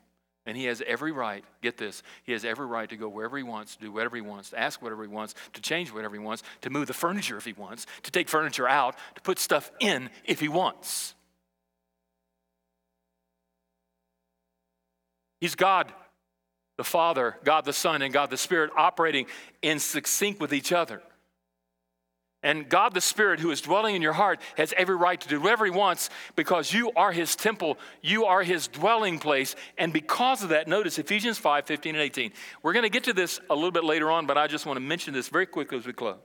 And 0.46 0.58
he 0.58 0.66
has 0.66 0.82
every 0.88 1.12
right, 1.12 1.44
get 1.62 1.78
this, 1.78 2.02
he 2.24 2.32
has 2.32 2.44
every 2.44 2.66
right 2.66 2.90
to 2.90 2.98
go 2.98 3.08
wherever 3.08 3.38
he 3.38 3.44
wants, 3.44 3.76
to 3.76 3.82
do 3.82 3.92
whatever 3.92 4.16
he 4.16 4.24
wants, 4.24 4.50
to 4.50 4.60
ask 4.60 4.82
whatever 4.82 5.04
he 5.04 5.08
wants, 5.08 5.36
to 5.54 5.62
change 5.62 5.92
whatever 5.92 6.16
he 6.16 6.20
wants, 6.20 6.42
to 6.62 6.72
move 6.72 6.88
the 6.88 6.94
furniture 6.94 7.38
if 7.38 7.46
he 7.46 7.54
wants, 7.54 7.86
to 8.04 8.12
take 8.12 8.28
furniture 8.28 8.68
out, 8.68 8.96
to 9.16 9.22
put 9.22 9.38
stuff 9.38 9.72
in 9.80 10.10
if 10.26 10.40
he 10.40 10.48
wants. 10.48 11.14
He's 15.40 15.56
God 15.56 15.92
the 16.78 16.84
Father, 16.84 17.38
God 17.44 17.66
the 17.66 17.74
Son, 17.74 18.02
and 18.02 18.12
God 18.12 18.32
the 18.32 18.38
Spirit 18.38 18.72
operating 18.76 19.28
in 19.62 19.78
sync 19.78 20.40
with 20.40 20.52
each 20.52 20.72
other. 20.72 21.04
And 22.44 22.68
God 22.68 22.96
the 22.96 23.02
Spirit, 23.02 23.40
who 23.40 23.52
is 23.52 23.62
dwelling 23.62 23.96
in 23.96 24.02
your 24.02 24.14
heart, 24.14 24.42
has 24.58 24.74
every 24.76 24.96
right 24.96 25.20
to 25.22 25.28
do 25.28 25.40
whatever 25.40 25.66
He 25.66 25.72
wants 25.72 26.10
because 26.36 26.74
you 26.74 26.92
are 26.96 27.12
His 27.12 27.36
temple. 27.36 27.78
You 28.02 28.26
are 28.26 28.42
His 28.42 28.68
dwelling 28.68 29.20
place. 29.20 29.56
And 29.78 29.94
because 29.94 30.42
of 30.42 30.50
that, 30.50 30.68
notice 30.68 30.98
Ephesians 30.98 31.38
5 31.38 31.66
15 31.66 31.96
and 31.96 32.02
18. 32.02 32.32
We're 32.64 32.74
going 32.74 32.84
to 32.84 32.90
get 32.90 33.04
to 33.04 33.14
this 33.14 33.40
a 33.50 33.56
little 33.56 33.72
bit 33.72 33.84
later 33.84 34.10
on, 34.10 34.26
but 34.26 34.38
I 34.38 34.48
just 34.48 34.66
want 34.66 34.78
to 34.78 34.82
mention 34.82 35.14
this 35.14 35.30
very 35.30 35.46
quickly 35.46 35.78
as 35.78 35.86
we 35.86 35.94
close. 35.94 36.18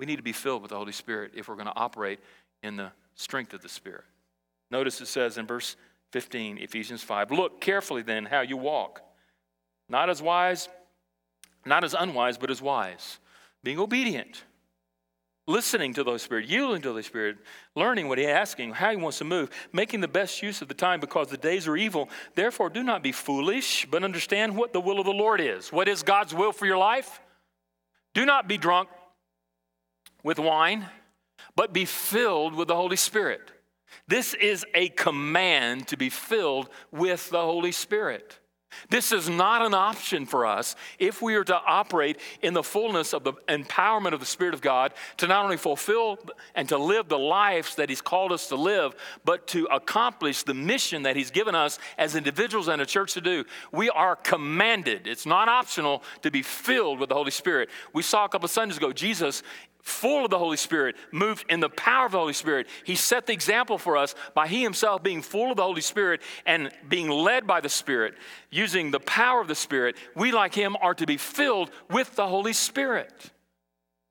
We 0.00 0.06
need 0.06 0.16
to 0.16 0.22
be 0.22 0.32
filled 0.32 0.62
with 0.62 0.70
the 0.70 0.78
Holy 0.78 0.92
Spirit 0.92 1.32
if 1.36 1.48
we're 1.48 1.56
going 1.56 1.66
to 1.66 1.76
operate 1.76 2.18
in 2.62 2.76
the 2.76 2.90
strength 3.14 3.54
of 3.54 3.62
the 3.62 3.68
Spirit. 3.68 4.04
Notice 4.70 5.00
it 5.00 5.06
says 5.06 5.38
in 5.38 5.46
verse 5.46 5.76
15, 6.10 6.58
Ephesians 6.58 7.04
5 7.04 7.30
Look 7.30 7.60
carefully 7.60 8.02
then 8.02 8.24
how 8.24 8.40
you 8.40 8.56
walk, 8.56 9.00
not 9.88 10.10
as 10.10 10.20
wise, 10.20 10.68
not 11.64 11.84
as 11.84 11.94
unwise, 11.94 12.36
but 12.36 12.50
as 12.50 12.60
wise 12.60 13.18
being 13.62 13.78
obedient, 13.78 14.44
listening 15.46 15.92
to 15.94 16.02
the 16.02 16.10
Holy 16.10 16.18
Spirit, 16.18 16.48
yielding 16.48 16.82
to 16.82 16.88
the 16.88 16.92
Holy 16.92 17.02
Spirit, 17.02 17.38
learning 17.74 18.08
what 18.08 18.18
He's 18.18 18.26
asking, 18.28 18.72
how 18.72 18.90
He 18.90 18.96
wants 18.96 19.18
to 19.18 19.24
move, 19.24 19.50
making 19.72 20.00
the 20.00 20.08
best 20.08 20.42
use 20.42 20.62
of 20.62 20.68
the 20.68 20.74
time 20.74 21.00
because 21.00 21.28
the 21.28 21.36
days 21.36 21.68
are 21.68 21.76
evil. 21.76 22.08
Therefore, 22.34 22.70
do 22.70 22.82
not 22.82 23.02
be 23.02 23.12
foolish, 23.12 23.86
but 23.90 24.04
understand 24.04 24.56
what 24.56 24.72
the 24.72 24.80
will 24.80 24.98
of 24.98 25.06
the 25.06 25.12
Lord 25.12 25.40
is. 25.40 25.72
What 25.72 25.88
is 25.88 26.02
God's 26.02 26.34
will 26.34 26.52
for 26.52 26.66
your 26.66 26.78
life? 26.78 27.20
Do 28.14 28.26
not 28.26 28.48
be 28.48 28.58
drunk 28.58 28.88
with 30.24 30.38
wine, 30.38 30.86
but 31.54 31.72
be 31.72 31.84
filled 31.84 32.54
with 32.54 32.68
the 32.68 32.76
Holy 32.76 32.96
Spirit. 32.96 33.52
This 34.08 34.34
is 34.34 34.64
a 34.74 34.88
command 34.90 35.88
to 35.88 35.96
be 35.96 36.10
filled 36.10 36.68
with 36.90 37.30
the 37.30 37.40
Holy 37.40 37.72
Spirit. 37.72 38.39
This 38.88 39.12
is 39.12 39.28
not 39.28 39.62
an 39.62 39.74
option 39.74 40.26
for 40.26 40.46
us 40.46 40.76
if 40.98 41.20
we 41.20 41.34
are 41.34 41.44
to 41.44 41.56
operate 41.56 42.18
in 42.42 42.54
the 42.54 42.62
fullness 42.62 43.12
of 43.12 43.24
the 43.24 43.32
empowerment 43.48 44.12
of 44.12 44.20
the 44.20 44.26
Spirit 44.26 44.54
of 44.54 44.60
God 44.60 44.92
to 45.18 45.26
not 45.26 45.44
only 45.44 45.56
fulfill 45.56 46.18
and 46.54 46.68
to 46.68 46.78
live 46.78 47.08
the 47.08 47.18
lives 47.18 47.74
that 47.76 47.88
He's 47.88 48.00
called 48.00 48.32
us 48.32 48.48
to 48.48 48.56
live, 48.56 48.94
but 49.24 49.46
to 49.48 49.66
accomplish 49.66 50.42
the 50.44 50.54
mission 50.54 51.02
that 51.02 51.16
He's 51.16 51.30
given 51.30 51.54
us 51.54 51.78
as 51.98 52.14
individuals 52.14 52.68
and 52.68 52.80
a 52.80 52.86
church 52.86 53.14
to 53.14 53.20
do. 53.20 53.44
We 53.72 53.90
are 53.90 54.16
commanded, 54.16 55.06
it's 55.06 55.26
not 55.26 55.48
optional, 55.48 56.02
to 56.22 56.30
be 56.30 56.42
filled 56.42 57.00
with 57.00 57.08
the 57.08 57.14
Holy 57.14 57.30
Spirit. 57.30 57.70
We 57.92 58.02
saw 58.02 58.24
a 58.24 58.28
couple 58.28 58.46
of 58.46 58.50
Sundays 58.50 58.76
ago, 58.76 58.92
Jesus 58.92 59.42
full 59.82 60.24
of 60.24 60.30
the 60.30 60.38
Holy 60.38 60.56
Spirit, 60.56 60.96
moved 61.12 61.44
in 61.48 61.60
the 61.60 61.68
power 61.68 62.06
of 62.06 62.12
the 62.12 62.18
Holy 62.18 62.32
Spirit. 62.32 62.66
He 62.84 62.94
set 62.94 63.26
the 63.26 63.32
example 63.32 63.78
for 63.78 63.96
us 63.96 64.14
by 64.34 64.46
He 64.46 64.62
Himself 64.62 65.02
being 65.02 65.22
full 65.22 65.50
of 65.50 65.56
the 65.56 65.62
Holy 65.62 65.80
Spirit 65.80 66.20
and 66.46 66.70
being 66.88 67.08
led 67.08 67.46
by 67.46 67.60
the 67.60 67.68
Spirit, 67.68 68.14
using 68.50 68.90
the 68.90 69.00
power 69.00 69.40
of 69.40 69.48
the 69.48 69.54
Spirit. 69.54 69.96
We, 70.14 70.32
like 70.32 70.54
Him, 70.54 70.76
are 70.80 70.94
to 70.94 71.06
be 71.06 71.16
filled 71.16 71.70
with 71.90 72.14
the 72.16 72.26
Holy 72.26 72.52
Spirit. 72.52 73.30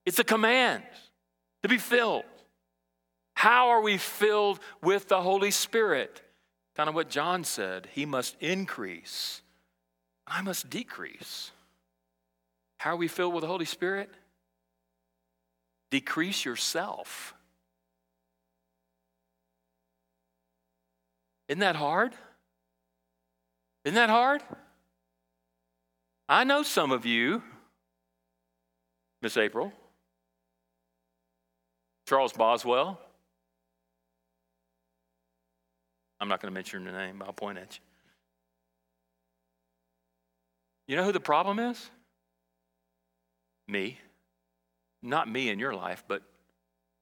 It's 0.05 0.19
a 0.19 0.23
command 0.23 0.83
to 1.63 1.69
be 1.69 1.77
filled. 1.77 2.23
How 3.35 3.69
are 3.69 3.81
we 3.81 3.97
filled 3.97 4.59
with 4.81 5.07
the 5.07 5.21
Holy 5.21 5.51
Spirit? 5.51 6.21
Kind 6.75 6.89
of 6.89 6.95
what 6.95 7.09
John 7.09 7.43
said 7.43 7.87
He 7.93 8.05
must 8.05 8.35
increase, 8.41 9.41
I 10.27 10.41
must 10.41 10.69
decrease. 10.69 11.51
How 12.77 12.91
are 12.91 12.97
we 12.97 13.09
filled 13.09 13.33
with 13.33 13.41
the 13.41 13.47
Holy 13.47 13.65
Spirit? 13.65 14.09
Decrease 15.91 16.45
yourself. 16.45 17.33
Isn't 21.47 21.59
that 21.59 21.75
hard? 21.75 22.13
Isn't 23.83 23.95
that 23.95 24.09
hard? 24.09 24.43
I 26.27 26.43
know 26.43 26.61
some 26.61 26.91
of 26.91 27.07
you, 27.07 27.41
Miss 29.21 29.35
April, 29.35 29.73
Charles 32.07 32.33
Boswell. 32.33 33.01
I'm 36.19 36.27
not 36.27 36.39
going 36.41 36.51
to 36.51 36.53
mention 36.53 36.83
your 36.83 36.93
name, 36.93 37.23
I'll 37.25 37.33
point 37.33 37.57
at 37.57 37.75
you. 37.75 37.81
You 40.87 40.97
know 40.97 41.03
who 41.03 41.11
the 41.11 41.19
problem 41.19 41.59
is? 41.59 41.89
Me. 43.67 43.97
Not 45.01 45.29
me 45.29 45.49
in 45.49 45.59
your 45.59 45.73
life, 45.73 46.03
but 46.07 46.23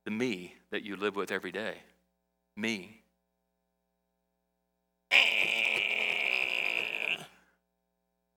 the 0.05 0.11
me 0.11 0.55
that 0.71 0.83
you 0.83 0.95
live 0.95 1.15
with 1.15 1.31
every 1.31 1.51
day. 1.51 1.75
Me. 2.55 3.01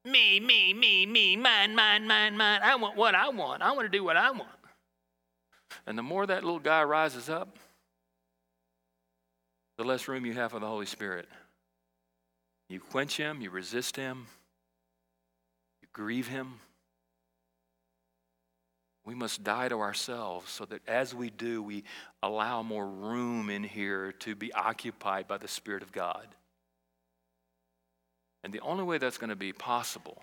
Me, 0.04 0.40
me, 0.40 0.72
me, 0.72 1.06
me, 1.06 1.36
mine, 1.36 1.74
mine, 1.74 2.06
mine, 2.06 2.36
mine. 2.36 2.60
I 2.62 2.74
want 2.76 2.96
what 2.96 3.14
I 3.14 3.28
want. 3.28 3.62
I 3.62 3.72
want 3.72 3.90
to 3.90 3.96
do 3.96 4.02
what 4.02 4.16
I 4.16 4.30
want. 4.30 4.48
And 5.86 5.96
the 5.96 6.02
more 6.02 6.26
that 6.26 6.42
little 6.42 6.58
guy 6.58 6.82
rises 6.82 7.28
up, 7.28 7.58
the 9.76 9.84
less 9.84 10.08
room 10.08 10.26
you 10.26 10.32
have 10.34 10.50
for 10.52 10.58
the 10.58 10.66
Holy 10.66 10.86
Spirit. 10.86 11.28
You 12.68 12.80
quench 12.80 13.16
him, 13.16 13.40
you 13.40 13.50
resist 13.50 13.96
him, 13.96 14.26
you 15.82 15.88
grieve 15.92 16.28
him, 16.28 16.60
we 19.10 19.16
must 19.16 19.42
die 19.42 19.68
to 19.68 19.80
ourselves 19.80 20.52
so 20.52 20.64
that 20.66 20.86
as 20.86 21.12
we 21.12 21.30
do, 21.30 21.60
we 21.64 21.82
allow 22.22 22.62
more 22.62 22.86
room 22.86 23.50
in 23.50 23.64
here 23.64 24.12
to 24.20 24.36
be 24.36 24.52
occupied 24.52 25.26
by 25.26 25.36
the 25.36 25.48
Spirit 25.48 25.82
of 25.82 25.90
God. 25.90 26.28
And 28.44 28.52
the 28.52 28.60
only 28.60 28.84
way 28.84 28.98
that's 28.98 29.18
going 29.18 29.30
to 29.30 29.36
be 29.36 29.52
possible 29.52 30.22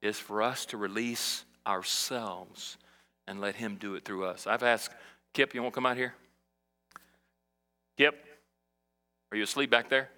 is 0.00 0.16
for 0.16 0.40
us 0.40 0.66
to 0.66 0.76
release 0.76 1.44
ourselves 1.66 2.76
and 3.26 3.40
let 3.40 3.56
Him 3.56 3.74
do 3.74 3.96
it 3.96 4.04
through 4.04 4.26
us. 4.26 4.46
I've 4.46 4.62
asked 4.62 4.92
Kip, 5.34 5.52
you 5.52 5.60
want 5.60 5.74
to 5.74 5.78
come 5.78 5.86
out 5.86 5.96
here? 5.96 6.14
Kip, 7.96 8.24
are 9.32 9.36
you 9.36 9.42
asleep 9.42 9.68
back 9.68 9.88
there? 9.88 10.10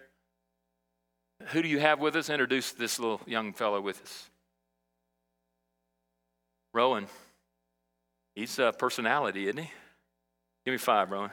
Who 1.52 1.62
do 1.62 1.68
you 1.68 1.78
have 1.78 2.00
with 2.00 2.16
us? 2.16 2.28
Introduce 2.28 2.72
this 2.72 2.98
little 2.98 3.22
young 3.24 3.54
fellow 3.54 3.80
with 3.80 4.02
us. 4.02 4.28
Rowan. 6.74 7.06
He's 8.40 8.58
a 8.58 8.72
personality, 8.72 9.48
isn't 9.48 9.58
he? 9.58 9.70
Give 10.64 10.72
me 10.72 10.78
five, 10.78 11.10
Rowan. 11.10 11.30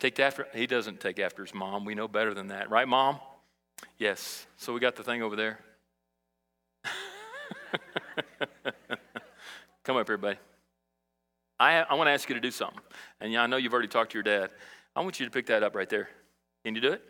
Take 0.00 0.18
after 0.18 0.48
he 0.52 0.66
doesn't 0.66 0.98
take 0.98 1.20
after 1.20 1.44
his 1.44 1.54
mom. 1.54 1.84
We 1.84 1.94
know 1.94 2.08
better 2.08 2.34
than 2.34 2.48
that, 2.48 2.68
right, 2.68 2.88
mom? 2.88 3.20
Yes. 3.96 4.44
So 4.56 4.72
we 4.72 4.80
got 4.80 4.96
the 4.96 5.04
thing 5.04 5.22
over 5.22 5.36
there. 5.36 5.60
Come 9.84 9.96
up 9.96 10.08
here, 10.08 10.16
buddy. 10.16 10.38
I, 11.60 11.82
I 11.82 11.94
want 11.94 12.08
to 12.08 12.10
ask 12.10 12.28
you 12.28 12.34
to 12.34 12.40
do 12.40 12.50
something. 12.50 12.80
And 13.20 13.36
I 13.36 13.46
know 13.46 13.56
you've 13.56 13.72
already 13.72 13.86
talked 13.86 14.10
to 14.10 14.16
your 14.16 14.24
dad. 14.24 14.50
I 14.96 15.00
want 15.02 15.20
you 15.20 15.26
to 15.26 15.30
pick 15.30 15.46
that 15.46 15.62
up 15.62 15.76
right 15.76 15.88
there. 15.88 16.08
Can 16.64 16.74
you 16.74 16.80
do 16.80 16.90
it? 16.90 17.04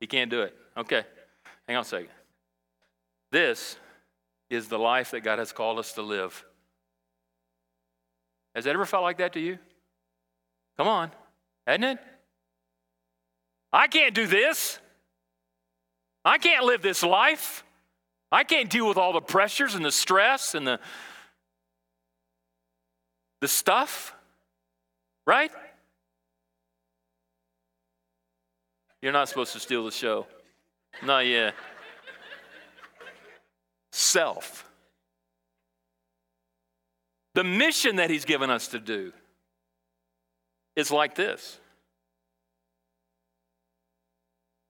He 0.00 0.06
can't 0.06 0.30
do 0.30 0.42
it. 0.42 0.54
Okay, 0.76 1.02
hang 1.66 1.76
on 1.76 1.82
a 1.82 1.84
second. 1.84 2.10
This 3.30 3.76
is 4.50 4.68
the 4.68 4.78
life 4.78 5.10
that 5.10 5.20
God 5.20 5.38
has 5.38 5.52
called 5.52 5.78
us 5.78 5.92
to 5.94 6.02
live. 6.02 6.44
Has 8.54 8.64
that 8.64 8.74
ever 8.74 8.86
felt 8.86 9.02
like 9.02 9.18
that 9.18 9.34
to 9.34 9.40
you? 9.40 9.58
Come 10.76 10.88
on, 10.88 11.10
hasn't 11.66 11.84
it? 11.84 11.98
I 13.72 13.86
can't 13.88 14.14
do 14.14 14.26
this. 14.26 14.78
I 16.24 16.38
can't 16.38 16.64
live 16.64 16.82
this 16.82 17.02
life. 17.02 17.64
I 18.30 18.44
can't 18.44 18.68
deal 18.68 18.88
with 18.88 18.98
all 18.98 19.12
the 19.12 19.20
pressures 19.20 19.74
and 19.74 19.84
the 19.84 19.92
stress 19.92 20.54
and 20.54 20.66
the, 20.66 20.80
the 23.40 23.48
stuff, 23.48 24.14
right? 25.26 25.50
You're 29.02 29.12
not 29.12 29.28
supposed 29.28 29.52
to 29.52 29.60
steal 29.60 29.84
the 29.84 29.90
show. 29.90 30.26
Not 31.02 31.26
yet. 31.26 31.54
Self. 33.92 34.64
The 37.34 37.44
mission 37.44 37.96
that 37.96 38.10
he's 38.10 38.24
given 38.24 38.50
us 38.50 38.68
to 38.68 38.80
do 38.80 39.12
is 40.74 40.90
like 40.90 41.14
this. 41.14 41.58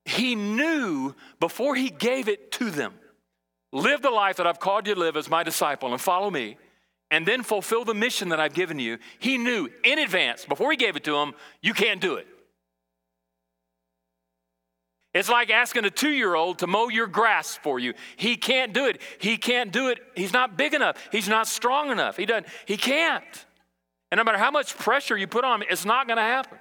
He 0.05 0.35
knew 0.35 1.15
before 1.39 1.75
he 1.75 1.89
gave 1.89 2.27
it 2.27 2.51
to 2.53 2.69
them 2.71 2.93
live 3.71 4.01
the 4.01 4.09
life 4.09 4.37
that 4.37 4.47
I've 4.47 4.59
called 4.59 4.87
you 4.87 4.95
to 4.95 4.99
live 4.99 5.15
as 5.15 5.29
my 5.29 5.43
disciple 5.43 5.91
and 5.91 6.01
follow 6.01 6.31
me, 6.31 6.57
and 7.11 7.25
then 7.25 7.43
fulfill 7.43 7.85
the 7.85 7.93
mission 7.93 8.29
that 8.29 8.39
I've 8.39 8.53
given 8.53 8.79
you. 8.79 8.97
He 9.19 9.37
knew 9.37 9.69
in 9.83 9.99
advance, 9.99 10.45
before 10.45 10.71
he 10.71 10.77
gave 10.77 10.95
it 10.95 11.03
to 11.05 11.11
them, 11.11 11.33
you 11.61 11.73
can't 11.73 12.01
do 12.01 12.15
it. 12.15 12.27
It's 15.13 15.29
like 15.29 15.49
asking 15.49 15.85
a 15.85 15.89
two 15.89 16.11
year 16.11 16.35
old 16.35 16.59
to 16.59 16.67
mow 16.67 16.87
your 16.87 17.07
grass 17.07 17.57
for 17.63 17.79
you. 17.79 17.95
He 18.15 18.37
can't 18.37 18.73
do 18.73 18.85
it. 18.85 19.01
He 19.17 19.37
can't 19.37 19.71
do 19.71 19.87
it. 19.89 19.99
He's 20.15 20.33
not 20.33 20.55
big 20.55 20.75
enough. 20.75 20.97
He's 21.11 21.27
not 21.27 21.47
strong 21.47 21.89
enough. 21.89 22.15
He 22.15 22.27
doesn't. 22.27 22.45
He 22.65 22.77
can't. 22.77 23.45
And 24.11 24.19
no 24.19 24.23
matter 24.23 24.37
how 24.37 24.51
much 24.51 24.77
pressure 24.77 25.17
you 25.17 25.25
put 25.25 25.43
on 25.43 25.61
him, 25.61 25.67
it's 25.69 25.85
not 25.85 26.05
going 26.07 26.17
to 26.17 26.23
happen. 26.23 26.59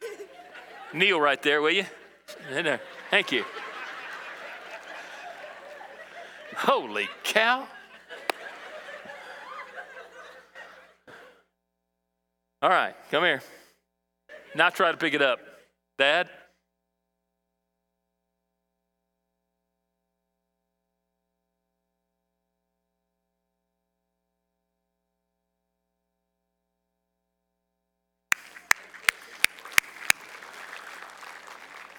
Kneel 0.94 1.20
right 1.20 1.42
there, 1.42 1.60
will 1.60 1.72
you? 1.72 1.84
there. 2.50 2.80
Thank 3.10 3.32
you. 3.32 3.44
Holy 6.56 7.08
cow. 7.22 7.68
All 12.66 12.72
right, 12.72 12.96
come 13.12 13.22
here. 13.22 13.42
Now 14.56 14.70
try 14.70 14.90
to 14.90 14.98
pick 14.98 15.14
it 15.14 15.22
up. 15.22 15.38
Dad? 15.98 16.28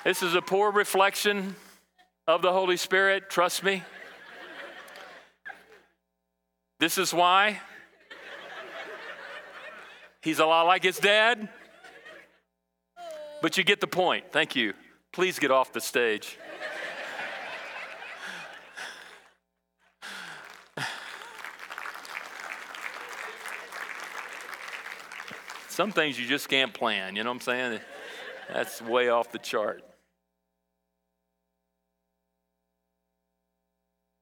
This 0.04 0.22
is 0.22 0.36
a 0.36 0.42
poor 0.42 0.70
reflection 0.72 1.56
of 2.28 2.42
the 2.42 2.52
Holy 2.52 2.76
Spirit, 2.76 3.30
trust 3.30 3.64
me. 3.64 3.84
This 6.82 6.98
is 6.98 7.14
why 7.14 7.62
He's 10.22 10.40
a 10.40 10.46
lot 10.46 10.66
like 10.66 10.84
his 10.84 10.98
dad. 10.98 11.50
But 13.42 13.58
you 13.58 13.64
get 13.64 13.82
the 13.82 13.88
point. 13.88 14.26
Thank 14.32 14.56
you. 14.56 14.74
Please 15.14 15.40
get 15.40 15.52
off 15.52 15.72
the 15.72 15.82
stage. 15.82 16.38
Some 25.70 25.92
things 25.92 26.20
you 26.20 26.26
just 26.26 26.50
can't 26.50 26.74
plan, 26.74 27.16
you 27.16 27.24
know 27.24 27.30
what 27.30 27.36
I'm 27.36 27.42
saying? 27.42 27.80
That's 28.52 28.82
way 28.82 29.10
off 29.10 29.32
the 29.32 29.38
chart. 29.38 29.84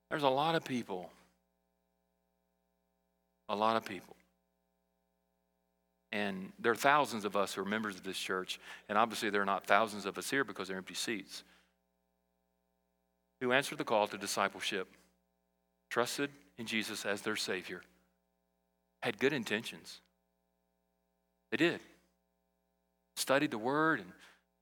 There's 0.09 0.23
a 0.23 0.29
lot 0.29 0.55
of 0.55 0.65
people. 0.65 1.09
A 3.47 3.55
lot 3.55 3.77
of 3.77 3.85
people. 3.85 4.17
And 6.15 6.53
there 6.59 6.71
are 6.71 6.75
thousands 6.75 7.25
of 7.25 7.35
us 7.35 7.53
who 7.53 7.61
are 7.61 7.65
members 7.65 7.97
of 7.97 8.03
this 8.05 8.17
church, 8.17 8.57
and 8.87 8.97
obviously 8.97 9.29
there 9.29 9.41
are 9.41 9.45
not 9.45 9.67
thousands 9.67 10.05
of 10.05 10.17
us 10.17 10.29
here 10.29 10.45
because 10.45 10.69
there 10.69 10.77
are 10.77 10.79
empty 10.79 10.93
seats, 10.93 11.43
who 13.41 13.51
answered 13.51 13.79
the 13.79 13.83
call 13.83 14.07
to 14.07 14.17
discipleship, 14.17 14.87
trusted 15.89 16.29
in 16.57 16.67
Jesus 16.67 17.05
as 17.05 17.21
their 17.21 17.35
Savior, 17.35 17.81
had 19.03 19.19
good 19.19 19.33
intentions. 19.33 19.99
They 21.51 21.57
did. 21.57 21.81
Studied 23.17 23.51
the 23.51 23.57
word 23.57 23.99
and 23.99 24.09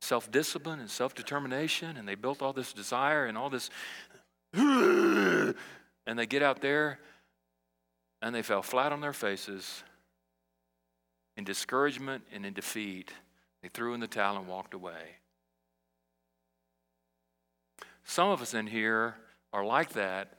self 0.02 0.32
discipline 0.32 0.80
and 0.80 0.90
self 0.90 1.14
determination, 1.14 1.98
and 1.98 2.08
they 2.08 2.16
built 2.16 2.42
all 2.42 2.54
this 2.54 2.74
desire 2.74 3.28
and 3.28 3.38
all 3.38 3.52
this. 3.52 3.70
and 4.54 5.54
they 6.16 6.26
get 6.26 6.42
out 6.42 6.62
there 6.62 6.98
and 8.24 8.34
they 8.34 8.42
fell 8.42 8.64
flat 8.64 8.92
on 8.92 9.02
their 9.02 9.14
faces 9.14 9.84
in 11.38 11.44
discouragement 11.44 12.24
and 12.34 12.46
in 12.46 12.54
defeat. 12.54 13.12
They 13.62 13.70
threw 13.70 13.94
in 13.94 14.00
the 14.00 14.08
towel 14.08 14.38
and 14.38 14.48
walked 14.48 14.74
away. 14.74 15.18
Some 18.04 18.30
of 18.30 18.42
us 18.42 18.54
in 18.54 18.68
here 18.68 19.16
are 19.54 19.66
like 19.66 19.94
that, 19.94 20.38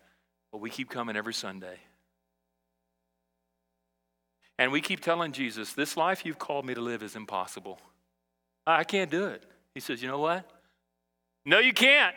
but 0.53 0.61
we 0.61 0.71
keep 0.71 0.91
coming 0.91 1.17
every 1.17 1.35
Sunday. 1.35 1.79
And 4.59 4.71
we 4.71 4.81
keep 4.81 5.01
telling 5.01 5.33
Jesus, 5.33 5.73
This 5.73 5.97
life 5.97 6.25
you've 6.25 6.39
called 6.39 6.65
me 6.65 6.75
to 6.75 6.81
live 6.81 7.03
is 7.03 7.17
impossible. 7.17 7.81
I 8.67 8.85
can't 8.85 9.11
do 9.11 9.27
it. 9.27 9.45
He 9.75 9.81
says, 9.81 10.03
You 10.03 10.09
know 10.09 10.19
what? 10.19 10.49
No, 11.45 11.59
you 11.59 11.73
can't. 11.73 12.15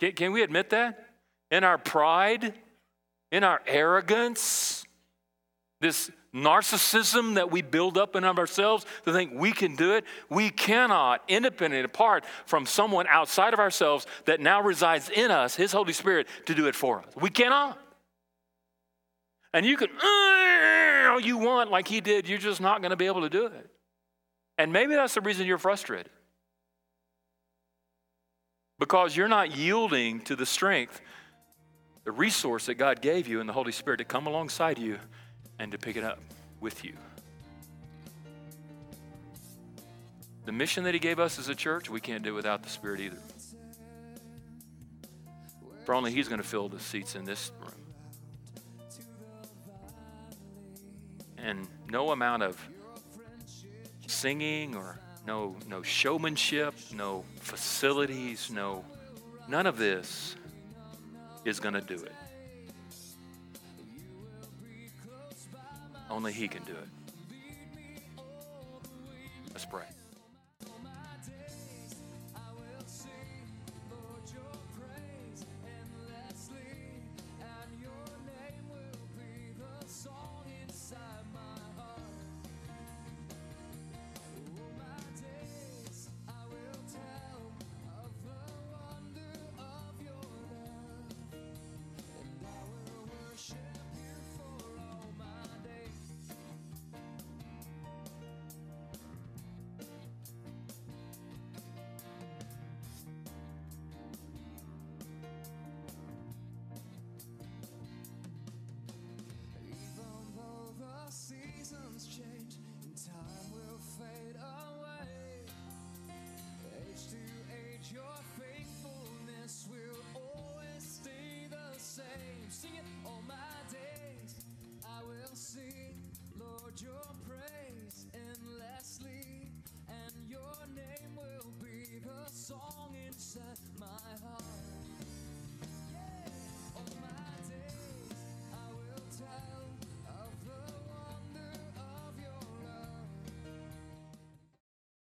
Can, 0.00 0.32
we 0.32 0.42
admit 0.42 0.70
that? 0.70 1.06
In 1.50 1.62
our 1.62 1.76
pride, 1.76 2.54
in 3.30 3.44
our 3.44 3.60
arrogance, 3.66 4.79
this 5.80 6.10
narcissism 6.34 7.34
that 7.34 7.50
we 7.50 7.62
build 7.62 7.98
up 7.98 8.14
in 8.14 8.24
ourselves 8.24 8.86
to 9.04 9.12
think 9.12 9.32
we 9.34 9.52
can 9.52 9.74
do 9.74 9.94
it, 9.94 10.04
we 10.28 10.50
cannot, 10.50 11.22
independent, 11.26 11.84
apart 11.84 12.24
from 12.46 12.66
someone 12.66 13.06
outside 13.08 13.52
of 13.52 13.60
ourselves 13.60 14.06
that 14.26 14.40
now 14.40 14.62
resides 14.62 15.10
in 15.10 15.30
us, 15.30 15.56
His 15.56 15.72
Holy 15.72 15.92
Spirit, 15.92 16.28
to 16.46 16.54
do 16.54 16.68
it 16.68 16.74
for 16.74 17.00
us. 17.00 17.06
We 17.16 17.30
cannot. 17.30 17.78
And 19.52 19.66
you 19.66 19.76
can, 19.76 19.88
uh, 19.88 21.10
all 21.10 21.20
you 21.20 21.38
want 21.38 21.70
like 21.70 21.88
he 21.88 22.00
did, 22.00 22.28
you're 22.28 22.38
just 22.38 22.60
not 22.60 22.80
going 22.82 22.90
to 22.90 22.96
be 22.96 23.06
able 23.06 23.22
to 23.22 23.30
do 23.30 23.46
it. 23.46 23.70
And 24.58 24.72
maybe 24.72 24.94
that's 24.94 25.14
the 25.14 25.20
reason 25.20 25.46
you're 25.46 25.58
frustrated. 25.58 26.12
Because 28.78 29.16
you're 29.16 29.28
not 29.28 29.56
yielding 29.56 30.20
to 30.22 30.36
the 30.36 30.46
strength, 30.46 31.00
the 32.04 32.12
resource 32.12 32.66
that 32.66 32.74
God 32.74 33.02
gave 33.02 33.26
you 33.26 33.40
in 33.40 33.46
the 33.46 33.52
Holy 33.52 33.72
Spirit 33.72 33.96
to 33.98 34.04
come 34.04 34.26
alongside 34.26 34.78
you 34.78 34.98
and 35.60 35.70
to 35.70 35.78
pick 35.78 35.96
it 35.96 36.02
up 36.02 36.18
with 36.60 36.84
you. 36.84 36.94
The 40.46 40.52
mission 40.52 40.82
that 40.82 40.94
He 40.94 40.98
gave 40.98 41.20
us 41.20 41.38
as 41.38 41.48
a 41.48 41.54
church, 41.54 41.88
we 41.88 42.00
can't 42.00 42.24
do 42.24 42.34
without 42.34 42.64
the 42.64 42.68
Spirit 42.68 42.98
either. 42.98 43.22
For 45.84 45.94
only 45.94 46.12
He's 46.12 46.26
going 46.26 46.42
to 46.42 46.46
fill 46.46 46.68
the 46.68 46.80
seats 46.80 47.14
in 47.14 47.24
this 47.24 47.52
room. 47.60 47.70
and 51.42 51.66
no 51.90 52.10
amount 52.10 52.42
of 52.42 52.60
singing 54.06 54.76
or 54.76 54.98
no, 55.26 55.56
no 55.68 55.82
showmanship, 55.82 56.74
no 56.94 57.24
facilities, 57.36 58.50
no, 58.50 58.84
none 59.48 59.66
of 59.66 59.76
this 59.76 60.36
is 61.44 61.60
going 61.60 61.74
to 61.74 61.80
do 61.80 61.94
it. 61.94 62.12
Only 66.10 66.32
He 66.32 66.48
can 66.48 66.64
do 66.64 66.72
it. 66.72 66.99